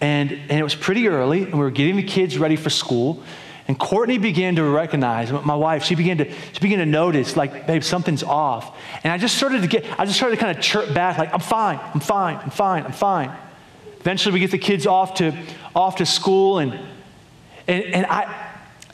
and, 0.00 0.30
and 0.30 0.52
it 0.52 0.62
was 0.62 0.76
pretty 0.76 1.08
early, 1.08 1.42
and 1.42 1.54
we 1.54 1.60
were 1.60 1.72
getting 1.72 1.96
the 1.96 2.04
kids 2.04 2.38
ready 2.38 2.54
for 2.54 2.70
school. 2.70 3.24
And 3.66 3.78
Courtney 3.78 4.18
began 4.18 4.56
to 4.56 4.64
recognize, 4.64 5.32
my 5.32 5.54
wife, 5.54 5.84
she 5.84 5.94
began 5.94 6.18
to, 6.18 6.30
she 6.30 6.60
began 6.60 6.80
to 6.80 6.86
notice, 6.86 7.34
like, 7.34 7.66
babe, 7.66 7.82
something's 7.82 8.22
off. 8.22 8.76
And 9.02 9.12
I 9.12 9.16
just 9.16 9.36
started 9.36 9.62
to 9.62 9.68
get, 9.68 9.86
I 9.98 10.04
just 10.04 10.18
started 10.18 10.36
to 10.36 10.42
kind 10.44 10.56
of 10.56 10.62
chirp 10.62 10.92
back, 10.92 11.16
like, 11.16 11.32
I'm 11.32 11.40
fine, 11.40 11.80
I'm 11.94 12.00
fine, 12.00 12.36
I'm 12.36 12.50
fine, 12.50 12.84
I'm 12.84 12.92
fine. 12.92 13.34
Eventually 14.00 14.34
we 14.34 14.40
get 14.40 14.50
the 14.50 14.58
kids 14.58 14.86
off 14.86 15.14
to, 15.14 15.34
off 15.74 15.96
to 15.96 16.04
school 16.04 16.58
and, 16.58 16.78
and, 17.66 17.84
and 17.84 18.06
I, 18.06 18.50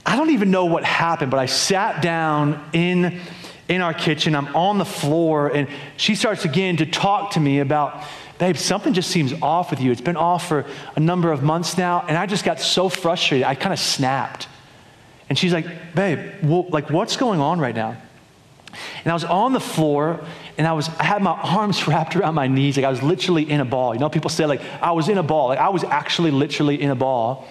I 0.06 0.16
don't 0.16 0.30
even 0.30 0.52
know 0.52 0.66
what 0.66 0.84
happened, 0.84 1.32
but 1.32 1.40
I 1.40 1.46
sat 1.46 2.00
down 2.00 2.64
in, 2.72 3.20
in 3.68 3.80
our 3.80 3.92
kitchen. 3.92 4.36
I'm 4.36 4.54
on 4.54 4.78
the 4.78 4.84
floor 4.84 5.48
and 5.48 5.68
she 5.96 6.14
starts 6.14 6.44
again 6.44 6.76
to 6.76 6.86
talk 6.86 7.32
to 7.32 7.40
me 7.40 7.58
about, 7.58 8.04
babe, 8.38 8.56
something 8.56 8.92
just 8.92 9.10
seems 9.10 9.32
off 9.42 9.70
with 9.70 9.80
you. 9.80 9.90
It's 9.90 10.00
been 10.00 10.16
off 10.16 10.46
for 10.48 10.64
a 10.94 11.00
number 11.00 11.32
of 11.32 11.42
months 11.42 11.76
now. 11.76 12.04
And 12.06 12.16
I 12.16 12.26
just 12.26 12.44
got 12.44 12.60
so 12.60 12.88
frustrated. 12.88 13.46
I 13.46 13.56
kind 13.56 13.72
of 13.72 13.78
snapped. 13.80 14.46
And 15.30 15.38
she's 15.38 15.52
like, 15.52 15.94
babe, 15.94 16.18
well, 16.42 16.66
like 16.68 16.90
what's 16.90 17.16
going 17.16 17.40
on 17.40 17.60
right 17.60 17.74
now? 17.74 17.96
And 19.04 19.10
I 19.10 19.14
was 19.14 19.24
on 19.24 19.52
the 19.52 19.60
floor 19.60 20.20
and 20.58 20.66
I 20.66 20.72
was 20.72 20.88
I 20.88 21.04
had 21.04 21.22
my 21.22 21.30
arms 21.30 21.86
wrapped 21.88 22.16
around 22.16 22.34
my 22.34 22.48
knees, 22.48 22.76
like 22.76 22.84
I 22.84 22.90
was 22.90 23.02
literally 23.02 23.48
in 23.48 23.60
a 23.60 23.64
ball. 23.64 23.94
You 23.94 24.00
know, 24.00 24.10
people 24.10 24.28
say 24.28 24.44
like 24.44 24.60
I 24.82 24.90
was 24.90 25.08
in 25.08 25.16
a 25.16 25.22
ball. 25.22 25.48
Like 25.48 25.60
I 25.60 25.68
was 25.68 25.84
actually 25.84 26.32
literally 26.32 26.82
in 26.82 26.90
a 26.90 26.94
ball. 26.96 27.48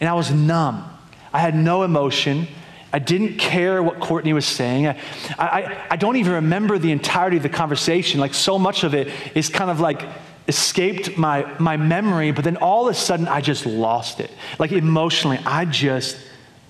And 0.00 0.08
I 0.08 0.14
was 0.14 0.30
numb. 0.30 0.84
I 1.32 1.38
had 1.38 1.54
no 1.54 1.84
emotion. 1.84 2.48
I 2.92 2.98
didn't 2.98 3.36
care 3.36 3.82
what 3.82 4.00
Courtney 4.00 4.32
was 4.32 4.46
saying. 4.46 4.88
I, 4.88 4.96
I, 5.38 5.86
I 5.90 5.96
don't 5.96 6.16
even 6.16 6.32
remember 6.32 6.78
the 6.78 6.90
entirety 6.90 7.36
of 7.36 7.44
the 7.44 7.48
conversation. 7.48 8.18
Like 8.18 8.34
so 8.34 8.58
much 8.58 8.82
of 8.82 8.94
it 8.94 9.12
is 9.36 9.48
kind 9.48 9.70
of 9.70 9.78
like 9.78 10.02
escaped 10.48 11.16
my, 11.16 11.46
my 11.60 11.76
memory, 11.76 12.32
but 12.32 12.42
then 12.42 12.56
all 12.56 12.88
of 12.88 12.96
a 12.96 12.98
sudden 12.98 13.28
I 13.28 13.40
just 13.40 13.66
lost 13.66 14.18
it. 14.18 14.32
Like 14.58 14.72
emotionally, 14.72 15.38
I 15.46 15.66
just 15.66 16.16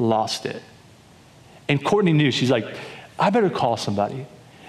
lost 0.00 0.46
it. 0.46 0.62
And 1.68 1.84
Courtney 1.84 2.12
knew, 2.12 2.30
she's 2.30 2.50
like, 2.50 2.66
I 3.18 3.30
better 3.30 3.50
call 3.50 3.76
somebody. 3.76 4.26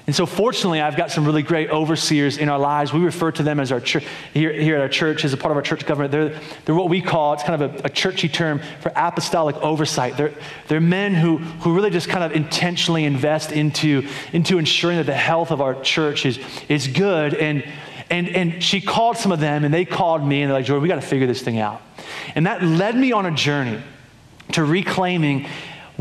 And 0.08 0.16
so, 0.16 0.26
fortunately, 0.26 0.82
I've 0.82 0.98
got 0.98 1.12
some 1.12 1.26
really 1.26 1.44
great 1.44 1.70
overseers 1.70 2.38
in 2.38 2.50
our 2.50 2.58
lives. 2.60 2.92
We 2.92 3.00
refer 3.02 3.32
to 3.34 3.44
them 3.44 3.60
as 3.60 3.72
our 3.72 3.80
church, 3.80 4.06
here, 4.34 4.52
here 4.52 4.76
at 4.76 4.82
our 4.82 4.90
church, 4.90 5.24
as 5.24 5.32
a 5.32 5.38
part 5.38 5.52
of 5.52 5.58
our 5.58 5.62
church 5.62 5.86
government. 5.86 6.12
They're, 6.12 6.40
they're 6.66 6.76
what 6.76 6.90
we 6.90 7.02
call, 7.02 7.34
it's 7.34 7.44
kind 7.44 7.62
of 7.62 7.76
a, 7.76 7.86
a 7.86 7.90
churchy 7.90 8.28
term 8.28 8.62
for 8.82 8.92
apostolic 8.96 9.56
oversight. 9.58 10.18
They're, 10.18 10.34
they're 10.68 10.82
men 10.82 11.14
who, 11.14 11.38
who 11.38 11.74
really 11.74 11.92
just 11.92 12.10
kind 12.10 12.24
of 12.24 12.34
intentionally 12.34 13.06
invest 13.06 13.52
into, 13.52 14.08
into 14.34 14.58
ensuring 14.58 14.98
that 14.98 15.06
the 15.06 15.14
health 15.14 15.52
of 15.52 15.62
our 15.62 15.80
church 15.82 16.26
is, 16.26 16.40
is 16.68 16.88
good. 16.88 17.36
And, 17.36 17.64
and, 18.10 18.28
and 18.30 18.64
she 18.64 18.82
called 18.82 19.18
some 19.18 19.32
of 19.32 19.40
them, 19.40 19.64
and 19.64 19.74
they 19.74 19.86
called 19.86 20.26
me, 20.26 20.42
and 20.42 20.50
they're 20.50 20.58
like, 20.58 20.66
Jordan, 20.66 20.82
we 20.82 20.90
got 20.90 20.96
to 20.96 21.02
figure 21.02 21.28
this 21.28 21.42
thing 21.42 21.60
out. 21.60 21.82
And 22.36 22.48
that 22.48 22.64
led 22.64 22.98
me 22.98 23.12
on 23.12 23.28
a 23.28 23.32
journey 23.32 23.82
to 24.52 24.64
reclaiming 24.64 25.48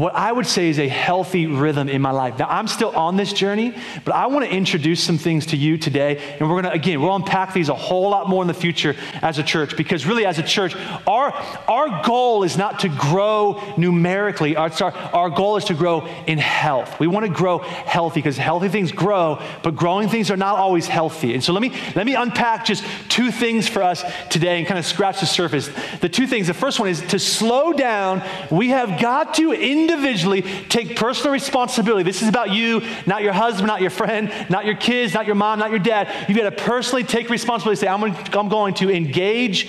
what 0.00 0.14
I 0.14 0.32
would 0.32 0.46
say 0.46 0.70
is 0.70 0.78
a 0.78 0.88
healthy 0.88 1.46
rhythm 1.46 1.90
in 1.90 2.00
my 2.00 2.10
life. 2.10 2.38
Now, 2.38 2.48
I'm 2.48 2.68
still 2.68 2.88
on 2.96 3.18
this 3.18 3.34
journey, 3.34 3.74
but 4.06 4.14
I 4.14 4.28
want 4.28 4.46
to 4.46 4.50
introduce 4.50 5.04
some 5.04 5.18
things 5.18 5.44
to 5.46 5.58
you 5.58 5.76
today. 5.76 6.16
And 6.38 6.48
we're 6.48 6.62
going 6.62 6.72
to, 6.72 6.72
again, 6.72 7.02
we'll 7.02 7.14
unpack 7.14 7.52
these 7.52 7.68
a 7.68 7.74
whole 7.74 8.08
lot 8.08 8.26
more 8.26 8.42
in 8.42 8.48
the 8.48 8.54
future 8.54 8.96
as 9.20 9.38
a 9.38 9.42
church 9.42 9.76
because 9.76 10.06
really, 10.06 10.24
as 10.24 10.38
a 10.38 10.42
church, 10.42 10.74
our, 11.06 11.32
our 11.68 12.02
goal 12.02 12.44
is 12.44 12.56
not 12.56 12.78
to 12.78 12.88
grow 12.88 13.62
numerically. 13.76 14.56
Our, 14.56 14.70
our 15.12 15.28
goal 15.28 15.58
is 15.58 15.66
to 15.66 15.74
grow 15.74 16.06
in 16.26 16.38
health. 16.38 16.98
We 16.98 17.06
want 17.06 17.26
to 17.26 17.32
grow 17.32 17.58
healthy 17.58 18.20
because 18.20 18.38
healthy 18.38 18.70
things 18.70 18.92
grow, 18.92 19.42
but 19.62 19.76
growing 19.76 20.08
things 20.08 20.30
are 20.30 20.36
not 20.38 20.56
always 20.56 20.86
healthy. 20.86 21.34
And 21.34 21.44
so 21.44 21.52
let 21.52 21.60
me, 21.60 21.74
let 21.94 22.06
me 22.06 22.14
unpack 22.14 22.64
just 22.64 22.84
two 23.10 23.30
things 23.30 23.68
for 23.68 23.82
us 23.82 24.02
today 24.30 24.58
and 24.60 24.66
kind 24.66 24.78
of 24.78 24.86
scratch 24.86 25.20
the 25.20 25.26
surface. 25.26 25.68
The 26.00 26.08
two 26.08 26.26
things 26.26 26.46
the 26.46 26.54
first 26.54 26.80
one 26.80 26.88
is 26.88 27.02
to 27.08 27.18
slow 27.18 27.74
down. 27.74 28.22
We 28.50 28.70
have 28.70 28.98
got 28.98 29.34
to, 29.34 29.52
in 29.52 29.89
individually 29.90 30.42
take 30.68 30.96
personal 30.96 31.32
responsibility. 31.32 32.02
This 32.02 32.22
is 32.22 32.28
about 32.28 32.50
you, 32.50 32.82
not 33.06 33.22
your 33.22 33.32
husband, 33.32 33.66
not 33.66 33.80
your 33.80 33.90
friend, 33.90 34.32
not 34.48 34.64
your 34.64 34.76
kids, 34.76 35.14
not 35.14 35.26
your 35.26 35.34
mom, 35.34 35.58
not 35.58 35.70
your 35.70 35.78
dad. 35.78 36.28
You've 36.28 36.38
got 36.38 36.48
to 36.48 36.64
personally 36.64 37.04
take 37.04 37.28
responsibility. 37.28 37.80
Say, 37.80 37.88
I'm 37.88 38.00
going, 38.00 38.14
to, 38.14 38.38
I'm 38.38 38.48
going 38.48 38.74
to 38.74 38.90
engage 38.90 39.68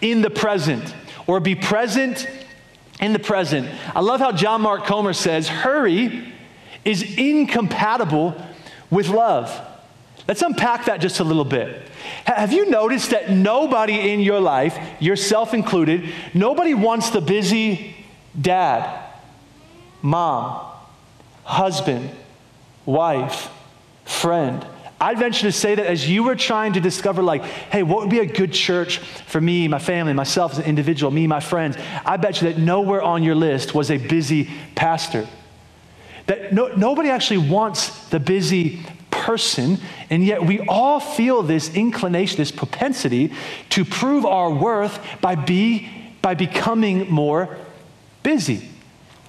in 0.00 0.20
the 0.22 0.30
present 0.30 0.94
or 1.26 1.40
be 1.40 1.54
present 1.54 2.28
in 3.00 3.12
the 3.12 3.18
present. 3.18 3.68
I 3.94 4.00
love 4.00 4.20
how 4.20 4.32
John 4.32 4.62
Mark 4.62 4.84
Comer 4.84 5.12
says, 5.12 5.48
hurry 5.48 6.32
is 6.84 7.02
incompatible 7.16 8.40
with 8.90 9.08
love. 9.08 9.50
Let's 10.28 10.42
unpack 10.42 10.86
that 10.86 11.00
just 11.00 11.20
a 11.20 11.24
little 11.24 11.44
bit. 11.44 11.82
Have 12.24 12.52
you 12.52 12.70
noticed 12.70 13.10
that 13.10 13.30
nobody 13.30 14.12
in 14.12 14.20
your 14.20 14.40
life, 14.40 14.78
yourself 15.00 15.52
included, 15.52 16.12
nobody 16.32 16.74
wants 16.74 17.10
the 17.10 17.20
busy 17.20 17.94
dad? 18.38 19.04
Mom, 20.04 20.70
husband, 21.44 22.10
wife, 22.84 23.48
friend. 24.04 24.64
I'd 25.00 25.18
venture 25.18 25.42
to 25.42 25.52
say 25.52 25.74
that 25.74 25.86
as 25.86 26.08
you 26.08 26.22
were 26.22 26.36
trying 26.36 26.74
to 26.74 26.80
discover, 26.80 27.22
like, 27.22 27.42
hey, 27.42 27.82
what 27.82 28.00
would 28.00 28.10
be 28.10 28.18
a 28.18 28.26
good 28.26 28.52
church 28.52 28.98
for 28.98 29.40
me, 29.40 29.66
my 29.66 29.78
family, 29.78 30.12
myself 30.12 30.52
as 30.52 30.58
an 30.58 30.66
individual, 30.66 31.10
me, 31.10 31.26
my 31.26 31.40
friends, 31.40 31.76
I 32.04 32.18
bet 32.18 32.42
you 32.42 32.52
that 32.52 32.60
nowhere 32.60 33.02
on 33.02 33.22
your 33.22 33.34
list 33.34 33.74
was 33.74 33.90
a 33.90 33.96
busy 33.96 34.50
pastor. 34.74 35.26
That 36.26 36.52
no, 36.52 36.68
nobody 36.68 37.08
actually 37.08 37.48
wants 37.48 38.08
the 38.08 38.20
busy 38.20 38.82
person, 39.10 39.78
and 40.10 40.22
yet 40.22 40.44
we 40.44 40.60
all 40.60 41.00
feel 41.00 41.42
this 41.42 41.74
inclination, 41.74 42.36
this 42.36 42.52
propensity 42.52 43.32
to 43.70 43.86
prove 43.86 44.26
our 44.26 44.50
worth 44.50 44.98
by, 45.22 45.34
be, 45.34 45.90
by 46.20 46.34
becoming 46.34 47.10
more 47.10 47.56
busy. 48.22 48.68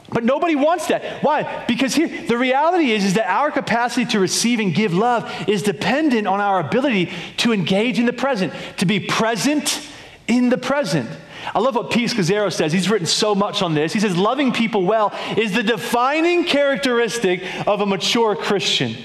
But 0.10 0.24
nobody 0.24 0.56
wants 0.56 0.88
that. 0.88 1.24
Why? 1.24 1.66
Because 1.68 1.96
here, 1.96 2.08
the 2.28 2.38
reality 2.38 2.92
is, 2.92 3.04
is 3.04 3.14
that 3.16 3.28
our 3.28 3.52
capacity 3.52 4.06
to 4.12 4.20
receive 4.20 4.60
and 4.60 4.74
give 4.74 4.94
love 4.94 5.32
is 5.48 5.64
dependent 5.64 6.28
on 6.28 6.40
our 6.40 6.60
ability 6.60 7.12
to 7.38 7.54
engage 7.54 7.98
in 7.98 8.06
the 8.06 8.14
present, 8.14 8.54
to 8.78 8.86
be 8.86 9.00
present 9.00 9.82
in 10.28 10.50
the 10.50 10.58
present. 10.58 11.10
I 11.54 11.60
love 11.60 11.76
what 11.76 11.92
Pete 11.92 12.10
Scazzero 12.10 12.52
says. 12.52 12.72
He's 12.72 12.90
written 12.90 13.08
so 13.08 13.36
much 13.36 13.62
on 13.62 13.74
this. 13.74 13.94
He 13.94 14.00
says, 14.00 14.18
loving 14.18 14.52
people 14.52 14.84
well 14.84 15.14
is 15.38 15.54
the 15.54 15.64
defining 15.64 16.46
characteristic 16.46 17.44
of 17.68 17.82
a 17.82 17.86
mature 17.86 18.36
Christian. 18.36 18.96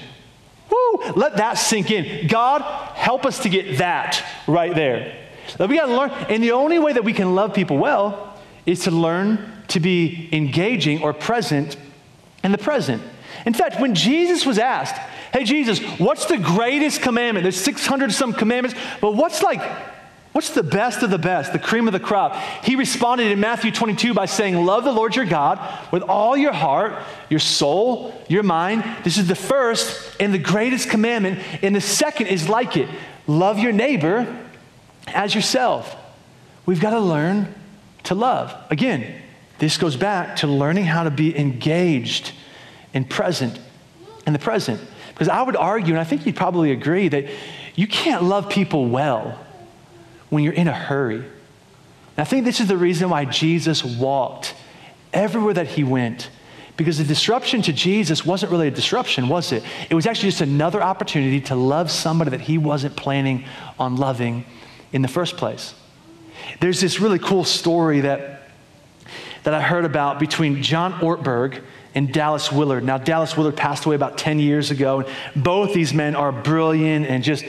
Woo! 0.69 1.01
Let 1.15 1.37
that 1.37 1.55
sink 1.55 1.91
in. 1.91 2.27
God, 2.27 2.61
help 2.95 3.25
us 3.25 3.39
to 3.39 3.49
get 3.49 3.79
that 3.79 4.23
right 4.47 4.73
there. 4.73 5.17
We 5.59 5.75
got 5.75 5.87
to 5.87 5.95
learn. 5.95 6.11
And 6.29 6.43
the 6.43 6.51
only 6.51 6.79
way 6.79 6.93
that 6.93 7.03
we 7.03 7.13
can 7.13 7.35
love 7.35 7.53
people 7.53 7.77
well 7.77 8.39
is 8.65 8.81
to 8.83 8.91
learn 8.91 9.60
to 9.71 9.79
be 9.79 10.29
engaging 10.31 11.01
or 11.01 11.13
present 11.13 11.77
in 12.43 12.51
the 12.51 12.57
present. 12.57 13.01
In 13.45 13.53
fact, 13.53 13.79
when 13.79 13.95
Jesus 13.95 14.45
was 14.45 14.57
asked, 14.57 14.95
Hey, 15.33 15.45
Jesus, 15.45 15.79
what's 15.97 16.25
the 16.25 16.37
greatest 16.37 17.01
commandment? 17.01 17.43
There's 17.43 17.59
600 17.59 18.11
some 18.11 18.33
commandments, 18.33 18.77
but 18.99 19.15
what's 19.15 19.41
like, 19.41 19.61
what's 20.33 20.49
the 20.49 20.63
best 20.63 21.03
of 21.03 21.09
the 21.09 21.17
best, 21.17 21.53
the 21.53 21.59
cream 21.59 21.87
of 21.87 21.93
the 21.93 22.01
crop? 22.01 22.35
He 22.65 22.75
responded 22.75 23.31
in 23.31 23.39
Matthew 23.39 23.71
22 23.71 24.13
by 24.13 24.25
saying, 24.25 24.65
Love 24.65 24.83
the 24.83 24.91
Lord 24.91 25.15
your 25.15 25.25
God 25.25 25.59
with 25.91 26.03
all 26.03 26.35
your 26.35 26.51
heart, 26.51 27.01
your 27.29 27.39
soul, 27.39 28.13
your 28.27 28.43
mind. 28.43 28.83
This 29.05 29.17
is 29.17 29.27
the 29.27 29.35
first 29.35 30.17
and 30.19 30.33
the 30.33 30.39
greatest 30.39 30.89
commandment. 30.89 31.39
And 31.61 31.73
the 31.73 31.81
second 31.81 32.27
is 32.27 32.49
like 32.49 32.75
it 32.75 32.89
love 33.25 33.57
your 33.57 33.71
neighbor 33.71 34.27
as 35.07 35.33
yourself. 35.33 35.95
We've 36.65 36.81
got 36.81 36.91
to 36.91 36.99
learn 36.99 37.55
to 38.03 38.15
love. 38.15 38.53
Again, 38.69 39.20
this 39.61 39.77
goes 39.77 39.95
back 39.95 40.37
to 40.37 40.47
learning 40.47 40.85
how 40.85 41.03
to 41.03 41.11
be 41.11 41.37
engaged 41.37 42.31
and 42.95 43.07
present 43.07 43.59
in 44.25 44.33
the 44.33 44.39
present. 44.39 44.81
Because 45.09 45.29
I 45.29 45.43
would 45.43 45.55
argue, 45.55 45.93
and 45.93 46.01
I 46.01 46.03
think 46.03 46.25
you'd 46.25 46.35
probably 46.35 46.71
agree, 46.71 47.07
that 47.09 47.25
you 47.75 47.85
can't 47.85 48.23
love 48.23 48.49
people 48.49 48.87
well 48.87 49.39
when 50.31 50.43
you're 50.43 50.51
in 50.51 50.67
a 50.67 50.73
hurry. 50.73 51.17
And 51.17 51.27
I 52.17 52.23
think 52.23 52.43
this 52.43 52.59
is 52.59 52.69
the 52.69 52.75
reason 52.75 53.11
why 53.11 53.25
Jesus 53.25 53.83
walked 53.83 54.55
everywhere 55.13 55.53
that 55.53 55.67
he 55.67 55.83
went. 55.83 56.31
Because 56.75 56.97
the 56.97 57.03
disruption 57.03 57.61
to 57.61 57.71
Jesus 57.71 58.25
wasn't 58.25 58.51
really 58.51 58.69
a 58.69 58.71
disruption, 58.71 59.27
was 59.27 59.51
it? 59.51 59.61
It 59.91 59.93
was 59.93 60.07
actually 60.07 60.29
just 60.29 60.41
another 60.41 60.81
opportunity 60.81 61.39
to 61.41 61.55
love 61.55 61.91
somebody 61.91 62.31
that 62.31 62.41
he 62.41 62.57
wasn't 62.57 62.95
planning 62.95 63.45
on 63.77 63.95
loving 63.95 64.43
in 64.91 65.03
the 65.03 65.07
first 65.07 65.37
place. 65.37 65.75
There's 66.61 66.81
this 66.81 66.99
really 66.99 67.19
cool 67.19 67.43
story 67.43 68.01
that 68.01 68.40
that 69.43 69.53
I 69.53 69.61
heard 69.61 69.85
about 69.85 70.19
between 70.19 70.61
John 70.61 70.93
Ortberg 70.93 71.61
and 71.95 72.13
Dallas 72.13 72.51
Willard. 72.51 72.83
Now, 72.83 72.97
Dallas 72.97 73.35
Willard 73.35 73.57
passed 73.57 73.85
away 73.85 73.95
about 73.95 74.17
10 74.17 74.39
years 74.39 74.71
ago. 74.71 75.01
And 75.33 75.43
both 75.43 75.73
these 75.73 75.93
men 75.93 76.15
are 76.15 76.31
brilliant 76.31 77.05
and 77.07 77.23
just, 77.23 77.45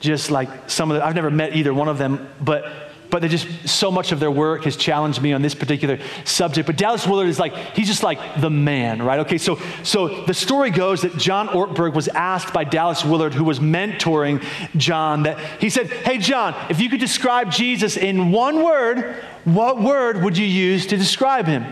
just 0.00 0.30
like 0.30 0.70
some 0.70 0.90
of 0.90 0.96
the, 0.96 1.04
I've 1.04 1.14
never 1.14 1.30
met 1.30 1.56
either 1.56 1.74
one 1.74 1.88
of 1.88 1.98
them, 1.98 2.28
but 2.40 2.91
but 3.12 3.20
they 3.20 3.28
just 3.28 3.68
so 3.68 3.90
much 3.90 4.10
of 4.10 4.20
their 4.20 4.30
work 4.30 4.64
has 4.64 4.74
challenged 4.74 5.20
me 5.20 5.34
on 5.34 5.42
this 5.42 5.54
particular 5.54 5.98
subject. 6.24 6.66
But 6.66 6.78
Dallas 6.78 7.06
Willard 7.06 7.28
is 7.28 7.38
like, 7.38 7.54
he's 7.76 7.86
just 7.86 8.02
like 8.02 8.40
the 8.40 8.48
man, 8.48 9.02
right? 9.02 9.20
Okay, 9.20 9.36
so 9.36 9.60
so 9.82 10.24
the 10.24 10.32
story 10.32 10.70
goes 10.70 11.02
that 11.02 11.18
John 11.18 11.48
Ortberg 11.48 11.92
was 11.92 12.08
asked 12.08 12.54
by 12.54 12.64
Dallas 12.64 13.04
Willard, 13.04 13.34
who 13.34 13.44
was 13.44 13.60
mentoring 13.60 14.42
John, 14.78 15.24
that 15.24 15.38
he 15.60 15.68
said, 15.68 15.88
Hey 15.90 16.16
John, 16.16 16.56
if 16.70 16.80
you 16.80 16.88
could 16.88 17.00
describe 17.00 17.52
Jesus 17.52 17.98
in 17.98 18.32
one 18.32 18.64
word, 18.64 19.14
what 19.44 19.78
word 19.78 20.22
would 20.22 20.38
you 20.38 20.46
use 20.46 20.86
to 20.86 20.96
describe 20.96 21.44
him? 21.44 21.66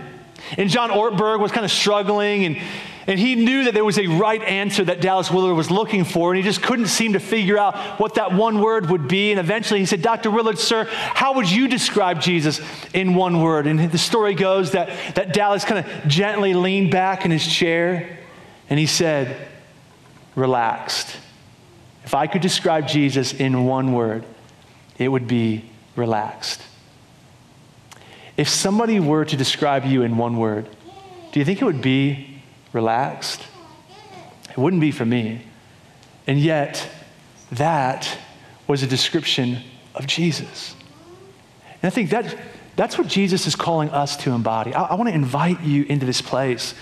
And 0.58 0.68
John 0.68 0.90
Ortberg 0.90 1.40
was 1.40 1.52
kind 1.52 1.64
of 1.64 1.70
struggling 1.70 2.44
and 2.44 2.58
and 3.10 3.18
he 3.18 3.34
knew 3.34 3.64
that 3.64 3.74
there 3.74 3.84
was 3.84 3.98
a 3.98 4.06
right 4.06 4.40
answer 4.40 4.84
that 4.84 5.00
Dallas 5.00 5.32
Willard 5.32 5.56
was 5.56 5.68
looking 5.68 6.04
for, 6.04 6.30
and 6.30 6.36
he 6.36 6.44
just 6.44 6.62
couldn't 6.62 6.86
seem 6.86 7.14
to 7.14 7.18
figure 7.18 7.58
out 7.58 7.98
what 7.98 8.14
that 8.14 8.32
one 8.32 8.60
word 8.60 8.88
would 8.88 9.08
be. 9.08 9.32
And 9.32 9.40
eventually 9.40 9.80
he 9.80 9.86
said, 9.86 10.00
Dr. 10.00 10.30
Willard, 10.30 10.60
sir, 10.60 10.84
how 10.84 11.34
would 11.34 11.50
you 11.50 11.66
describe 11.66 12.20
Jesus 12.20 12.60
in 12.94 13.16
one 13.16 13.42
word? 13.42 13.66
And 13.66 13.90
the 13.90 13.98
story 13.98 14.34
goes 14.34 14.70
that, 14.70 15.16
that 15.16 15.32
Dallas 15.34 15.64
kind 15.64 15.84
of 15.84 16.06
gently 16.06 16.54
leaned 16.54 16.92
back 16.92 17.24
in 17.24 17.32
his 17.32 17.44
chair 17.44 18.16
and 18.68 18.78
he 18.78 18.86
said, 18.86 19.48
relaxed. 20.36 21.16
If 22.04 22.14
I 22.14 22.28
could 22.28 22.42
describe 22.42 22.86
Jesus 22.86 23.32
in 23.32 23.64
one 23.64 23.92
word, 23.92 24.24
it 24.98 25.08
would 25.08 25.26
be 25.26 25.68
relaxed. 25.96 26.62
If 28.36 28.48
somebody 28.48 29.00
were 29.00 29.24
to 29.24 29.36
describe 29.36 29.84
you 29.84 30.02
in 30.02 30.16
one 30.16 30.36
word, 30.36 30.68
do 31.32 31.40
you 31.40 31.44
think 31.44 31.60
it 31.60 31.64
would 31.64 31.82
be 31.82 32.29
relaxed. 32.72 33.42
It 34.50 34.58
wouldn't 34.58 34.80
be 34.80 34.90
for 34.90 35.04
me. 35.04 35.42
And 36.26 36.38
yet, 36.38 36.88
that 37.52 38.18
was 38.66 38.82
a 38.82 38.86
description 38.86 39.58
of 39.94 40.06
Jesus. 40.06 40.74
And 41.82 41.90
I 41.90 41.90
think 41.90 42.10
that, 42.10 42.36
that's 42.76 42.98
what 42.98 43.08
Jesus 43.08 43.46
is 43.46 43.56
calling 43.56 43.90
us 43.90 44.16
to 44.18 44.30
embody. 44.30 44.74
I, 44.74 44.84
I 44.84 44.94
want 44.94 45.08
to 45.08 45.14
invite 45.14 45.60
you 45.62 45.84
into 45.84 46.06
this 46.06 46.22
place 46.22 46.74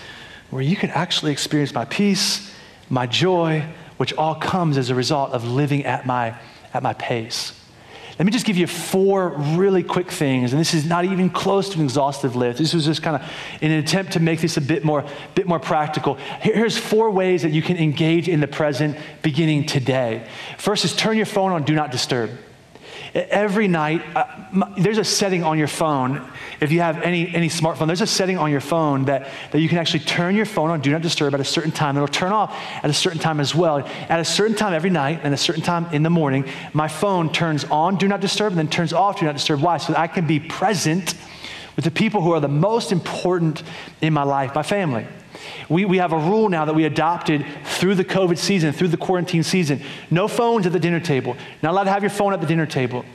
where 0.49 0.61
you 0.61 0.75
can 0.75 0.89
actually 0.91 1.31
experience 1.31 1.73
my 1.73 1.85
peace, 1.85 2.51
my 2.89 3.05
joy, 3.05 3.65
which 3.97 4.13
all 4.13 4.35
comes 4.35 4.77
as 4.77 4.89
a 4.89 4.95
result 4.95 5.31
of 5.31 5.45
living 5.45 5.85
at 5.85 6.05
my, 6.05 6.35
at 6.73 6.83
my 6.83 6.93
pace. 6.93 7.58
Let 8.19 8.25
me 8.25 8.33
just 8.33 8.45
give 8.45 8.57
you 8.57 8.67
four 8.67 9.29
really 9.29 9.81
quick 9.81 10.11
things, 10.11 10.51
and 10.51 10.59
this 10.59 10.73
is 10.73 10.85
not 10.85 11.05
even 11.05 11.29
close 11.29 11.69
to 11.69 11.77
an 11.77 11.85
exhaustive 11.85 12.35
list. 12.35 12.59
This 12.59 12.73
was 12.73 12.83
just 12.83 13.01
kind 13.01 13.15
of 13.15 13.31
in 13.61 13.71
an 13.71 13.79
attempt 13.79 14.11
to 14.13 14.19
make 14.19 14.41
this 14.41 14.57
a 14.57 14.61
bit 14.61 14.83
more, 14.83 15.05
bit 15.35 15.47
more 15.47 15.57
practical. 15.57 16.15
Here's 16.41 16.77
four 16.77 17.11
ways 17.11 17.43
that 17.43 17.51
you 17.51 17.61
can 17.61 17.77
engage 17.77 18.27
in 18.27 18.41
the 18.41 18.47
present 18.47 18.97
beginning 19.21 19.67
today. 19.67 20.27
First 20.57 20.83
is 20.83 20.93
turn 20.93 21.15
your 21.15 21.25
phone 21.25 21.53
on 21.53 21.63
Do 21.63 21.73
Not 21.73 21.91
Disturb. 21.91 22.31
Every 23.13 23.67
night, 23.67 24.03
uh, 24.15 24.25
there's 24.77 24.97
a 24.97 25.03
setting 25.03 25.43
on 25.43 25.57
your 25.57 25.67
phone. 25.67 26.29
If 26.61 26.71
you 26.71 26.81
have 26.81 27.01
any, 27.01 27.33
any 27.33 27.49
smartphone, 27.49 27.87
there's 27.87 28.01
a 28.01 28.07
setting 28.07 28.37
on 28.37 28.51
your 28.51 28.61
phone 28.61 29.05
that, 29.05 29.29
that 29.51 29.59
you 29.59 29.69
can 29.69 29.77
actually 29.77 30.01
turn 30.01 30.35
your 30.35 30.45
phone 30.45 30.69
on 30.69 30.81
Do 30.81 30.91
Not 30.91 31.01
Disturb 31.01 31.33
at 31.33 31.39
a 31.39 31.45
certain 31.45 31.71
time. 31.71 31.97
It'll 31.97 32.07
turn 32.07 32.31
off 32.31 32.55
at 32.83 32.89
a 32.89 32.93
certain 32.93 33.19
time 33.19 33.39
as 33.39 33.55
well. 33.55 33.79
At 34.09 34.19
a 34.19 34.25
certain 34.25 34.55
time 34.55 34.73
every 34.73 34.89
night 34.89 35.21
and 35.23 35.33
a 35.33 35.37
certain 35.37 35.63
time 35.63 35.87
in 35.93 36.03
the 36.03 36.09
morning, 36.09 36.45
my 36.73 36.87
phone 36.87 37.31
turns 37.31 37.63
on 37.65 37.97
Do 37.97 38.07
Not 38.07 38.21
Disturb 38.21 38.51
and 38.51 38.59
then 38.59 38.69
turns 38.69 38.93
off 38.93 39.19
Do 39.19 39.25
Not 39.25 39.35
Disturb. 39.35 39.61
Why? 39.61 39.77
So 39.77 39.93
that 39.93 39.99
I 39.99 40.07
can 40.07 40.27
be 40.27 40.39
present 40.39 41.15
with 41.75 41.85
the 41.85 41.91
people 41.91 42.21
who 42.21 42.33
are 42.33 42.39
the 42.39 42.47
most 42.47 42.91
important 42.91 43.63
in 44.01 44.13
my 44.13 44.23
life, 44.23 44.53
my 44.53 44.63
family. 44.63 45.07
We, 45.69 45.85
we 45.85 45.97
have 45.97 46.13
a 46.13 46.17
rule 46.17 46.49
now 46.49 46.65
that 46.65 46.75
we 46.75 46.85
adopted 46.85 47.45
through 47.63 47.95
the 47.95 48.05
COVID 48.05 48.37
season, 48.37 48.71
through 48.73 48.89
the 48.89 48.97
quarantine 48.97 49.43
season. 49.43 49.81
No 50.09 50.27
phones 50.27 50.65
at 50.65 50.73
the 50.73 50.79
dinner 50.79 50.99
table. 50.99 51.37
Not 51.61 51.71
allowed 51.71 51.85
to 51.85 51.91
have 51.91 52.03
your 52.03 52.09
phone 52.09 52.33
at 52.33 52.41
the 52.41 52.47
dinner 52.47 52.65
table. 52.65 53.05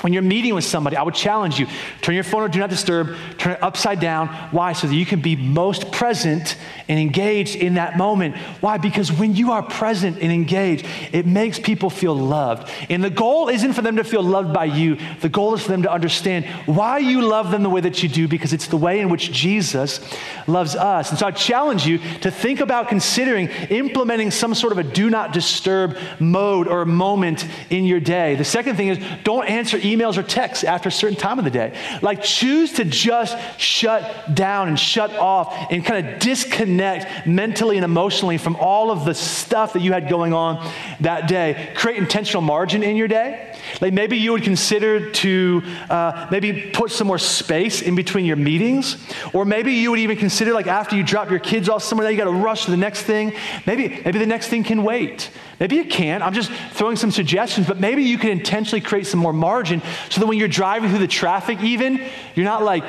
When 0.00 0.12
you're 0.12 0.22
meeting 0.22 0.54
with 0.54 0.64
somebody, 0.64 0.96
I 0.96 1.02
would 1.02 1.14
challenge 1.14 1.60
you 1.60 1.66
turn 2.00 2.14
your 2.14 2.24
phone 2.24 2.42
on 2.42 2.50
do 2.50 2.58
not 2.58 2.70
disturb, 2.70 3.14
turn 3.38 3.52
it 3.52 3.62
upside 3.62 4.00
down. 4.00 4.28
Why? 4.50 4.72
So 4.72 4.86
that 4.88 4.94
you 4.94 5.06
can 5.06 5.20
be 5.20 5.36
most 5.36 5.92
present 5.92 6.56
and 6.88 6.98
engaged 6.98 7.54
in 7.56 7.74
that 7.74 7.96
moment. 7.96 8.36
Why? 8.60 8.78
Because 8.78 9.12
when 9.12 9.36
you 9.36 9.52
are 9.52 9.62
present 9.62 10.18
and 10.18 10.32
engaged, 10.32 10.86
it 11.12 11.26
makes 11.26 11.58
people 11.58 11.88
feel 11.88 12.16
loved. 12.16 12.68
And 12.88 13.04
the 13.04 13.10
goal 13.10 13.48
isn't 13.48 13.74
for 13.74 13.82
them 13.82 13.96
to 13.96 14.04
feel 14.04 14.22
loved 14.22 14.52
by 14.52 14.64
you, 14.64 14.98
the 15.20 15.28
goal 15.28 15.54
is 15.54 15.62
for 15.62 15.68
them 15.68 15.82
to 15.82 15.92
understand 15.92 16.46
why 16.66 16.98
you 16.98 17.22
love 17.22 17.50
them 17.50 17.62
the 17.62 17.70
way 17.70 17.80
that 17.82 18.02
you 18.02 18.08
do, 18.08 18.26
because 18.26 18.52
it's 18.52 18.66
the 18.66 18.76
way 18.76 19.00
in 19.00 19.08
which 19.08 19.30
Jesus 19.30 20.00
loves 20.46 20.74
us. 20.74 21.10
And 21.10 21.18
so 21.18 21.26
I 21.26 21.30
challenge 21.30 21.86
you 21.86 21.98
to 22.22 22.30
think 22.30 22.60
about 22.60 22.88
considering 22.88 23.48
implementing 23.70 24.30
some 24.30 24.54
sort 24.54 24.72
of 24.72 24.78
a 24.78 24.82
do 24.82 25.10
not 25.10 25.32
disturb 25.32 25.96
mode 26.18 26.66
or 26.66 26.84
moment 26.84 27.46
in 27.70 27.84
your 27.84 28.00
day. 28.00 28.34
The 28.34 28.44
second 28.44 28.76
thing 28.76 28.88
is 28.88 28.98
don't 29.22 29.46
answer 29.46 29.78
emails 29.82 30.16
or 30.16 30.22
texts 30.22 30.64
after 30.64 30.88
a 30.88 30.92
certain 30.92 31.16
time 31.16 31.38
of 31.38 31.44
the 31.44 31.50
day. 31.50 31.78
Like 32.00 32.22
choose 32.22 32.72
to 32.74 32.84
just 32.84 33.36
shut 33.58 34.34
down 34.34 34.68
and 34.68 34.78
shut 34.78 35.10
off 35.16 35.54
and 35.70 35.84
kind 35.84 36.06
of 36.06 36.18
disconnect 36.18 37.26
mentally 37.26 37.76
and 37.76 37.84
emotionally 37.84 38.38
from 38.38 38.56
all 38.56 38.90
of 38.90 39.04
the 39.04 39.14
stuff 39.14 39.72
that 39.74 39.80
you 39.80 39.92
had 39.92 40.08
going 40.08 40.32
on 40.32 40.70
that 41.00 41.28
day. 41.28 41.72
Create 41.74 41.98
intentional 41.98 42.42
margin 42.42 42.82
in 42.82 42.96
your 42.96 43.08
day. 43.08 43.54
Like 43.80 43.92
maybe 43.92 44.18
you 44.18 44.32
would 44.32 44.42
consider 44.42 45.10
to 45.10 45.62
uh, 45.88 46.28
maybe 46.30 46.70
put 46.72 46.90
some 46.90 47.06
more 47.06 47.18
space 47.18 47.82
in 47.82 47.94
between 47.94 48.24
your 48.24 48.36
meetings, 48.36 48.96
or 49.32 49.44
maybe 49.44 49.74
you 49.74 49.90
would 49.90 50.00
even 50.00 50.16
consider 50.16 50.52
like 50.52 50.66
after 50.66 50.96
you 50.96 51.02
drop 51.02 51.30
your 51.30 51.38
kids 51.38 51.68
off 51.68 51.82
somewhere, 51.82 52.10
you 52.10 52.16
got 52.16 52.24
to 52.24 52.30
rush 52.30 52.64
to 52.64 52.70
the 52.70 52.76
next 52.76 53.02
thing. 53.02 53.32
Maybe 53.66 54.02
maybe 54.04 54.18
the 54.18 54.26
next 54.26 54.48
thing 54.48 54.64
can 54.64 54.82
wait. 54.82 55.30
Maybe 55.60 55.78
it 55.78 55.90
can't. 55.90 56.24
I'm 56.24 56.32
just 56.32 56.50
throwing 56.72 56.96
some 56.96 57.12
suggestions, 57.12 57.68
but 57.68 57.78
maybe 57.78 58.02
you 58.02 58.18
can 58.18 58.30
intentionally 58.30 58.80
create 58.80 59.06
some 59.06 59.20
more 59.20 59.32
margin 59.32 59.71
so 59.80 60.20
that 60.20 60.26
when 60.26 60.38
you're 60.38 60.48
driving 60.48 60.90
through 60.90 60.98
the 60.98 61.06
traffic, 61.06 61.60
even 61.62 62.04
you're 62.34 62.44
not 62.44 62.62
like 62.62 62.84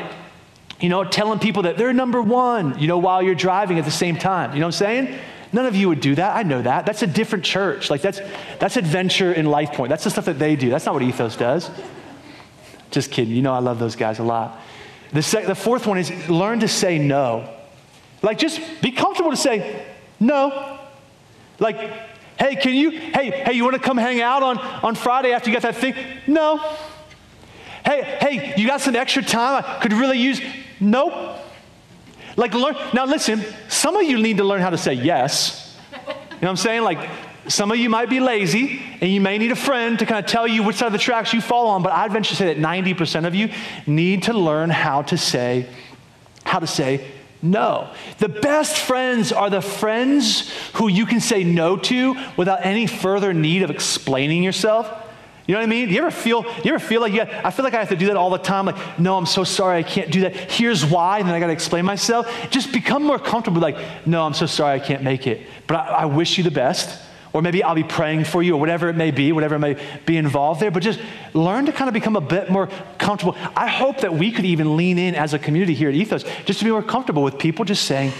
you 0.79 0.89
know, 0.89 1.05
telling 1.05 1.39
people 1.39 1.63
that 1.63 1.77
they're 1.77 1.93
number 1.93 2.21
one, 2.21 2.77
you 2.77 2.87
know, 2.87 2.97
while 2.97 3.23
you're 3.23 3.35
driving 3.35 3.79
at 3.79 3.85
the 3.85 3.91
same 3.91 4.17
time. 4.17 4.53
You 4.53 4.59
know 4.59 4.65
what 4.65 4.75
I'm 4.75 5.05
saying? 5.07 5.19
None 5.53 5.65
of 5.65 5.77
you 5.77 5.87
would 5.87 6.01
do 6.01 6.15
that. 6.15 6.35
I 6.35 6.43
know 6.43 6.61
that. 6.61 6.85
That's 6.85 7.03
a 7.03 7.07
different 7.07 7.45
church. 7.45 7.89
Like 7.89 8.01
that's 8.01 8.19
that's 8.59 8.75
adventure 8.75 9.31
in 9.31 9.45
Life 9.45 9.71
Point. 9.71 9.89
That's 9.89 10.03
the 10.03 10.09
stuff 10.09 10.25
that 10.25 10.39
they 10.39 10.55
do. 10.57 10.69
That's 10.69 10.85
not 10.85 10.93
what 10.93 11.03
Ethos 11.03 11.37
does. 11.37 11.69
Just 12.91 13.11
kidding. 13.11 13.33
You 13.33 13.41
know 13.41 13.53
I 13.53 13.59
love 13.59 13.79
those 13.79 13.95
guys 13.95 14.19
a 14.19 14.23
lot. 14.23 14.59
The, 15.13 15.21
sec- 15.21 15.45
the 15.45 15.55
fourth 15.55 15.87
one 15.87 15.99
is 15.99 16.11
learn 16.27 16.59
to 16.61 16.67
say 16.67 16.97
no. 16.97 17.49
Like 18.21 18.37
just 18.37 18.59
be 18.81 18.91
comfortable 18.91 19.31
to 19.31 19.37
say 19.37 19.85
no. 20.19 20.79
Like, 21.59 21.77
hey, 22.37 22.55
can 22.55 22.73
you, 22.73 22.91
hey, 22.91 23.29
hey, 23.29 23.53
you 23.53 23.63
want 23.63 23.75
to 23.75 23.81
come 23.81 23.97
hang 23.97 24.21
out 24.21 24.43
on, 24.43 24.57
on 24.57 24.95
Friday 24.95 25.31
after 25.31 25.49
you 25.49 25.55
got 25.55 25.63
that 25.63 25.75
thing? 25.75 25.95
No. 26.27 26.57
Hey, 27.85 28.17
hey, 28.21 28.53
you 28.57 28.67
got 28.67 28.81
some 28.81 28.95
extra 28.95 29.21
time 29.21 29.63
I 29.65 29.79
could 29.79 29.93
really 29.93 30.19
use? 30.19 30.41
Nope. 30.79 31.37
Like, 32.35 32.53
learn, 32.53 32.75
now 32.93 33.05
listen, 33.05 33.43
some 33.67 33.95
of 33.95 34.03
you 34.03 34.17
need 34.17 34.37
to 34.37 34.43
learn 34.43 34.61
how 34.61 34.69
to 34.69 34.77
say 34.77 34.93
yes. 34.93 35.77
You 35.91 35.99
know 35.99 36.13
what 36.39 36.49
I'm 36.49 36.57
saying? 36.57 36.83
Like, 36.83 37.09
some 37.47 37.71
of 37.71 37.77
you 37.77 37.89
might 37.89 38.09
be 38.09 38.19
lazy 38.19 38.81
and 39.01 39.11
you 39.11 39.19
may 39.19 39.37
need 39.37 39.51
a 39.51 39.55
friend 39.55 39.99
to 39.99 40.05
kind 40.05 40.23
of 40.23 40.31
tell 40.31 40.47
you 40.47 40.63
which 40.63 40.77
side 40.77 40.87
of 40.87 40.93
the 40.93 40.97
tracks 40.97 41.33
you 41.33 41.41
fall 41.41 41.67
on, 41.67 41.83
but 41.83 41.91
I'd 41.91 42.11
venture 42.11 42.29
to 42.29 42.35
say 42.35 42.53
that 42.53 42.57
90% 42.57 43.25
of 43.25 43.35
you 43.35 43.49
need 43.85 44.23
to 44.23 44.33
learn 44.33 44.69
how 44.69 45.01
to 45.03 45.17
say, 45.17 45.67
how 46.45 46.59
to 46.59 46.67
say 46.67 47.05
no. 47.43 47.93
The 48.17 48.29
best 48.29 48.77
friends 48.77 49.31
are 49.31 49.49
the 49.49 49.61
friends 49.61 50.51
who 50.73 50.87
you 50.87 51.05
can 51.05 51.19
say 51.19 51.43
no 51.43 51.77
to 51.77 52.15
without 52.37 52.65
any 52.65 52.87
further 52.87 53.33
need 53.33 53.61
of 53.61 53.69
explaining 53.69 54.43
yourself. 54.43 54.89
You 55.45 55.53
know 55.53 55.59
what 55.59 55.65
I 55.65 55.69
mean? 55.69 55.89
Do 55.89 55.93
you 55.93 55.99
ever 55.99 56.09
feel, 56.09 56.45
you 56.63 56.73
ever 56.73 56.79
feel 56.79 57.01
like 57.01 57.13
got, 57.13 57.29
I 57.45 57.51
feel 57.51 57.65
like 57.65 57.73
I 57.73 57.79
have 57.79 57.89
to 57.89 57.97
do 57.97 58.07
that 58.07 58.15
all 58.15 58.29
the 58.29 58.37
time. 58.37 58.65
Like, 58.65 58.97
no, 58.97 59.17
I'm 59.17 59.25
so 59.25 59.43
sorry, 59.43 59.77
I 59.77 59.83
can't 59.83 60.09
do 60.09 60.21
that. 60.21 60.33
Here's 60.33 60.85
why, 60.85 61.19
and 61.19 61.27
then 61.27 61.35
I 61.35 61.41
got 61.41 61.47
to 61.47 61.53
explain 61.53 61.83
myself. 61.83 62.33
Just 62.49 62.71
become 62.71 63.03
more 63.03 63.19
comfortable. 63.19 63.61
Like, 63.61 63.77
no, 64.05 64.25
I'm 64.25 64.33
so 64.33 64.45
sorry, 64.45 64.79
I 64.79 64.79
can't 64.79 65.03
make 65.03 65.27
it. 65.27 65.41
But 65.67 65.75
I, 65.75 65.87
I 65.87 66.05
wish 66.05 66.37
you 66.37 66.45
the 66.45 66.51
best. 66.51 66.97
Or 67.33 67.41
maybe 67.41 67.63
I'll 67.63 67.75
be 67.75 67.83
praying 67.83 68.25
for 68.25 68.43
you, 68.43 68.53
or 68.53 68.59
whatever 68.59 68.89
it 68.89 68.95
may 68.95 69.09
be, 69.09 69.31
whatever 69.31 69.57
may 69.57 69.75
be 70.05 70.17
involved 70.17 70.61
there. 70.61 70.69
But 70.69 70.83
just 70.83 70.99
learn 71.33 71.65
to 71.65 71.71
kind 71.71 71.87
of 71.87 71.93
become 71.93 72.15
a 72.15 72.21
bit 72.21 72.49
more 72.49 72.69
comfortable. 72.99 73.35
I 73.55 73.67
hope 73.67 74.01
that 74.01 74.13
we 74.13 74.31
could 74.31 74.45
even 74.45 74.77
lean 74.77 74.99
in 74.99 75.15
as 75.15 75.33
a 75.33 75.39
community 75.39 75.73
here 75.73 75.89
at 75.89 75.95
Ethos, 75.95 76.23
just 76.45 76.59
to 76.59 76.65
be 76.65 76.71
more 76.71 76.83
comfortable 76.83 77.23
with 77.23 77.39
people 77.39 77.65
just 77.65 77.85
saying, 77.85 78.13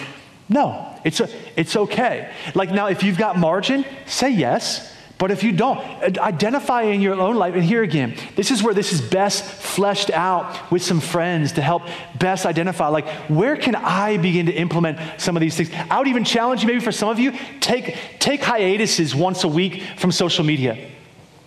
no, 0.50 1.00
it's, 1.06 1.20
a, 1.20 1.30
it's 1.56 1.76
okay. 1.76 2.32
Like 2.56 2.72
now, 2.72 2.88
if 2.88 3.04
you've 3.04 3.18
got 3.18 3.38
margin, 3.38 3.86
say 4.06 4.30
yes. 4.32 4.93
But 5.20 5.32
if 5.32 5.44
you 5.44 5.52
don't, 5.52 5.80
identify 6.18 6.82
in 6.84 7.00
your 7.00 7.14
own 7.14 7.36
life, 7.36 7.54
and 7.54 7.64
here 7.64 7.82
again, 7.82 8.16
this 8.36 8.52
is 8.52 8.62
where 8.62 8.74
this 8.74 8.92
is 8.92 9.00
best 9.00 9.46
fleshed 9.46 10.10
out 10.10 10.72
with 10.72 10.84
some 10.84 11.00
friends 11.00 11.54
to 11.54 11.62
help 11.62 11.84
best 12.20 12.46
identify, 12.46 12.88
like, 12.88 13.08
where 13.30 13.56
can 13.56 13.76
I 13.76 14.18
begin 14.18 14.48
to 14.48 14.52
implement 14.52 15.00
some 15.22 15.38
of 15.38 15.42
these 15.42 15.56
things? 15.56 15.72
I 15.90 16.00
would 16.00 16.08
even 16.08 16.26
challenge 16.26 16.62
you, 16.62 16.68
maybe 16.68 16.82
for 16.82 16.92
some 16.92 17.10
of 17.10 17.20
you, 17.20 17.32
take, 17.62 17.98
take 18.20 18.42
hiatuses 18.42 19.16
once 19.16 19.44
a 19.44 19.48
week 19.48 19.84
from 19.98 20.12
social 20.12 20.44
media. 20.44 20.90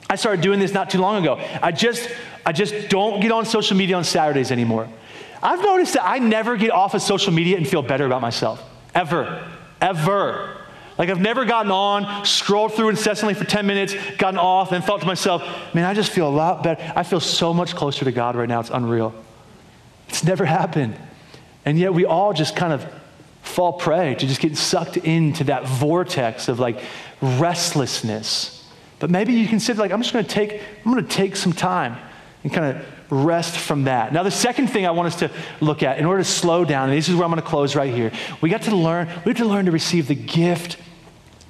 I 0.08 0.16
started 0.16 0.40
doing 0.40 0.60
this 0.60 0.72
not 0.72 0.88
too 0.88 1.00
long 1.00 1.22
ago. 1.22 1.36
I 1.60 1.72
just, 1.72 2.08
I 2.46 2.52
just 2.52 2.88
don't 2.88 3.20
get 3.20 3.32
on 3.32 3.44
social 3.44 3.76
media 3.76 3.96
on 3.96 4.04
Saturdays 4.04 4.52
anymore. 4.52 4.88
I've 5.42 5.62
noticed 5.62 5.94
that 5.94 6.08
I 6.08 6.18
never 6.18 6.56
get 6.56 6.70
off 6.70 6.94
of 6.94 7.02
social 7.02 7.32
media 7.32 7.56
and 7.56 7.68
feel 7.68 7.82
better 7.82 8.06
about 8.06 8.22
myself 8.22 8.62
ever, 8.94 9.46
ever. 9.80 10.55
Like 10.98 11.10
I've 11.10 11.20
never 11.20 11.44
gotten 11.44 11.70
on, 11.70 12.24
scrolled 12.24 12.74
through 12.74 12.88
incessantly 12.88 13.34
for 13.34 13.44
10 13.44 13.66
minutes, 13.66 13.94
gotten 14.16 14.38
off, 14.38 14.72
and 14.72 14.82
thought 14.82 15.00
to 15.00 15.06
myself, 15.06 15.42
man, 15.74 15.84
I 15.84 15.94
just 15.94 16.10
feel 16.10 16.28
a 16.28 16.30
lot 16.30 16.62
better. 16.62 16.92
I 16.96 17.02
feel 17.02 17.20
so 17.20 17.52
much 17.52 17.74
closer 17.74 18.04
to 18.04 18.12
God 18.12 18.34
right 18.34 18.48
now. 18.48 18.60
It's 18.60 18.70
unreal. 18.70 19.14
It's 20.08 20.24
never 20.24 20.44
happened. 20.44 20.96
And 21.64 21.78
yet 21.78 21.92
we 21.92 22.06
all 22.06 22.32
just 22.32 22.56
kind 22.56 22.72
of 22.72 22.86
fall 23.42 23.74
prey 23.74 24.14
to 24.14 24.26
just 24.26 24.40
get 24.40 24.56
sucked 24.56 24.96
into 24.96 25.44
that 25.44 25.66
vortex 25.66 26.48
of 26.48 26.58
like 26.58 26.80
restlessness. 27.20 28.64
But 28.98 29.10
maybe 29.10 29.34
you 29.34 29.46
consider 29.46 29.80
like, 29.80 29.92
I'm 29.92 30.00
just 30.00 30.14
gonna 30.14 30.26
take, 30.26 30.62
I'm 30.84 30.92
gonna 30.92 31.02
take 31.02 31.36
some 31.36 31.52
time 31.52 31.96
and 32.42 32.52
kind 32.52 32.76
of 32.76 32.86
rest 33.10 33.56
from 33.56 33.84
that. 33.84 34.12
Now, 34.12 34.22
the 34.22 34.30
second 34.30 34.68
thing 34.68 34.86
I 34.86 34.90
want 34.90 35.08
us 35.08 35.16
to 35.16 35.30
look 35.60 35.82
at 35.82 35.98
in 35.98 36.04
order 36.04 36.22
to 36.22 36.28
slow 36.28 36.64
down, 36.64 36.88
and 36.88 36.98
this 36.98 37.08
is 37.08 37.14
where 37.14 37.24
I'm 37.24 37.30
going 37.30 37.42
to 37.42 37.48
close 37.48 37.76
right 37.76 37.92
here, 37.92 38.12
we 38.40 38.50
got 38.50 38.62
to 38.62 38.74
learn, 38.74 39.08
we 39.24 39.30
have 39.30 39.36
to 39.38 39.44
learn 39.44 39.66
to 39.66 39.72
receive 39.72 40.08
the 40.08 40.14
gift 40.14 40.76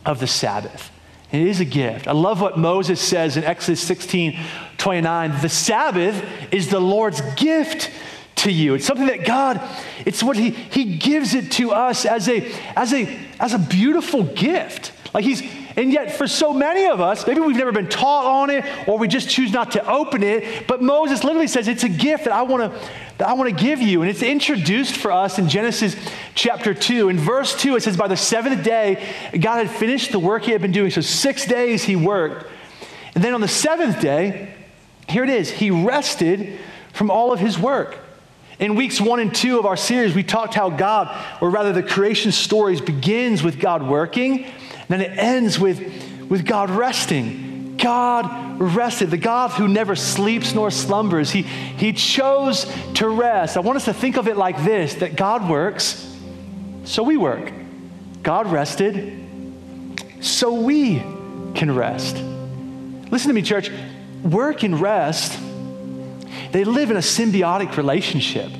of 0.06 0.20
the 0.20 0.26
Sabbath. 0.26 0.90
It 1.32 1.42
is 1.42 1.60
a 1.60 1.64
gift. 1.64 2.06
I 2.06 2.12
love 2.12 2.40
what 2.40 2.56
Moses 2.56 3.00
says 3.00 3.36
in 3.36 3.44
Exodus 3.44 3.82
16 3.82 4.38
29. 4.78 5.40
The 5.42 5.48
Sabbath 5.48 6.24
is 6.52 6.70
the 6.70 6.80
Lord's 6.80 7.20
gift 7.34 7.90
to 8.36 8.50
you. 8.50 8.74
It's 8.74 8.86
something 8.86 9.06
that 9.08 9.26
God, 9.26 9.60
it's 10.04 10.22
what 10.22 10.36
He 10.36 10.50
He 10.50 10.96
gives 10.96 11.34
it 11.34 11.52
to 11.52 11.72
us 11.72 12.06
as 12.06 12.28
a 12.28 12.50
as 12.76 12.94
a 12.94 13.18
as 13.40 13.52
a 13.52 13.58
beautiful 13.58 14.22
gift. 14.22 14.92
Like 15.12 15.24
He's 15.24 15.42
and 15.76 15.92
yet, 15.92 16.16
for 16.16 16.26
so 16.26 16.54
many 16.54 16.86
of 16.86 17.02
us, 17.02 17.26
maybe 17.26 17.40
we've 17.40 17.56
never 17.56 17.70
been 17.70 17.88
taught 17.88 18.24
on 18.24 18.48
it 18.48 18.64
or 18.88 18.96
we 18.96 19.08
just 19.08 19.28
choose 19.28 19.52
not 19.52 19.72
to 19.72 19.86
open 19.86 20.22
it. 20.22 20.66
But 20.66 20.80
Moses 20.80 21.22
literally 21.22 21.48
says, 21.48 21.68
It's 21.68 21.84
a 21.84 21.88
gift 21.88 22.24
that 22.24 22.32
I 22.32 22.42
want 22.42 22.72
to. 22.72 22.88
That 23.18 23.28
I 23.28 23.32
want 23.32 23.56
to 23.56 23.64
give 23.64 23.80
you. 23.80 24.02
And 24.02 24.10
it's 24.10 24.22
introduced 24.22 24.96
for 24.96 25.10
us 25.10 25.38
in 25.38 25.48
Genesis 25.48 25.96
chapter 26.34 26.74
2. 26.74 27.08
In 27.08 27.18
verse 27.18 27.58
2, 27.60 27.76
it 27.76 27.82
says, 27.82 27.96
By 27.96 28.08
the 28.08 28.16
seventh 28.16 28.62
day, 28.62 29.06
God 29.38 29.66
had 29.66 29.70
finished 29.70 30.12
the 30.12 30.18
work 30.18 30.44
he 30.44 30.52
had 30.52 30.60
been 30.60 30.72
doing. 30.72 30.90
So 30.90 31.00
six 31.00 31.46
days 31.46 31.84
he 31.84 31.96
worked. 31.96 32.50
And 33.14 33.24
then 33.24 33.32
on 33.32 33.40
the 33.40 33.48
seventh 33.48 34.00
day, 34.00 34.54
here 35.08 35.24
it 35.24 35.30
is, 35.30 35.50
he 35.50 35.70
rested 35.70 36.58
from 36.92 37.10
all 37.10 37.32
of 37.32 37.40
his 37.40 37.58
work. 37.58 37.98
In 38.58 38.74
weeks 38.74 39.00
one 39.00 39.20
and 39.20 39.34
two 39.34 39.58
of 39.58 39.66
our 39.66 39.76
series, 39.76 40.14
we 40.14 40.22
talked 40.22 40.54
how 40.54 40.70
God, 40.70 41.14
or 41.42 41.50
rather 41.50 41.72
the 41.72 41.82
creation 41.82 42.32
stories, 42.32 42.80
begins 42.80 43.42
with 43.42 43.60
God 43.60 43.86
working 43.86 44.46
and 44.88 45.00
then 45.00 45.00
it 45.00 45.18
ends 45.18 45.58
with, 45.58 45.80
with 46.28 46.46
God 46.46 46.70
resting. 46.70 47.45
God 47.78 48.60
rested. 48.60 49.10
The 49.10 49.16
God 49.16 49.50
who 49.50 49.68
never 49.68 49.96
sleeps 49.96 50.54
nor 50.54 50.70
slumbers. 50.70 51.30
He, 51.30 51.42
he 51.42 51.92
chose 51.92 52.70
to 52.94 53.08
rest. 53.08 53.56
I 53.56 53.60
want 53.60 53.76
us 53.76 53.84
to 53.86 53.94
think 53.94 54.16
of 54.16 54.28
it 54.28 54.36
like 54.36 54.62
this 54.64 54.94
that 54.94 55.16
God 55.16 55.48
works, 55.48 56.16
so 56.84 57.02
we 57.02 57.16
work. 57.16 57.52
God 58.22 58.50
rested, 58.50 59.24
so 60.20 60.52
we 60.54 60.98
can 61.54 61.74
rest. 61.74 62.16
Listen 63.10 63.28
to 63.28 63.34
me, 63.34 63.42
church. 63.42 63.70
Work 64.22 64.62
and 64.64 64.80
rest, 64.80 65.38
they 66.50 66.64
live 66.64 66.90
in 66.90 66.96
a 66.96 67.00
symbiotic 67.00 67.76
relationship. 67.76 68.50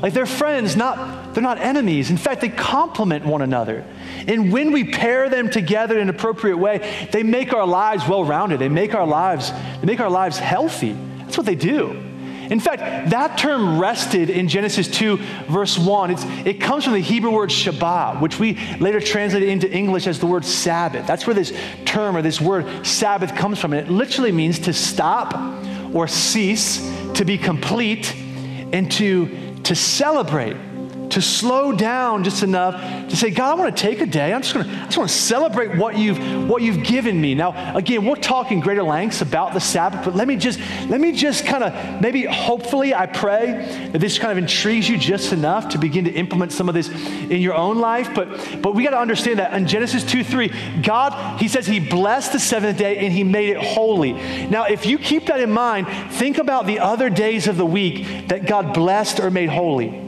Like 0.00 0.14
they're 0.14 0.24
friends, 0.26 0.76
not, 0.76 0.96
they're 1.34 1.42
not 1.42 1.58
enemies. 1.58 2.10
In 2.10 2.16
fact, 2.16 2.40
they 2.40 2.48
complement 2.48 3.24
one 3.24 3.42
another. 3.42 3.84
And 4.26 4.52
when 4.52 4.72
we 4.72 4.84
pair 4.84 5.28
them 5.28 5.50
together 5.50 5.96
in 5.96 6.02
an 6.02 6.14
appropriate 6.14 6.56
way, 6.56 7.08
they 7.12 7.22
make 7.22 7.52
our 7.52 7.66
lives 7.66 8.06
well-rounded. 8.08 8.58
They 8.58 8.68
make 8.68 8.94
our 8.94 9.06
lives, 9.06 9.50
they 9.80 9.86
make 9.86 10.00
our 10.00 10.10
lives 10.10 10.38
healthy. 10.38 10.92
That's 11.18 11.36
what 11.36 11.46
they 11.46 11.54
do. 11.54 11.90
In 12.50 12.60
fact, 12.60 13.10
that 13.10 13.38
term 13.38 13.78
rested 13.80 14.28
in 14.28 14.46
Genesis 14.48 14.86
2, 14.88 15.16
verse 15.48 15.78
1, 15.78 16.10
it 16.46 16.60
comes 16.60 16.84
from 16.84 16.92
the 16.92 17.00
Hebrew 17.00 17.30
word 17.30 17.48
Shabbat, 17.48 18.20
which 18.20 18.38
we 18.38 18.58
later 18.78 19.00
translated 19.00 19.48
into 19.48 19.70
English 19.70 20.06
as 20.06 20.18
the 20.18 20.26
word 20.26 20.44
Sabbath. 20.44 21.06
That's 21.06 21.26
where 21.26 21.34
this 21.34 21.52
term 21.86 22.14
or 22.14 22.20
this 22.20 22.40
word 22.40 22.86
Sabbath 22.86 23.34
comes 23.36 23.58
from. 23.58 23.72
And 23.72 23.86
it 23.86 23.90
literally 23.90 24.32
means 24.32 24.58
to 24.60 24.74
stop 24.74 25.34
or 25.94 26.06
cease, 26.08 26.78
to 27.14 27.24
be 27.24 27.38
complete, 27.38 28.14
and 28.14 28.90
to, 28.92 29.60
to 29.62 29.74
celebrate 29.74 30.56
to 31.12 31.22
slow 31.22 31.72
down 31.72 32.24
just 32.24 32.42
enough 32.42 32.74
to 33.08 33.16
say, 33.16 33.30
God, 33.30 33.50
I 33.50 33.54
want 33.54 33.76
to 33.76 33.82
take 33.82 34.00
a 34.00 34.06
day. 34.06 34.32
I'm 34.32 34.40
just 34.40 34.54
going 34.54 34.66
to, 34.66 34.72
I 34.72 34.84
just 34.86 34.96
want 34.96 35.10
to 35.10 35.16
celebrate 35.16 35.76
what 35.76 35.96
you've, 35.96 36.48
what 36.48 36.62
you've 36.62 36.84
given 36.84 37.20
me. 37.20 37.34
Now, 37.34 37.76
again, 37.76 38.06
we're 38.06 38.16
talking 38.16 38.60
greater 38.60 38.82
lengths 38.82 39.20
about 39.20 39.52
the 39.52 39.60
Sabbath, 39.60 40.04
but 40.04 40.14
let 40.14 40.26
me 40.26 40.36
just, 40.36 40.58
let 40.88 41.00
me 41.00 41.12
just 41.12 41.44
kind 41.44 41.64
of, 41.64 42.00
maybe, 42.00 42.24
hopefully, 42.24 42.94
I 42.94 43.06
pray 43.06 43.88
that 43.92 43.98
this 43.98 44.18
kind 44.18 44.32
of 44.32 44.38
intrigues 44.38 44.88
you 44.88 44.96
just 44.96 45.32
enough 45.32 45.68
to 45.70 45.78
begin 45.78 46.04
to 46.06 46.10
implement 46.10 46.52
some 46.52 46.68
of 46.68 46.74
this 46.74 46.88
in 46.88 47.40
your 47.42 47.54
own 47.54 47.78
life. 47.78 48.14
But, 48.14 48.62
but 48.62 48.74
we 48.74 48.82
got 48.82 48.90
to 48.90 48.98
understand 48.98 49.38
that 49.38 49.52
in 49.52 49.66
Genesis 49.66 50.04
2 50.04 50.24
3, 50.24 50.80
God, 50.82 51.40
He 51.40 51.48
says 51.48 51.66
He 51.66 51.78
blessed 51.78 52.32
the 52.32 52.40
seventh 52.40 52.78
day 52.78 52.98
and 52.98 53.12
He 53.12 53.22
made 53.22 53.50
it 53.50 53.58
holy. 53.58 54.12
Now, 54.46 54.64
if 54.64 54.86
you 54.86 54.98
keep 54.98 55.26
that 55.26 55.40
in 55.40 55.50
mind, 55.50 55.86
think 56.14 56.38
about 56.38 56.66
the 56.66 56.78
other 56.78 57.10
days 57.10 57.48
of 57.48 57.56
the 57.56 57.66
week 57.66 58.28
that 58.28 58.46
God 58.46 58.72
blessed 58.72 59.20
or 59.20 59.30
made 59.30 59.50
holy. 59.50 60.01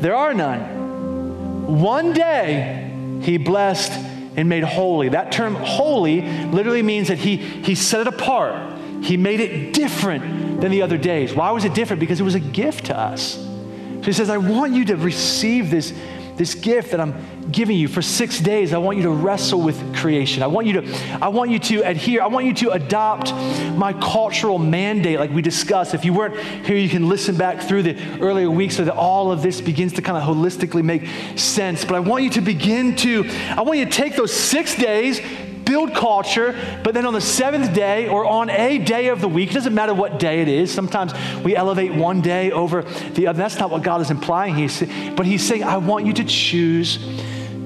There 0.00 0.14
are 0.14 0.34
none. 0.34 1.78
One 1.80 2.12
day 2.12 2.92
he 3.22 3.38
blessed 3.38 3.92
and 4.36 4.48
made 4.48 4.64
holy. 4.64 5.10
That 5.10 5.32
term 5.32 5.54
holy 5.54 6.22
literally 6.48 6.82
means 6.82 7.08
that 7.08 7.18
he, 7.18 7.36
he 7.36 7.74
set 7.74 8.00
it 8.02 8.06
apart. 8.06 8.78
He 9.02 9.16
made 9.16 9.40
it 9.40 9.72
different 9.72 10.60
than 10.60 10.70
the 10.70 10.82
other 10.82 10.96
days. 10.96 11.34
Why 11.34 11.50
was 11.50 11.64
it 11.64 11.74
different? 11.74 12.00
Because 12.00 12.20
it 12.20 12.24
was 12.24 12.34
a 12.34 12.40
gift 12.40 12.86
to 12.86 12.98
us. 12.98 13.34
So 13.34 14.02
he 14.02 14.12
says, 14.12 14.28
I 14.28 14.36
want 14.36 14.74
you 14.74 14.84
to 14.86 14.96
receive 14.96 15.70
this, 15.70 15.92
this 16.36 16.54
gift 16.54 16.90
that 16.90 17.00
I'm 17.00 17.14
giving 17.50 17.76
you 17.76 17.88
for 17.88 18.02
six 18.02 18.40
days. 18.40 18.72
I 18.72 18.78
want 18.78 18.96
you 18.96 19.04
to 19.04 19.10
wrestle 19.10 19.60
with 19.60 19.94
creation. 19.96 20.42
I 20.42 20.46
want 20.46 20.66
you 20.66 20.80
to, 20.80 21.18
I 21.22 21.28
want 21.28 21.50
you 21.50 21.58
to 21.58 21.80
adhere. 21.82 22.22
I 22.22 22.26
want 22.26 22.46
you 22.46 22.54
to 22.54 22.70
adopt 22.70 23.32
my 23.76 23.92
cultural 23.92 24.58
mandate, 24.58 25.18
like 25.18 25.30
we 25.30 25.42
discussed. 25.42 25.94
If 25.94 26.04
you 26.04 26.12
weren't 26.12 26.36
here, 26.66 26.76
you 26.76 26.88
can 26.88 27.08
listen 27.08 27.36
back 27.36 27.62
through 27.62 27.84
the 27.84 28.20
earlier 28.20 28.50
weeks 28.50 28.76
so 28.76 28.84
that 28.84 28.94
all 28.94 29.30
of 29.30 29.42
this 29.42 29.60
begins 29.60 29.92
to 29.94 30.02
kind 30.02 30.16
of 30.16 30.24
holistically 30.24 30.82
make 30.82 31.06
sense. 31.38 31.84
But 31.84 31.94
I 31.94 32.00
want 32.00 32.24
you 32.24 32.30
to 32.30 32.40
begin 32.40 32.96
to, 32.96 33.24
I 33.50 33.62
want 33.62 33.78
you 33.78 33.84
to 33.84 33.90
take 33.90 34.16
those 34.16 34.32
six 34.32 34.74
days, 34.74 35.20
build 35.64 35.94
culture, 35.94 36.54
but 36.82 36.94
then 36.94 37.06
on 37.06 37.12
the 37.12 37.20
seventh 37.20 37.74
day 37.74 38.08
or 38.08 38.24
on 38.24 38.50
a 38.50 38.78
day 38.78 39.08
of 39.08 39.20
the 39.20 39.28
week, 39.28 39.50
it 39.50 39.54
doesn't 39.54 39.74
matter 39.74 39.94
what 39.94 40.18
day 40.18 40.40
it 40.40 40.48
is. 40.48 40.72
Sometimes 40.72 41.12
we 41.42 41.56
elevate 41.56 41.94
one 41.94 42.20
day 42.20 42.50
over 42.50 42.82
the 42.82 43.26
other. 43.26 43.38
That's 43.38 43.58
not 43.58 43.70
what 43.70 43.82
God 43.82 44.00
is 44.00 44.10
implying. 44.10 44.54
He's, 44.54 44.80
but 45.14 45.26
He's 45.26 45.46
saying, 45.46 45.64
I 45.64 45.78
want 45.78 46.06
you 46.06 46.12
to 46.14 46.24
choose 46.24 46.98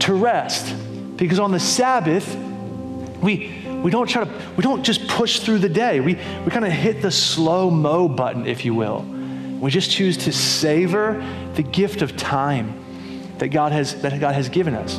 to 0.01 0.15
rest. 0.15 0.75
Because 1.17 1.39
on 1.39 1.51
the 1.51 1.61
Sabbath, 1.61 2.37
we, 3.21 3.65
we 3.83 3.91
don't 3.91 4.07
try 4.07 4.25
to, 4.25 4.31
we 4.57 4.63
don't 4.63 4.85
just 4.85 5.09
push 5.09 5.41
through 5.41 5.59
the 5.59 5.69
day. 5.69 6.01
We, 6.01 6.15
we 6.15 6.51
kind 6.51 6.65
of 6.65 6.73
hit 6.73 7.03
the 7.03 7.11
slow 7.11 7.71
mo 7.71 8.09
button, 8.09 8.47
if 8.47 8.65
you 8.65 8.75
will. 8.75 9.03
We 9.61 9.71
just 9.71 9.91
choose 9.91 10.17
to 10.19 10.33
savor 10.33 11.25
the 11.55 11.65
gift 11.65 12.03
of 12.03 12.17
time 12.17 12.85
that 13.39 13.49
God 13.49 13.73
has, 13.73 14.01
that 14.03 14.19
God 14.21 14.35
has 14.35 14.49
given 14.49 14.75
us. 14.75 14.99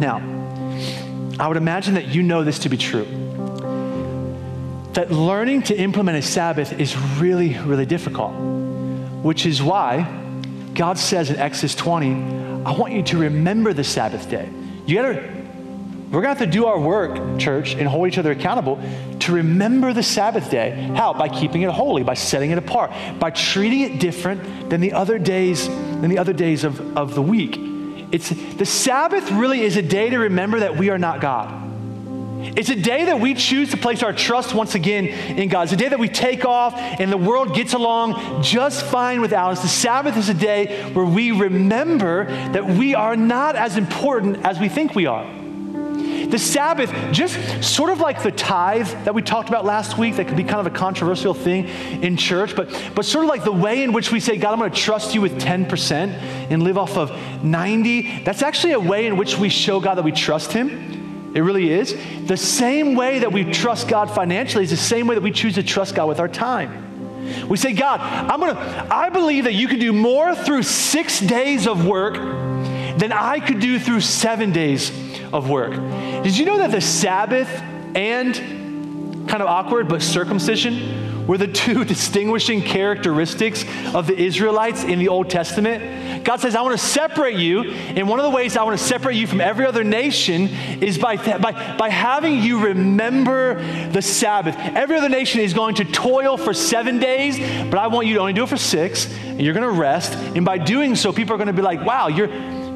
Now, 0.00 0.41
I 1.38 1.48
would 1.48 1.56
imagine 1.56 1.94
that 1.94 2.08
you 2.08 2.22
know 2.22 2.44
this 2.44 2.60
to 2.60 2.68
be 2.68 2.76
true. 2.76 3.04
That 4.92 5.10
learning 5.10 5.62
to 5.64 5.76
implement 5.76 6.18
a 6.18 6.22
Sabbath 6.22 6.78
is 6.78 6.96
really, 7.18 7.58
really 7.58 7.86
difficult, 7.86 8.32
which 9.22 9.46
is 9.46 9.62
why 9.62 10.06
God 10.74 10.98
says 10.98 11.30
in 11.30 11.36
Exodus 11.36 11.74
20, 11.74 12.64
I 12.64 12.72
want 12.72 12.92
you 12.92 13.02
to 13.04 13.18
remember 13.18 13.72
the 13.72 13.84
Sabbath 13.84 14.28
day. 14.30 14.48
You 14.86 14.96
gotta, 14.96 15.32
we're 16.10 16.20
gonna 16.20 16.28
have 16.28 16.38
to 16.38 16.46
do 16.46 16.66
our 16.66 16.78
work, 16.78 17.38
church, 17.38 17.74
and 17.74 17.88
hold 17.88 18.08
each 18.08 18.18
other 18.18 18.32
accountable 18.32 18.78
to 19.20 19.32
remember 19.32 19.92
the 19.92 20.02
Sabbath 20.02 20.50
day. 20.50 20.70
How? 20.94 21.14
By 21.14 21.28
keeping 21.28 21.62
it 21.62 21.70
holy, 21.70 22.02
by 22.02 22.14
setting 22.14 22.50
it 22.50 22.58
apart, 22.58 22.92
by 23.18 23.30
treating 23.30 23.80
it 23.80 23.98
different 23.98 24.68
than 24.68 24.80
the 24.80 24.92
other 24.92 25.18
days, 25.18 25.66
than 25.68 26.10
the 26.10 26.18
other 26.18 26.32
days 26.32 26.64
of, 26.64 26.96
of 26.96 27.14
the 27.14 27.22
week. 27.22 27.71
It's 28.12 28.28
the 28.28 28.66
Sabbath 28.66 29.30
really 29.32 29.62
is 29.62 29.76
a 29.76 29.82
day 29.82 30.10
to 30.10 30.18
remember 30.18 30.60
that 30.60 30.76
we 30.76 30.90
are 30.90 30.98
not 30.98 31.20
God. 31.20 31.60
It's 32.56 32.68
a 32.68 32.76
day 32.76 33.06
that 33.06 33.20
we 33.20 33.34
choose 33.34 33.70
to 33.70 33.76
place 33.76 34.02
our 34.02 34.12
trust 34.12 34.52
once 34.52 34.74
again 34.74 35.06
in 35.06 35.48
God. 35.48 35.62
It's 35.62 35.72
a 35.72 35.76
day 35.76 35.88
that 35.88 35.98
we 35.98 36.08
take 36.08 36.44
off 36.44 36.74
and 36.76 37.10
the 37.10 37.16
world 37.16 37.54
gets 37.54 37.72
along 37.72 38.42
just 38.42 38.84
fine 38.84 39.20
without 39.20 39.52
us. 39.52 39.62
The 39.62 39.68
Sabbath 39.68 40.16
is 40.16 40.28
a 40.28 40.34
day 40.34 40.92
where 40.92 41.04
we 41.04 41.32
remember 41.32 42.26
that 42.26 42.66
we 42.66 42.94
are 42.94 43.16
not 43.16 43.56
as 43.56 43.76
important 43.76 44.44
as 44.44 44.58
we 44.58 44.68
think 44.68 44.94
we 44.94 45.06
are. 45.06 45.41
The 46.32 46.38
Sabbath, 46.38 46.90
just 47.12 47.62
sort 47.62 47.90
of 47.90 48.00
like 48.00 48.22
the 48.22 48.32
tithe 48.32 48.88
that 49.04 49.14
we 49.14 49.20
talked 49.20 49.50
about 49.50 49.66
last 49.66 49.98
week, 49.98 50.16
that 50.16 50.28
could 50.28 50.36
be 50.38 50.44
kind 50.44 50.66
of 50.66 50.66
a 50.66 50.74
controversial 50.74 51.34
thing 51.34 51.68
in 52.02 52.16
church, 52.16 52.56
but, 52.56 52.70
but 52.94 53.04
sort 53.04 53.26
of 53.26 53.28
like 53.28 53.44
the 53.44 53.52
way 53.52 53.82
in 53.82 53.92
which 53.92 54.10
we 54.10 54.18
say, 54.18 54.38
God, 54.38 54.54
I'm 54.54 54.58
going 54.58 54.70
to 54.70 54.76
trust 54.76 55.14
you 55.14 55.20
with 55.20 55.38
10% 55.38 55.92
and 56.48 56.62
live 56.62 56.78
off 56.78 56.96
of 56.96 57.10
90, 57.44 58.24
that's 58.24 58.40
actually 58.40 58.72
a 58.72 58.80
way 58.80 59.06
in 59.06 59.18
which 59.18 59.36
we 59.36 59.50
show 59.50 59.78
God 59.78 59.96
that 59.96 60.04
we 60.04 60.12
trust 60.12 60.52
Him. 60.52 61.34
It 61.34 61.40
really 61.40 61.70
is. 61.70 61.94
The 62.26 62.38
same 62.38 62.94
way 62.94 63.18
that 63.18 63.30
we 63.30 63.44
trust 63.44 63.88
God 63.88 64.10
financially 64.10 64.64
is 64.64 64.70
the 64.70 64.76
same 64.78 65.06
way 65.06 65.16
that 65.16 65.22
we 65.22 65.32
choose 65.32 65.56
to 65.56 65.62
trust 65.62 65.94
God 65.94 66.08
with 66.08 66.18
our 66.18 66.28
time. 66.28 67.46
We 67.46 67.58
say, 67.58 67.74
God, 67.74 68.00
I'm 68.00 68.40
gonna, 68.40 68.88
I 68.90 69.10
believe 69.10 69.44
that 69.44 69.52
you 69.52 69.68
can 69.68 69.78
do 69.78 69.92
more 69.92 70.34
through 70.34 70.62
six 70.62 71.20
days 71.20 71.66
of 71.66 71.86
work 71.86 72.14
than 72.14 73.12
I 73.12 73.38
could 73.38 73.60
do 73.60 73.78
through 73.78 74.00
seven 74.00 74.50
days 74.50 75.11
of 75.32 75.48
work. 75.48 75.72
Did 76.22 76.36
you 76.36 76.44
know 76.44 76.58
that 76.58 76.70
the 76.70 76.80
Sabbath 76.80 77.48
and 77.94 78.34
kind 79.28 79.42
of 79.42 79.48
awkward, 79.48 79.88
but 79.88 80.02
circumcision 80.02 81.26
were 81.26 81.38
the 81.38 81.46
two 81.52 81.84
distinguishing 81.84 82.62
characteristics 82.62 83.64
of 83.94 84.06
the 84.06 84.16
Israelites 84.16 84.84
in 84.84 84.98
the 84.98 85.08
Old 85.08 85.30
Testament. 85.30 86.24
God 86.24 86.40
says, 86.40 86.54
I 86.54 86.62
want 86.62 86.78
to 86.78 86.86
separate 86.86 87.36
you. 87.36 87.70
And 87.70 88.08
one 88.08 88.18
of 88.18 88.24
the 88.24 88.30
ways 88.30 88.56
I 88.56 88.62
want 88.62 88.78
to 88.78 88.84
separate 88.84 89.16
you 89.16 89.26
from 89.26 89.40
every 89.40 89.66
other 89.66 89.84
nation 89.84 90.48
is 90.80 90.98
by, 90.98 91.16
by, 91.16 91.76
by 91.76 91.88
having 91.88 92.38
you 92.38 92.66
remember 92.66 93.54
the 93.90 94.02
Sabbath. 94.02 94.56
Every 94.58 94.96
other 94.96 95.08
nation 95.08 95.40
is 95.40 95.54
going 95.54 95.76
to 95.76 95.84
toil 95.84 96.36
for 96.36 96.54
seven 96.54 96.98
days, 96.98 97.38
but 97.70 97.78
I 97.78 97.86
want 97.88 98.06
you 98.06 98.14
to 98.14 98.20
only 98.20 98.32
do 98.32 98.44
it 98.44 98.48
for 98.48 98.56
six, 98.56 99.12
and 99.12 99.40
you're 99.40 99.54
going 99.54 99.68
to 99.68 99.80
rest. 99.80 100.14
And 100.14 100.44
by 100.44 100.58
doing 100.58 100.94
so, 100.96 101.12
people 101.12 101.34
are 101.34 101.38
going 101.38 101.48
to 101.48 101.52
be 101.52 101.62
like, 101.62 101.84
wow, 101.84 102.08
you're 102.08 102.28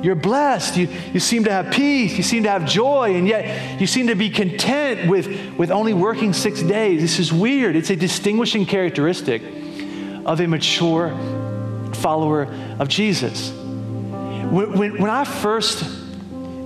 you're 0.02 0.14
blessed. 0.14 0.76
You, 0.76 0.88
you 1.12 1.20
seem 1.20 1.44
to 1.44 1.50
have 1.50 1.72
peace. 1.72 2.16
You 2.16 2.22
seem 2.22 2.42
to 2.44 2.50
have 2.50 2.66
joy, 2.66 3.14
and 3.14 3.26
yet 3.26 3.80
you 3.80 3.86
seem 3.86 4.06
to 4.08 4.14
be 4.14 4.30
content 4.30 5.10
with, 5.10 5.56
with 5.56 5.70
only 5.70 5.94
working 5.94 6.32
six 6.32 6.62
days. 6.62 7.00
This 7.00 7.18
is 7.18 7.32
weird. 7.32 7.76
It's 7.76 7.90
a 7.90 7.96
distinguishing 7.96 8.66
characteristic 8.66 9.42
of 10.24 10.40
a 10.40 10.46
mature 10.46 11.10
follower 11.94 12.44
of 12.78 12.88
Jesus. 12.88 13.50
When, 13.50 14.78
when, 14.78 15.00
when 15.00 15.10
I 15.10 15.24
first 15.24 15.84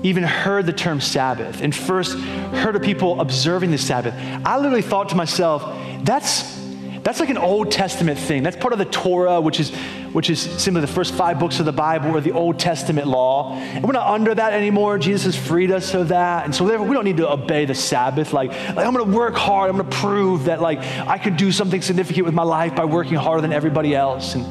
even 0.03 0.23
heard 0.23 0.67
the 0.67 0.73
term 0.73 1.01
Sabbath 1.01 1.63
and 1.63 1.75
first 1.75 2.19
heard 2.19 2.77
of 2.77 2.83
people 2.83 3.21
observing 3.21 3.71
the 3.71 3.79
Sabbath, 3.79 4.15
I 4.45 4.57
literally 4.57 4.83
thought 4.83 5.11
to 5.11 5.15
myself, 5.15 5.63
that's 6.03 6.60
that's 7.03 7.19
like 7.19 7.31
an 7.31 7.39
Old 7.39 7.71
Testament 7.71 8.19
thing. 8.19 8.43
That's 8.43 8.57
part 8.57 8.75
of 8.75 8.79
the 8.79 8.85
Torah, 8.85 9.41
which 9.41 9.59
is, 9.59 9.71
which 10.13 10.29
is 10.29 10.39
simply 10.39 10.83
the 10.83 10.87
first 10.87 11.15
five 11.15 11.39
books 11.39 11.59
of 11.59 11.65
the 11.65 11.73
Bible 11.73 12.15
or 12.15 12.21
the 12.21 12.33
Old 12.33 12.59
Testament 12.59 13.07
law. 13.07 13.55
And 13.55 13.85
we're 13.85 13.93
not 13.93 14.09
under 14.09 14.35
that 14.35 14.53
anymore. 14.53 14.99
Jesus 14.99 15.35
has 15.35 15.47
freed 15.47 15.71
us 15.71 15.95
of 15.95 16.09
that. 16.09 16.45
And 16.45 16.55
so 16.55 16.67
therefore, 16.67 16.87
we 16.87 16.95
don't 16.95 17.07
need 17.07 17.17
to 17.17 17.31
obey 17.31 17.65
the 17.65 17.75
Sabbath. 17.75 18.35
Like, 18.35 18.51
like 18.51 18.87
I'm 18.87 18.93
going 18.93 19.11
to 19.11 19.17
work 19.17 19.35
hard. 19.35 19.71
I'm 19.71 19.79
going 19.79 19.89
to 19.89 19.97
prove 19.97 20.45
that 20.45 20.61
like 20.61 20.81
I 20.81 21.17
can 21.17 21.37
do 21.37 21.51
something 21.53 21.81
significant 21.81 22.27
with 22.27 22.35
my 22.35 22.43
life 22.43 22.77
by 22.77 22.85
working 22.85 23.15
harder 23.15 23.41
than 23.41 23.53
everybody 23.53 23.95
else. 23.95 24.35
And, 24.35 24.45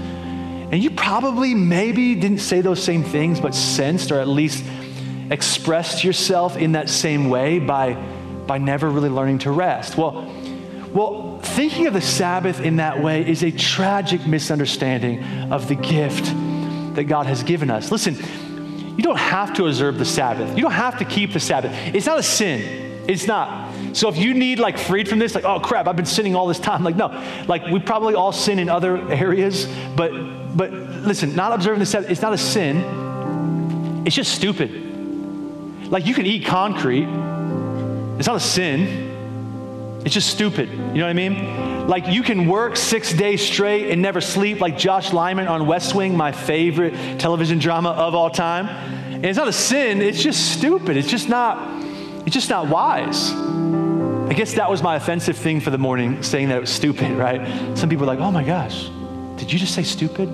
and 0.74 0.84
you 0.84 0.90
probably 0.90 1.54
maybe 1.54 2.16
didn't 2.16 2.40
say 2.40 2.62
those 2.62 2.82
same 2.84 3.04
things, 3.04 3.40
but 3.40 3.54
sensed 3.54 4.12
or 4.12 4.20
at 4.20 4.28
least 4.28 4.64
expressed 5.30 6.04
yourself 6.04 6.58
in 6.58 6.72
that 6.72 6.90
same 6.90 7.30
way 7.30 7.60
by, 7.60 7.94
by 8.48 8.58
never 8.58 8.90
really 8.90 9.10
learning 9.10 9.40
to 9.40 9.52
rest. 9.52 9.96
Well, 9.96 10.28
well, 10.94 11.40
thinking 11.40 11.88
of 11.88 11.94
the 11.94 12.02
Sabbath 12.02 12.60
in 12.60 12.78
that 12.78 13.02
way 13.02 13.28
is 13.28 13.44
a 13.44 13.52
tragic 13.52 14.26
misunderstanding 14.26 15.24
of 15.52 15.68
the 15.68 15.76
gift 15.76 16.26
that 16.96 17.06
God 17.06 17.28
has 17.28 17.44
given 17.44 17.70
us. 17.70 17.92
Listen, 17.92 18.16
you 18.98 19.04
don't 19.04 19.18
have 19.18 19.54
to 19.56 19.68
observe 19.68 19.98
the 19.98 20.06
Sabbath. 20.06 20.58
You 20.58 20.64
don't 20.64 20.72
have 20.72 20.98
to 21.00 21.06
keep 21.06 21.32
the 21.34 21.40
Sabbath. 21.40 21.72
It's 21.94 22.06
not 22.06 22.20
a 22.20 22.24
sin. 22.24 23.06
It's 23.08 23.28
not. 23.28 23.74
So 23.96 24.10
if 24.10 24.18
you 24.18 24.34
need 24.34 24.60
like 24.60 24.78
freed 24.78 25.08
from 25.08 25.20
this, 25.20 25.34
like, 25.36 25.46
oh 25.46 25.60
crap, 25.60 25.88
I've 25.88 25.96
been 25.96 26.06
sinning 26.06 26.36
all 26.36 26.48
this 26.48 26.60
time. 26.60 26.84
Like, 26.84 26.96
no. 26.96 27.08
Like 27.48 27.66
we 27.68 27.80
probably 27.80 28.16
all 28.16 28.32
sin 28.32 28.60
in 28.60 28.70
other 28.70 28.98
areas, 29.12 29.68
but 29.96 30.12
but 30.56 30.72
listen, 30.72 31.36
not 31.36 31.54
observing 31.54 31.80
the 31.80 31.86
Sabbath, 31.86 32.10
it's 32.10 32.22
not 32.22 32.34
a 32.34 32.38
sin. 32.38 34.04
It's 34.06 34.16
just 34.16 34.34
stupid. 34.34 35.90
Like 35.90 36.06
you 36.06 36.14
can 36.14 36.26
eat 36.26 36.46
concrete. 36.46 37.08
It's 38.18 38.28
not 38.28 38.36
a 38.36 38.40
sin. 38.40 39.09
It's 40.06 40.14
just 40.14 40.30
stupid. 40.30 40.70
You 40.70 40.78
know 40.78 41.04
what 41.04 41.10
I 41.10 41.14
mean? 41.14 41.88
Like 41.88 42.08
you 42.08 42.24
can 42.24 42.48
work 42.48 42.78
six 42.78 43.14
days 43.14 43.42
straight 43.42 43.90
and 43.92 44.02
never 44.02 44.22
sleep, 44.22 44.62
like 44.62 44.78
Josh 44.78 45.12
Lyman 45.12 45.48
on 45.48 45.68
West 45.68 45.94
Wing, 45.96 46.16
my 46.16 46.32
favorite 46.32 47.20
television 47.20 47.60
drama 47.60 47.90
of 47.90 48.16
all 48.16 48.30
time. 48.30 48.68
And 48.68 49.26
it's 49.26 49.38
not 49.38 49.48
a 49.48 49.54
sin, 49.54 50.02
it's 50.02 50.22
just 50.22 50.58
stupid. 50.58 50.96
It's 50.96 51.10
just 51.10 51.28
not, 51.28 51.84
it's 52.26 52.34
just 52.34 52.50
not 52.50 52.70
wise. 52.70 53.32
I 54.30 54.34
guess 54.34 54.54
that 54.54 54.70
was 54.70 54.84
my 54.84 54.96
offensive 54.96 55.36
thing 55.36 55.60
for 55.60 55.72
the 55.72 55.78
morning, 55.78 56.22
saying 56.22 56.50
that 56.50 56.58
it 56.58 56.62
was 56.62 56.70
stupid, 56.70 57.12
right? 57.18 57.78
Some 57.78 57.90
people 57.90 58.06
are 58.06 58.16
like, 58.16 58.20
oh 58.20 58.32
my 58.32 58.44
gosh, 58.44 58.90
did 59.38 59.52
you 59.52 59.60
just 59.60 59.74
say 59.74 59.84
stupid? 59.84 60.30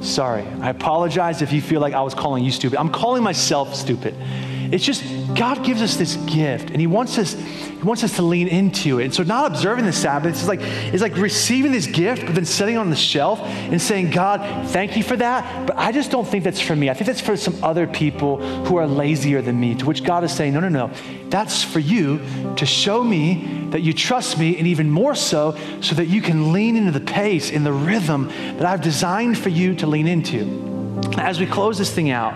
Sorry. 0.00 0.44
I 0.60 0.70
apologize 0.70 1.42
if 1.42 1.52
you 1.52 1.60
feel 1.60 1.80
like 1.80 1.94
I 1.94 2.02
was 2.02 2.14
calling 2.14 2.44
you 2.44 2.52
stupid. 2.52 2.78
I'm 2.78 2.90
calling 2.90 3.22
myself 3.22 3.74
stupid. 3.74 4.14
It's 4.72 4.84
just 4.84 5.04
God 5.34 5.64
gives 5.64 5.82
us 5.82 5.96
this 5.96 6.16
gift 6.16 6.70
and 6.70 6.80
He 6.80 6.86
wants 6.86 7.18
us, 7.18 7.34
He 7.34 7.82
wants 7.82 8.04
us 8.04 8.16
to 8.16 8.22
lean 8.22 8.48
into 8.48 8.98
it. 8.98 9.04
And 9.04 9.14
so 9.14 9.22
not 9.22 9.50
observing 9.50 9.84
the 9.84 9.92
Sabbath 9.92 10.34
is 10.34 10.48
like 10.48 10.60
it's 10.62 11.02
like 11.02 11.16
receiving 11.16 11.72
this 11.72 11.86
gift, 11.86 12.26
but 12.26 12.34
then 12.34 12.44
setting 12.44 12.76
it 12.76 12.78
on 12.78 12.90
the 12.90 12.96
shelf 12.96 13.40
and 13.40 13.80
saying, 13.80 14.10
God, 14.10 14.68
thank 14.68 14.96
you 14.96 15.02
for 15.02 15.16
that. 15.16 15.66
But 15.66 15.76
I 15.76 15.92
just 15.92 16.10
don't 16.10 16.26
think 16.26 16.44
that's 16.44 16.60
for 16.60 16.76
me. 16.76 16.90
I 16.90 16.94
think 16.94 17.06
that's 17.06 17.20
for 17.20 17.36
some 17.36 17.62
other 17.62 17.86
people 17.86 18.38
who 18.64 18.76
are 18.76 18.86
lazier 18.86 19.42
than 19.42 19.58
me, 19.58 19.74
to 19.76 19.86
which 19.86 20.04
God 20.04 20.24
is 20.24 20.32
saying, 20.32 20.54
No, 20.54 20.60
no, 20.60 20.68
no. 20.68 20.90
That's 21.28 21.62
for 21.62 21.80
you 21.80 22.20
to 22.56 22.66
show 22.66 23.02
me 23.02 23.68
that 23.70 23.80
you 23.80 23.92
trust 23.92 24.38
me, 24.38 24.56
and 24.56 24.66
even 24.66 24.90
more 24.90 25.14
so, 25.14 25.56
so 25.80 25.94
that 25.96 26.06
you 26.06 26.22
can 26.22 26.52
lean 26.52 26.76
into 26.76 26.92
the 26.92 27.00
pace, 27.00 27.50
in 27.50 27.64
the 27.64 27.72
rhythm 27.72 28.28
that 28.58 28.64
I've 28.64 28.80
designed 28.80 29.36
for 29.38 29.48
you 29.48 29.74
to 29.76 29.86
lean 29.86 30.06
into. 30.06 30.66
As 31.18 31.40
we 31.40 31.46
close 31.46 31.78
this 31.78 31.92
thing 31.92 32.10
out, 32.10 32.34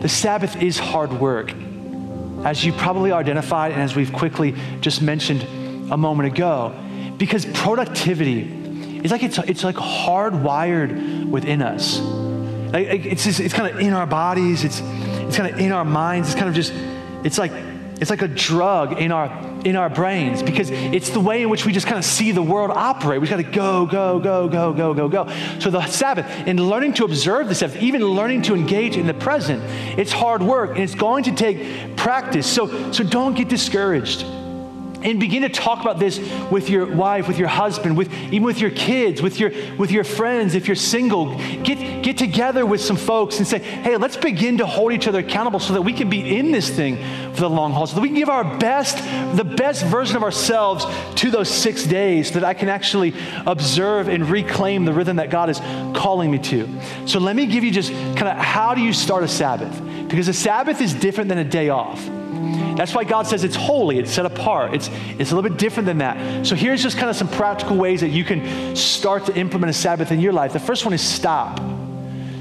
the 0.00 0.08
Sabbath 0.08 0.62
is 0.62 0.78
hard 0.78 1.12
work. 1.12 1.52
As 2.44 2.64
you 2.64 2.72
probably 2.72 3.12
identified, 3.12 3.72
and 3.72 3.82
as 3.82 3.94
we've 3.94 4.12
quickly 4.12 4.54
just 4.80 5.02
mentioned 5.02 5.42
a 5.92 5.96
moment 5.96 6.32
ago, 6.32 6.74
because 7.18 7.44
productivity 7.46 9.00
is 9.04 9.10
like 9.10 9.22
it's, 9.22 9.38
it's 9.38 9.62
like 9.62 9.76
hardwired 9.76 11.28
within 11.28 11.60
us. 11.60 12.00
Like 12.00 13.04
it's, 13.04 13.24
just, 13.24 13.40
it's 13.40 13.52
kind 13.52 13.74
of 13.74 13.80
in 13.80 13.92
our 13.92 14.06
bodies, 14.06 14.64
it's, 14.64 14.80
it's 14.80 15.36
kind 15.36 15.52
of 15.52 15.60
in 15.60 15.72
our 15.72 15.84
minds, 15.84 16.28
it's 16.28 16.36
kind 16.36 16.48
of 16.48 16.54
just, 16.54 16.72
it's 17.24 17.36
like, 17.36 17.52
it's 18.00 18.10
like 18.10 18.22
a 18.22 18.28
drug 18.28 18.98
in 18.98 19.12
our 19.12 19.28
in 19.64 19.76
our 19.76 19.90
brains 19.90 20.42
because 20.42 20.70
it's 20.70 21.10
the 21.10 21.20
way 21.20 21.42
in 21.42 21.50
which 21.50 21.66
we 21.66 21.72
just 21.72 21.86
kind 21.86 21.98
of 21.98 22.04
see 22.04 22.32
the 22.32 22.42
world 22.42 22.70
operate. 22.70 23.20
We 23.20 23.26
just 23.26 23.38
got 23.38 23.46
to 23.46 23.54
go, 23.54 23.84
go, 23.84 24.18
go, 24.18 24.48
go, 24.48 24.72
go, 24.72 24.94
go, 24.94 25.08
go. 25.08 25.28
So 25.58 25.70
the 25.70 25.84
Sabbath, 25.86 26.24
and 26.46 26.58
learning 26.58 26.94
to 26.94 27.04
observe 27.04 27.48
the 27.48 27.54
Sabbath, 27.54 27.76
even 27.76 28.02
learning 28.02 28.42
to 28.42 28.54
engage 28.54 28.96
in 28.96 29.06
the 29.06 29.14
present, 29.14 29.62
it's 29.98 30.12
hard 30.12 30.42
work 30.42 30.70
and 30.70 30.80
it's 30.80 30.94
going 30.94 31.24
to 31.24 31.32
take 31.32 31.96
practice. 31.96 32.46
So, 32.46 32.90
so 32.90 33.04
don't 33.04 33.34
get 33.34 33.48
discouraged 33.48 34.24
and 35.02 35.18
begin 35.18 35.42
to 35.42 35.48
talk 35.48 35.80
about 35.80 35.98
this 35.98 36.18
with 36.50 36.68
your 36.68 36.86
wife 36.86 37.28
with 37.28 37.38
your 37.38 37.48
husband 37.48 37.96
with 37.96 38.12
even 38.24 38.42
with 38.42 38.60
your 38.60 38.70
kids 38.70 39.22
with 39.22 39.38
your 39.40 39.50
with 39.76 39.90
your 39.90 40.04
friends. 40.04 40.54
If 40.54 40.66
you're 40.66 40.76
single 40.76 41.36
get 41.62 42.02
get 42.02 42.18
together 42.18 42.66
with 42.66 42.80
some 42.80 42.96
folks 42.96 43.38
and 43.38 43.46
say 43.46 43.58
hey 43.58 43.96
let's 43.96 44.16
begin 44.16 44.58
to 44.58 44.66
hold 44.66 44.92
each 44.92 45.08
other 45.08 45.20
accountable 45.20 45.60
so 45.60 45.72
that 45.74 45.82
we 45.82 45.92
can 45.92 46.10
be 46.10 46.36
in 46.36 46.52
this 46.52 46.70
thing 46.70 46.98
for 47.34 47.40
the 47.40 47.50
long 47.50 47.72
haul 47.72 47.86
so 47.86 47.94
that 47.94 48.00
we 48.00 48.08
can 48.08 48.16
give 48.16 48.28
our 48.28 48.58
best 48.58 48.96
the 49.36 49.44
best 49.44 49.84
version 49.84 50.16
of 50.16 50.22
ourselves 50.22 50.84
to 51.14 51.30
those 51.30 51.48
six 51.48 51.84
days 51.84 52.28
so 52.28 52.34
that 52.34 52.44
i 52.44 52.52
can 52.52 52.68
actually 52.68 53.14
observe 53.46 54.08
and 54.08 54.28
reclaim 54.28 54.84
the 54.84 54.92
rhythm 54.92 55.16
that 55.16 55.30
god 55.30 55.48
is 55.48 55.60
calling 55.94 56.30
me 56.30 56.38
to. 56.38 56.68
So 57.06 57.18
let 57.18 57.36
me 57.36 57.46
give 57.46 57.64
you 57.64 57.70
just 57.70 57.92
kind 57.92 58.28
of 58.28 58.36
how 58.36 58.74
do 58.74 58.80
you 58.80 58.92
start 58.92 59.22
a 59.22 59.28
sabbath? 59.28 59.80
Because 60.08 60.28
a 60.28 60.32
sabbath 60.32 60.80
is 60.80 60.94
different 60.94 61.28
than 61.28 61.38
a 61.38 61.44
day 61.44 61.68
off 61.68 62.08
that's 62.76 62.94
why 62.94 63.04
God 63.04 63.26
says 63.26 63.44
it's 63.44 63.56
holy, 63.56 63.98
it's 63.98 64.10
set 64.10 64.26
apart. 64.26 64.74
It's, 64.74 64.88
it's 65.18 65.32
a 65.32 65.34
little 65.34 65.48
bit 65.48 65.58
different 65.58 65.86
than 65.86 65.98
that. 65.98 66.46
So 66.46 66.54
here's 66.54 66.82
just 66.82 66.96
kind 66.96 67.10
of 67.10 67.16
some 67.16 67.28
practical 67.28 67.76
ways 67.76 68.00
that 68.00 68.08
you 68.08 68.24
can 68.24 68.74
start 68.76 69.26
to 69.26 69.36
implement 69.36 69.70
a 69.70 69.74
Sabbath 69.74 70.12
in 70.12 70.20
your 70.20 70.32
life. 70.32 70.52
The 70.52 70.60
first 70.60 70.84
one 70.84 70.94
is 70.94 71.02
stop. 71.02 71.60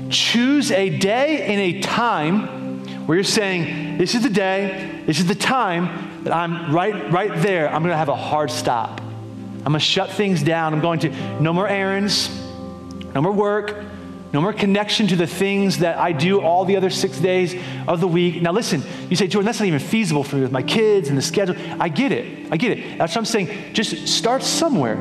Choose 0.10 0.72
a 0.72 0.90
day 0.90 1.44
and 1.44 1.60
a 1.60 1.82
time 1.82 3.06
where 3.06 3.18
you're 3.18 3.24
saying, 3.24 3.98
This 3.98 4.16
is 4.16 4.24
the 4.24 4.30
day, 4.30 5.04
this 5.06 5.20
is 5.20 5.28
the 5.28 5.36
time 5.36 6.24
that 6.24 6.34
I'm 6.34 6.74
right, 6.74 7.12
right 7.12 7.42
there. 7.42 7.68
I'm 7.68 7.82
going 7.82 7.92
to 7.92 7.98
have 7.98 8.10
a 8.10 8.16
hard 8.16 8.52
stop. 8.52 9.02
I'm 9.02 9.74
going 9.74 9.74
to 9.74 9.80
shut 9.80 10.12
things 10.12 10.42
down. 10.42 10.74
I'm 10.74 10.80
going 10.80 11.00
to, 11.00 11.10
no 11.42 11.54
more 11.54 11.68
errands, 11.68 12.30
no 13.14 13.22
more 13.22 13.32
work, 13.32 13.76
no 14.32 14.42
more 14.42 14.54
connection 14.54 15.08
to 15.08 15.16
the 15.16 15.26
things 15.26 15.80
that 15.80 15.98
I 15.98 16.12
do 16.12 16.42
all 16.42 16.64
the 16.64 16.78
other 16.78 16.92
six 16.92 17.18
days 17.18 17.56
of 17.88 18.00
the 18.00 18.08
week. 18.08 18.42
Now, 18.42 18.52
listen, 18.52 18.84
you 19.10 19.16
say, 19.16 19.28
Jordan, 19.28 19.48
that's 19.48 19.60
not 19.60 19.66
even 19.66 19.80
feasible 19.80 20.24
for 20.24 20.36
me 20.36 20.44
with 20.44 20.52
my 20.52 20.62
kids 20.62 21.10
and 21.10 21.18
the 21.18 21.22
schedule. 21.22 21.56
I 21.80 21.90
get 21.90 22.12
it. 22.12 22.52
I 22.52 22.58
get 22.58 22.78
it. 22.78 22.98
That's 23.00 23.16
what 23.16 23.22
I'm 23.22 23.26
saying. 23.26 23.74
Just 23.74 24.08
start 24.08 24.44
somewhere. 24.44 24.98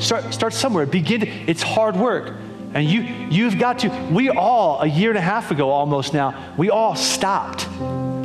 Start, 0.00 0.32
start 0.32 0.54
somewhere. 0.54 0.86
Begin. 0.86 1.20
To, 1.20 1.28
it's 1.28 1.62
hard 1.62 1.94
work. 1.94 2.36
And 2.72 2.88
you, 2.88 3.02
you've 3.30 3.58
got 3.58 3.80
to, 3.80 3.90
we 4.10 4.30
all, 4.30 4.80
a 4.80 4.86
year 4.86 5.10
and 5.10 5.18
a 5.18 5.22
half 5.22 5.50
ago 5.50 5.68
almost 5.70 6.14
now, 6.14 6.54
we 6.56 6.70
all 6.70 6.96
stopped. 6.96 7.68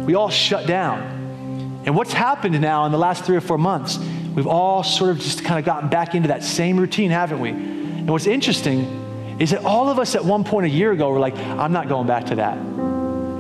We 0.05 0.15
all 0.15 0.29
shut 0.29 0.67
down. 0.67 1.81
And 1.85 1.97
what's 1.97 2.13
happened 2.13 2.59
now 2.61 2.85
in 2.85 2.93
the 2.93 2.97
last 2.97 3.25
three 3.25 3.35
or 3.35 3.41
four 3.41 3.57
months, 3.57 3.97
we've 4.33 4.47
all 4.47 4.83
sort 4.83 5.09
of 5.09 5.19
just 5.19 5.43
kind 5.43 5.59
of 5.59 5.65
gotten 5.65 5.89
back 5.89 6.15
into 6.15 6.29
that 6.29 6.43
same 6.43 6.79
routine, 6.79 7.11
haven't 7.11 7.41
we? 7.41 7.49
And 7.49 8.09
what's 8.09 8.27
interesting 8.27 9.04
is 9.39 9.51
that 9.51 9.65
all 9.65 9.89
of 9.89 9.99
us 9.99 10.15
at 10.15 10.23
one 10.23 10.43
point 10.43 10.65
a 10.65 10.69
year 10.69 10.91
ago 10.91 11.09
were 11.09 11.19
like, 11.19 11.35
I'm 11.37 11.73
not 11.73 11.89
going 11.89 12.07
back 12.07 12.27
to 12.27 12.35
that. 12.35 12.57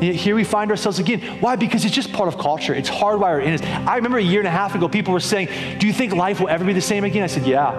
Here 0.01 0.35
we 0.35 0.43
find 0.43 0.71
ourselves 0.71 0.99
again. 0.99 1.21
Why? 1.39 1.55
Because 1.55 1.85
it's 1.85 1.95
just 1.95 2.11
part 2.11 2.27
of 2.27 2.37
culture. 2.37 2.73
It's 2.73 2.89
hardwired 2.89 3.45
in 3.45 3.53
us. 3.53 3.61
I 3.61 3.95
remember 3.95 4.17
a 4.17 4.23
year 4.23 4.41
and 4.41 4.47
a 4.47 4.51
half 4.51 4.75
ago, 4.75 4.89
people 4.89 5.13
were 5.13 5.21
saying, 5.21 5.79
Do 5.79 5.87
you 5.87 5.93
think 5.93 6.13
life 6.13 6.41
will 6.41 6.49
ever 6.49 6.65
be 6.65 6.73
the 6.73 6.81
same 6.81 7.05
again? 7.05 7.23
I 7.23 7.27
said, 7.27 7.47
Yeah, 7.47 7.71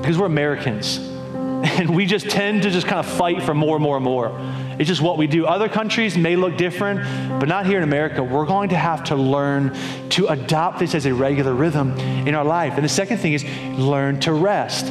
because 0.00 0.18
we're 0.18 0.26
Americans. 0.26 0.98
And 1.60 1.94
we 1.94 2.06
just 2.06 2.30
tend 2.30 2.62
to 2.62 2.70
just 2.70 2.86
kind 2.86 3.00
of 3.00 3.06
fight 3.06 3.42
for 3.42 3.52
more 3.52 3.76
and 3.76 3.82
more 3.82 3.96
and 3.96 4.04
more. 4.04 4.34
It's 4.78 4.88
just 4.88 5.02
what 5.02 5.18
we 5.18 5.26
do. 5.26 5.44
Other 5.44 5.68
countries 5.68 6.16
may 6.16 6.34
look 6.34 6.56
different, 6.56 7.00
but 7.38 7.50
not 7.50 7.66
here 7.66 7.76
in 7.76 7.84
America. 7.84 8.24
We're 8.24 8.46
going 8.46 8.70
to 8.70 8.78
have 8.78 9.04
to 9.04 9.14
learn 9.14 9.76
to 10.10 10.28
adopt 10.28 10.78
this 10.78 10.94
as 10.94 11.04
a 11.04 11.12
regular 11.12 11.52
rhythm 11.52 11.98
in 11.98 12.34
our 12.34 12.46
life. 12.46 12.74
And 12.76 12.84
the 12.84 12.88
second 12.88 13.18
thing 13.18 13.34
is 13.34 13.44
learn 13.78 14.20
to 14.20 14.32
rest. 14.32 14.86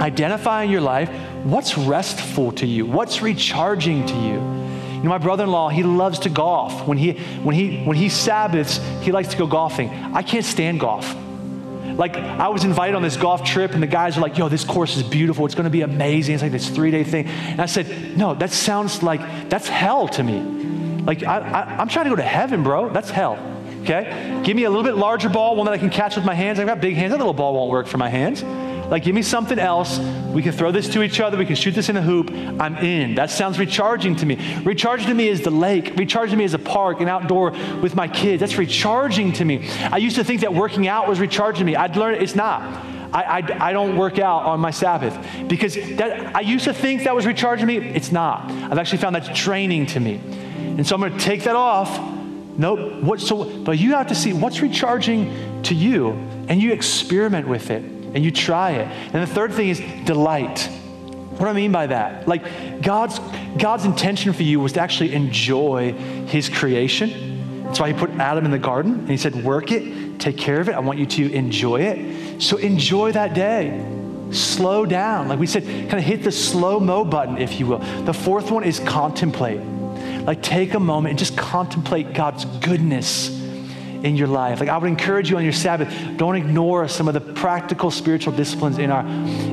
Identify 0.00 0.64
in 0.64 0.70
your 0.70 0.80
life 0.80 1.10
what's 1.44 1.76
restful 1.76 2.52
to 2.52 2.66
you, 2.66 2.86
what's 2.86 3.20
recharging 3.22 4.06
to 4.06 4.14
you. 4.14 4.58
You 4.98 5.04
know, 5.04 5.10
my 5.10 5.18
brother-in-law, 5.18 5.68
he 5.68 5.82
loves 5.82 6.18
to 6.20 6.28
golf. 6.28 6.86
When 6.86 6.98
he 6.98 7.12
when 7.42 7.54
he 7.54 7.84
when 7.84 7.96
he 7.96 8.08
Sabbaths, 8.08 8.80
he 9.02 9.12
likes 9.12 9.28
to 9.28 9.36
go 9.36 9.46
golfing. 9.46 9.90
I 9.90 10.22
can't 10.22 10.44
stand 10.44 10.80
golf. 10.80 11.14
Like 11.96 12.16
I 12.16 12.48
was 12.48 12.64
invited 12.64 12.94
on 12.94 13.02
this 13.02 13.16
golf 13.16 13.44
trip, 13.44 13.72
and 13.72 13.82
the 13.82 13.86
guys 13.88 14.16
are 14.16 14.20
like, 14.20 14.38
"Yo, 14.38 14.48
this 14.48 14.64
course 14.64 14.96
is 14.96 15.02
beautiful. 15.02 15.46
It's 15.46 15.54
going 15.54 15.64
to 15.64 15.70
be 15.70 15.82
amazing. 15.82 16.34
It's 16.34 16.42
like 16.42 16.52
this 16.52 16.68
three-day 16.68 17.04
thing." 17.04 17.26
And 17.26 17.60
I 17.60 17.66
said, 17.66 18.16
"No, 18.16 18.34
that 18.34 18.50
sounds 18.50 19.02
like 19.02 19.20
that's 19.48 19.68
hell 19.68 20.08
to 20.08 20.22
me. 20.22 20.40
Like 21.04 21.22
I, 21.24 21.38
I, 21.38 21.62
I'm 21.80 21.88
trying 21.88 22.06
to 22.06 22.10
go 22.10 22.16
to 22.16 22.22
heaven, 22.22 22.62
bro. 22.62 22.90
That's 22.90 23.10
hell." 23.10 23.38
Okay, 23.82 24.42
give 24.44 24.56
me 24.56 24.64
a 24.64 24.70
little 24.70 24.84
bit 24.84 24.96
larger 24.96 25.28
ball, 25.28 25.56
one 25.56 25.64
that 25.66 25.72
I 25.72 25.78
can 25.78 25.90
catch 25.90 26.16
with 26.16 26.24
my 26.24 26.34
hands. 26.34 26.58
I've 26.58 26.66
got 26.66 26.80
big 26.80 26.94
hands. 26.94 27.12
That 27.12 27.18
little 27.18 27.32
ball 27.32 27.54
won't 27.54 27.70
work 27.70 27.86
for 27.86 27.98
my 27.98 28.08
hands. 28.08 28.42
Like, 28.90 29.02
give 29.02 29.14
me 29.14 29.22
something 29.22 29.58
else. 29.58 29.98
We 30.32 30.42
can 30.42 30.52
throw 30.52 30.72
this 30.72 30.88
to 30.90 31.02
each 31.02 31.20
other. 31.20 31.36
We 31.36 31.44
can 31.44 31.56
shoot 31.56 31.74
this 31.74 31.90
in 31.90 31.96
a 31.96 32.02
hoop. 32.02 32.30
I'm 32.30 32.76
in. 32.78 33.16
That 33.16 33.30
sounds 33.30 33.58
recharging 33.58 34.16
to 34.16 34.26
me. 34.26 34.62
Recharging 34.64 35.08
to 35.08 35.14
me 35.14 35.28
is 35.28 35.42
the 35.42 35.50
lake. 35.50 35.94
Recharging 35.96 36.32
to 36.32 36.36
me 36.38 36.44
is 36.44 36.54
a 36.54 36.58
park, 36.58 37.00
an 37.00 37.08
outdoor 37.08 37.50
with 37.82 37.94
my 37.94 38.08
kids. 38.08 38.40
That's 38.40 38.56
recharging 38.56 39.32
to 39.34 39.44
me. 39.44 39.68
I 39.92 39.98
used 39.98 40.16
to 40.16 40.24
think 40.24 40.40
that 40.40 40.54
working 40.54 40.88
out 40.88 41.06
was 41.06 41.20
recharging 41.20 41.66
me. 41.66 41.76
I'd 41.76 41.96
learned 41.96 42.22
it's 42.22 42.34
not. 42.34 42.62
I, 43.12 43.22
I, 43.22 43.68
I, 43.68 43.72
don't 43.72 43.96
work 43.96 44.18
out 44.18 44.42
on 44.42 44.60
my 44.60 44.70
Sabbath 44.70 45.18
because 45.48 45.74
that, 45.96 46.36
I 46.36 46.40
used 46.40 46.64
to 46.64 46.74
think 46.74 47.04
that 47.04 47.14
was 47.14 47.24
recharging 47.24 47.66
me. 47.66 47.78
It's 47.78 48.12
not. 48.12 48.50
I've 48.50 48.76
actually 48.76 48.98
found 48.98 49.14
that's 49.14 49.30
draining 49.38 49.86
to 49.86 50.00
me. 50.00 50.16
And 50.76 50.86
so 50.86 50.94
I'm 50.94 51.00
going 51.00 51.16
to 51.16 51.18
take 51.18 51.44
that 51.44 51.56
off. 51.56 51.98
Nope. 52.58 53.02
What, 53.02 53.20
so, 53.20 53.44
but 53.60 53.78
you 53.78 53.92
have 53.92 54.08
to 54.08 54.14
see 54.14 54.34
what's 54.34 54.60
recharging 54.60 55.62
to 55.62 55.74
you 55.74 56.10
and 56.48 56.60
you 56.60 56.72
experiment 56.72 57.48
with 57.48 57.70
it 57.70 57.97
and 58.14 58.24
you 58.24 58.30
try 58.30 58.72
it. 58.72 58.88
And 59.12 59.22
the 59.22 59.32
third 59.32 59.52
thing 59.52 59.68
is 59.68 59.82
delight. 60.04 60.68
What 61.32 61.40
do 61.40 61.46
I 61.46 61.52
mean 61.52 61.72
by 61.72 61.86
that? 61.86 62.26
Like 62.26 62.82
God's 62.82 63.20
God's 63.58 63.84
intention 63.84 64.32
for 64.32 64.42
you 64.42 64.60
was 64.60 64.72
to 64.72 64.80
actually 64.80 65.14
enjoy 65.14 65.92
his 66.26 66.48
creation. 66.48 67.62
That's 67.64 67.80
why 67.80 67.92
he 67.92 67.98
put 67.98 68.10
Adam 68.12 68.44
in 68.44 68.50
the 68.50 68.58
garden 68.58 68.94
and 68.94 69.08
he 69.08 69.16
said, 69.16 69.44
"Work 69.44 69.70
it, 69.70 70.18
take 70.18 70.36
care 70.36 70.60
of 70.60 70.68
it. 70.68 70.74
I 70.74 70.80
want 70.80 70.98
you 70.98 71.06
to 71.06 71.32
enjoy 71.32 71.82
it." 71.82 72.42
So 72.42 72.56
enjoy 72.56 73.12
that 73.12 73.34
day. 73.34 73.84
Slow 74.30 74.84
down. 74.84 75.28
Like 75.28 75.38
we 75.38 75.46
said, 75.46 75.64
kind 75.64 75.94
of 75.94 76.04
hit 76.04 76.22
the 76.22 76.32
slow 76.32 76.80
mo 76.80 77.04
button 77.04 77.38
if 77.38 77.60
you 77.60 77.66
will. 77.66 77.78
The 77.78 78.14
fourth 78.14 78.50
one 78.50 78.64
is 78.64 78.80
contemplate. 78.80 79.60
Like 80.26 80.42
take 80.42 80.74
a 80.74 80.80
moment 80.80 81.10
and 81.10 81.18
just 81.18 81.36
contemplate 81.36 82.14
God's 82.14 82.44
goodness 82.44 83.37
in 84.02 84.16
your 84.16 84.28
life. 84.28 84.60
Like 84.60 84.68
I 84.68 84.76
would 84.76 84.88
encourage 84.88 85.30
you 85.30 85.36
on 85.36 85.44
your 85.44 85.52
Sabbath, 85.52 85.92
don't 86.16 86.36
ignore 86.36 86.88
some 86.88 87.08
of 87.08 87.14
the 87.14 87.20
practical 87.20 87.90
spiritual 87.90 88.32
disciplines 88.32 88.78
in 88.78 88.90
our 88.90 89.06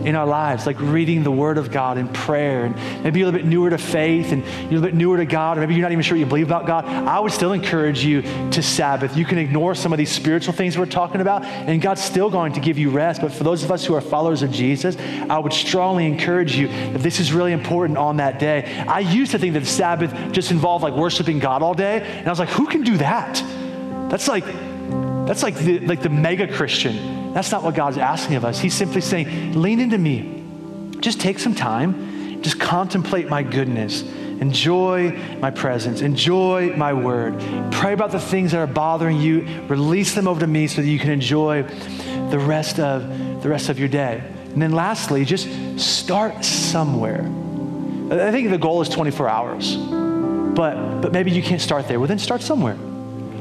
in 0.06 0.16
our 0.16 0.26
lives, 0.26 0.66
like 0.66 0.80
reading 0.80 1.24
the 1.24 1.32
Word 1.32 1.58
of 1.58 1.72
God 1.72 1.98
in 1.98 2.08
prayer. 2.10 2.66
And 2.66 2.76
maybe 3.04 3.20
you're 3.20 3.30
a 3.30 3.32
little 3.32 3.46
bit 3.46 3.50
newer 3.50 3.70
to 3.70 3.78
faith 3.78 4.32
and 4.32 4.44
you're 4.44 4.52
a 4.52 4.64
little 4.64 4.82
bit 4.82 4.96
newer 4.96 5.18
to 5.18 5.26
God, 5.26 5.58
or 5.58 5.62
maybe 5.62 5.74
you're 5.74 5.82
not 5.82 5.92
even 5.92 6.04
sure 6.04 6.18
you 6.18 6.26
believe 6.26 6.48
about 6.48 6.66
God. 6.68 6.86
I 6.86 7.20
would 7.20 7.32
still 7.32 7.54
encourage 7.54 8.04
you 8.04 8.22
to 8.22 8.62
Sabbath. 8.62 9.18
You 9.18 9.26
can 9.26 9.38
ignore 9.38 9.76
some 9.76 9.94
of 9.94 9.98
these 9.98 10.12
spiritual 10.12 10.54
things 10.54 10.78
we're 10.78 10.86
talking 10.86 11.22
about, 11.22 11.44
and 11.44 11.82
God's 11.82 12.04
still 12.04 12.30
going 12.30 12.54
to 12.54 12.60
give 12.60 12.78
you 12.78 12.90
rest. 12.90 13.22
But 13.22 13.32
for 13.32 13.44
those 13.44 13.64
of 13.64 13.72
us 13.72 13.86
who 13.86 13.94
are 13.96 14.02
followers 14.02 14.42
of 14.42 14.52
Jesus, 14.52 14.98
I 15.30 15.40
would 15.40 15.54
strongly 15.54 16.06
encourage 16.06 16.56
you 16.56 16.68
that 16.68 17.00
this 17.02 17.20
is 17.20 17.34
really 17.34 17.52
important 17.52 17.98
on 17.98 18.18
that 18.18 18.40
day. 18.40 18.84
I 18.88 19.00
used 19.00 19.32
to 19.32 19.40
think 19.40 19.54
that 19.54 19.66
Sabbath 19.66 20.14
just 20.32 20.52
involved 20.52 20.84
like 20.84 20.94
worshiping 20.94 21.40
God 21.40 21.62
all 21.62 21.74
day, 21.74 22.02
and 22.02 22.28
I 22.28 22.30
was 22.30 22.40
like, 22.40 22.50
who 22.50 22.68
can 22.68 22.84
do 22.84 22.98
that? 22.98 23.44
That's 24.10 24.28
like, 24.28 24.46
that's 25.26 25.44
like 25.44 25.56
the, 25.56 25.80
like 25.80 26.02
the 26.02 26.10
mega 26.10 26.48
Christian. 26.48 27.34
That's 27.34 27.52
not 27.52 27.64
what 27.64 27.76
God's 27.76 27.98
asking 27.98 28.36
of 28.36 28.46
us. 28.46 28.60
He's 28.60 28.74
simply 28.74 29.02
saying, 29.02 29.60
lean 29.62 29.80
into 29.80 29.98
me. 29.98 30.44
Just 31.00 31.20
take 31.20 31.40
some 31.40 31.54
time. 31.54 32.42
Just 32.42 32.60
contemplate 32.60 33.28
my 33.28 33.44
goodness. 33.44 34.04
Enjoy 34.40 35.12
my 35.40 35.50
presence. 35.50 36.02
Enjoy 36.02 36.76
my 36.76 36.94
word. 36.94 37.42
Pray 37.72 37.94
about 37.94 38.12
the 38.12 38.20
things 38.20 38.52
that 38.52 38.60
are 38.60 38.68
bothering 38.68 39.20
you. 39.20 39.42
Release 39.68 40.14
them 40.14 40.28
over 40.28 40.40
to 40.42 40.48
me 40.48 40.68
so 40.68 40.82
that 40.82 40.88
you 40.88 41.00
can 41.00 41.10
enjoy 41.10 41.64
the 42.30 42.40
rest 42.40 42.80
of 42.80 43.42
the 43.42 43.50
rest 43.50 43.70
of 43.70 43.80
your 43.80 43.88
day. 43.88 44.22
And 44.54 44.62
then 44.62 44.72
lastly, 44.72 45.26
just 45.26 45.48
start 45.80 46.44
somewhere. 46.44 47.22
I 48.12 48.32
think 48.32 48.50
the 48.50 48.58
goal 48.58 48.82
is 48.82 48.90
24 48.90 49.30
hours. 49.30 49.76
But 49.78 51.02
but 51.02 51.12
maybe 51.12 51.32
you 51.32 51.42
can't 51.42 51.62
start 51.62 51.88
there. 51.88 52.00
Well, 52.00 52.08
then 52.08 52.20
start 52.20 52.42
somewhere. 52.42 52.78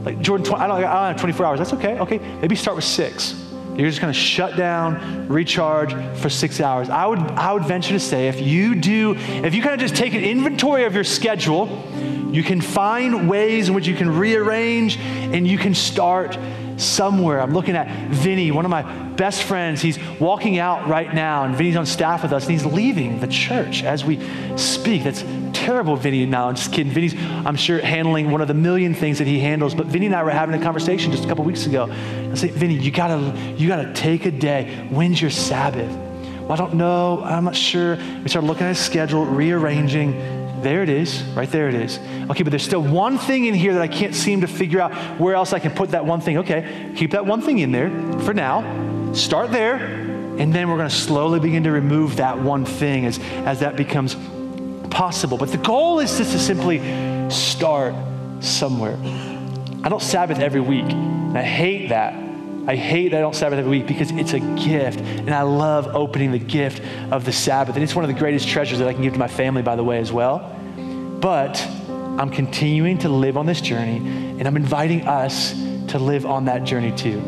Like 0.04 0.20
Jordan, 0.20 0.46
I 0.54 0.66
don't, 0.66 0.76
I 0.76 0.80
don't 0.80 1.12
have 1.12 1.20
24 1.20 1.46
hours. 1.46 1.58
That's 1.58 1.72
okay. 1.72 1.98
Okay, 1.98 2.18
maybe 2.18 2.54
start 2.54 2.76
with 2.76 2.84
six. 2.84 3.40
You're 3.76 3.88
just 3.88 4.00
going 4.00 4.12
to 4.12 4.18
shut 4.18 4.56
down, 4.56 5.26
recharge 5.26 5.94
for 6.18 6.30
six 6.30 6.60
hours. 6.60 6.90
I 6.90 7.06
would, 7.06 7.18
I 7.18 7.52
would 7.52 7.64
venture 7.64 7.94
to 7.94 8.00
say 8.00 8.28
if 8.28 8.40
you 8.40 8.76
do, 8.76 9.16
if 9.16 9.52
you 9.52 9.62
kind 9.62 9.74
of 9.74 9.80
just 9.80 9.96
take 9.96 10.14
an 10.14 10.22
inventory 10.22 10.84
of 10.84 10.94
your 10.94 11.02
schedule, 11.02 11.84
you 12.30 12.44
can 12.44 12.60
find 12.60 13.28
ways 13.28 13.68
in 13.68 13.74
which 13.74 13.88
you 13.88 13.96
can 13.96 14.16
rearrange 14.16 14.98
and 14.98 15.46
you 15.46 15.58
can 15.58 15.74
start 15.74 16.38
somewhere. 16.76 17.40
I'm 17.40 17.52
looking 17.52 17.74
at 17.74 18.10
Vinny, 18.10 18.50
one 18.50 18.64
of 18.64 18.70
my 18.70 18.82
best 18.82 19.42
friends. 19.42 19.80
He's 19.80 19.98
walking 20.20 20.58
out 20.58 20.88
right 20.88 21.12
now, 21.12 21.44
and 21.44 21.54
Vinny's 21.54 21.76
on 21.76 21.86
staff 21.86 22.22
with 22.22 22.32
us, 22.32 22.44
and 22.44 22.52
he's 22.52 22.66
leaving 22.66 23.20
the 23.20 23.28
church 23.28 23.82
as 23.82 24.04
we 24.04 24.20
speak. 24.56 25.04
That's 25.04 25.22
terrible, 25.64 25.96
Vinny. 25.96 26.26
Now, 26.26 26.48
I'm 26.48 26.56
just 26.56 26.72
kidding. 26.72 26.92
Vinny's, 26.92 27.14
I'm 27.16 27.56
sure, 27.56 27.80
handling 27.80 28.30
one 28.30 28.42
of 28.42 28.48
the 28.48 28.54
million 28.54 28.94
things 28.94 29.18
that 29.18 29.26
he 29.26 29.40
handles. 29.40 29.74
But 29.74 29.86
Vinny 29.86 30.06
and 30.06 30.14
I 30.14 30.22
were 30.22 30.30
having 30.30 30.54
a 30.60 30.62
conversation 30.62 31.10
just 31.10 31.24
a 31.24 31.26
couple 31.26 31.42
weeks 31.44 31.64
ago. 31.66 31.88
I 31.90 32.34
say, 32.34 32.48
Vinny, 32.48 32.74
you 32.74 32.90
gotta, 32.90 33.36
you 33.56 33.66
gotta 33.66 33.92
take 33.94 34.26
a 34.26 34.30
day. 34.30 34.86
When's 34.90 35.20
your 35.20 35.30
Sabbath? 35.30 35.90
Well, 36.42 36.52
I 36.52 36.56
don't 36.56 36.74
know. 36.74 37.22
I'm 37.24 37.44
not 37.44 37.56
sure. 37.56 37.96
We 37.96 38.28
started 38.28 38.46
looking 38.46 38.64
at 38.64 38.76
his 38.76 38.78
schedule, 38.78 39.24
rearranging. 39.24 40.12
There 40.60 40.82
it 40.82 40.90
is. 40.90 41.22
Right 41.34 41.50
there 41.50 41.68
it 41.68 41.74
is. 41.74 41.98
Okay, 42.30 42.42
but 42.42 42.50
there's 42.50 42.62
still 42.62 42.82
one 42.82 43.16
thing 43.16 43.46
in 43.46 43.54
here 43.54 43.72
that 43.72 43.82
I 43.82 43.88
can't 43.88 44.14
seem 44.14 44.42
to 44.42 44.46
figure 44.46 44.80
out 44.80 44.92
where 45.18 45.34
else 45.34 45.54
I 45.54 45.60
can 45.60 45.72
put 45.72 45.90
that 45.92 46.04
one 46.04 46.20
thing. 46.20 46.38
Okay, 46.38 46.92
keep 46.94 47.12
that 47.12 47.24
one 47.24 47.40
thing 47.40 47.58
in 47.58 47.72
there 47.72 47.90
for 48.20 48.34
now. 48.34 49.12
Start 49.14 49.50
there, 49.50 49.76
and 49.76 50.52
then 50.52 50.68
we're 50.68 50.76
going 50.76 50.90
to 50.90 50.94
slowly 50.94 51.40
begin 51.40 51.64
to 51.64 51.70
remove 51.70 52.16
that 52.16 52.38
one 52.38 52.66
thing 52.66 53.06
as, 53.06 53.18
as 53.46 53.60
that 53.60 53.76
becomes 53.76 54.16
possible. 54.94 55.36
But 55.36 55.50
the 55.50 55.58
goal 55.58 55.98
is 55.98 56.16
just 56.16 56.32
to 56.32 56.38
simply 56.38 56.78
start 57.30 57.94
somewhere. 58.40 58.96
I 59.82 59.88
don't 59.88 60.02
Sabbath 60.02 60.38
every 60.38 60.60
week. 60.60 60.86
I 60.86 61.42
hate 61.42 61.88
that. 61.88 62.14
I 62.66 62.76
hate 62.76 63.10
that 63.10 63.18
I 63.18 63.20
don't 63.20 63.34
Sabbath 63.34 63.58
every 63.58 63.70
week 63.70 63.86
because 63.86 64.10
it's 64.12 64.32
a 64.32 64.40
gift. 64.40 65.00
And 65.00 65.34
I 65.34 65.42
love 65.42 65.88
opening 65.88 66.32
the 66.32 66.38
gift 66.38 66.80
of 67.10 67.26
the 67.26 67.32
Sabbath. 67.32 67.74
And 67.74 67.84
it's 67.84 67.94
one 67.94 68.04
of 68.04 68.08
the 68.08 68.18
greatest 68.18 68.48
treasures 68.48 68.78
that 68.78 68.88
I 68.88 68.94
can 68.94 69.02
give 69.02 69.12
to 69.12 69.18
my 69.18 69.28
family, 69.28 69.60
by 69.60 69.76
the 69.76 69.84
way, 69.84 69.98
as 69.98 70.12
well. 70.12 70.38
But 71.20 71.60
I'm 72.18 72.30
continuing 72.30 72.98
to 72.98 73.08
live 73.08 73.36
on 73.36 73.44
this 73.44 73.60
journey, 73.60 73.96
and 73.96 74.46
I'm 74.46 74.56
inviting 74.56 75.08
us 75.08 75.52
to 75.88 75.98
live 75.98 76.24
on 76.24 76.44
that 76.44 76.62
journey 76.64 76.94
too. 76.96 77.18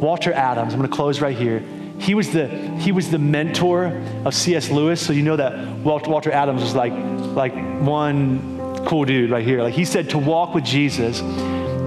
Walter 0.00 0.32
Adams, 0.32 0.72
I'm 0.72 0.80
going 0.80 0.90
to 0.90 0.96
close 0.96 1.20
right 1.20 1.36
here. 1.36 1.62
He 2.02 2.16
was 2.16 2.32
the, 2.32 2.48
he 2.78 2.90
was 2.90 3.12
the 3.12 3.18
mentor 3.18 3.86
of 4.24 4.34
C.S. 4.34 4.70
Lewis. 4.70 5.00
So 5.00 5.12
you 5.12 5.22
know 5.22 5.36
that 5.36 5.56
Walter 5.78 6.32
Adams 6.32 6.60
was 6.60 6.74
like, 6.74 6.92
like 6.92 7.54
one 7.80 8.84
cool 8.86 9.04
dude 9.04 9.30
right 9.30 9.44
here. 9.44 9.62
Like 9.62 9.74
he 9.74 9.84
said, 9.84 10.10
to 10.10 10.18
walk 10.18 10.52
with 10.52 10.64
Jesus 10.64 11.20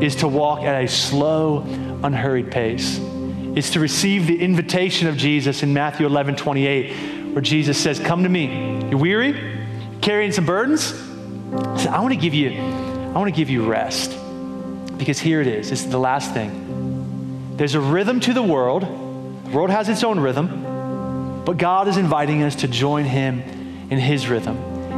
is 0.01 0.15
to 0.17 0.27
walk 0.29 0.61
at 0.61 0.83
a 0.83 0.87
slow, 0.87 1.63
unhurried 2.01 2.49
pace. 2.49 2.97
It's 3.57 3.71
to 3.71 3.81
receive 3.81 4.25
the 4.25 4.41
invitation 4.41 5.09
of 5.09 5.17
Jesus 5.17 5.63
in 5.63 5.73
Matthew 5.73 6.05
11, 6.05 6.37
28, 6.37 7.33
where 7.33 7.41
Jesus 7.41 7.77
says, 7.77 7.99
Come 7.99 8.23
to 8.23 8.29
me. 8.29 8.87
You're 8.89 8.97
weary? 8.97 9.67
Carrying 10.01 10.31
some 10.31 10.45
burdens? 10.45 10.93
I, 11.53 11.97
I 11.97 11.99
want 11.99 12.13
to 12.13 12.19
give 12.19 12.33
you, 12.33 12.51
I 12.51 13.17
want 13.17 13.27
to 13.27 13.35
give 13.35 13.49
you 13.49 13.65
rest. 13.65 14.17
Because 14.97 15.19
here 15.19 15.41
it 15.41 15.47
is. 15.47 15.69
This 15.69 15.83
is 15.83 15.89
the 15.89 15.99
last 15.99 16.33
thing. 16.33 17.57
There's 17.57 17.75
a 17.75 17.81
rhythm 17.81 18.21
to 18.21 18.33
the 18.33 18.43
world. 18.43 19.04
The 19.45 19.51
world 19.51 19.69
has 19.69 19.89
its 19.89 20.03
own 20.03 20.19
rhythm, 20.19 21.43
but 21.45 21.57
God 21.57 21.87
is 21.87 21.97
inviting 21.97 22.43
us 22.43 22.55
to 22.57 22.67
join 22.67 23.05
Him 23.05 23.41
in 23.89 23.99
His 23.99 24.27
rhythm. 24.27 24.57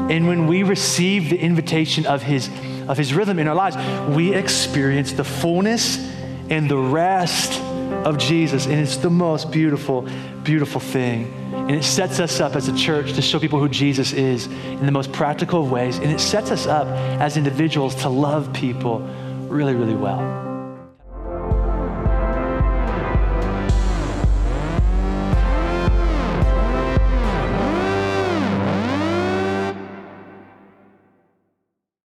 And 0.09 0.27
when 0.27 0.47
we 0.47 0.63
receive 0.63 1.29
the 1.29 1.37
invitation 1.37 2.05
of 2.05 2.23
His, 2.23 2.49
of 2.87 2.97
his 2.97 3.13
rhythm 3.13 3.39
in 3.39 3.47
our 3.47 3.55
lives, 3.55 3.75
we 4.15 4.33
experience 4.33 5.11
the 5.11 5.23
fullness 5.23 5.97
and 6.49 6.71
the 6.71 6.77
rest 6.77 7.61
of 8.05 8.17
Jesus. 8.17 8.65
And 8.65 8.75
it's 8.75 8.97
the 8.97 9.09
most 9.09 9.51
beautiful, 9.51 10.07
beautiful 10.43 10.79
thing. 10.79 11.33
And 11.53 11.71
it 11.71 11.83
sets 11.83 12.21
us 12.21 12.39
up 12.39 12.55
as 12.55 12.69
a 12.69 12.77
church 12.77 13.13
to 13.13 13.21
show 13.21 13.39
people 13.39 13.59
who 13.59 13.67
Jesus 13.67 14.13
is 14.13 14.47
in 14.47 14.85
the 14.85 14.91
most 14.91 15.11
practical 15.11 15.63
of 15.63 15.71
ways. 15.71 15.97
And 15.97 16.09
it 16.09 16.21
sets 16.21 16.51
us 16.51 16.65
up 16.65 16.87
as 17.19 17.35
individuals 17.35 17.95
to 17.95 18.09
love 18.09 18.53
people 18.53 18.99
really, 19.49 19.75
really 19.75 19.95
well. 19.95 20.46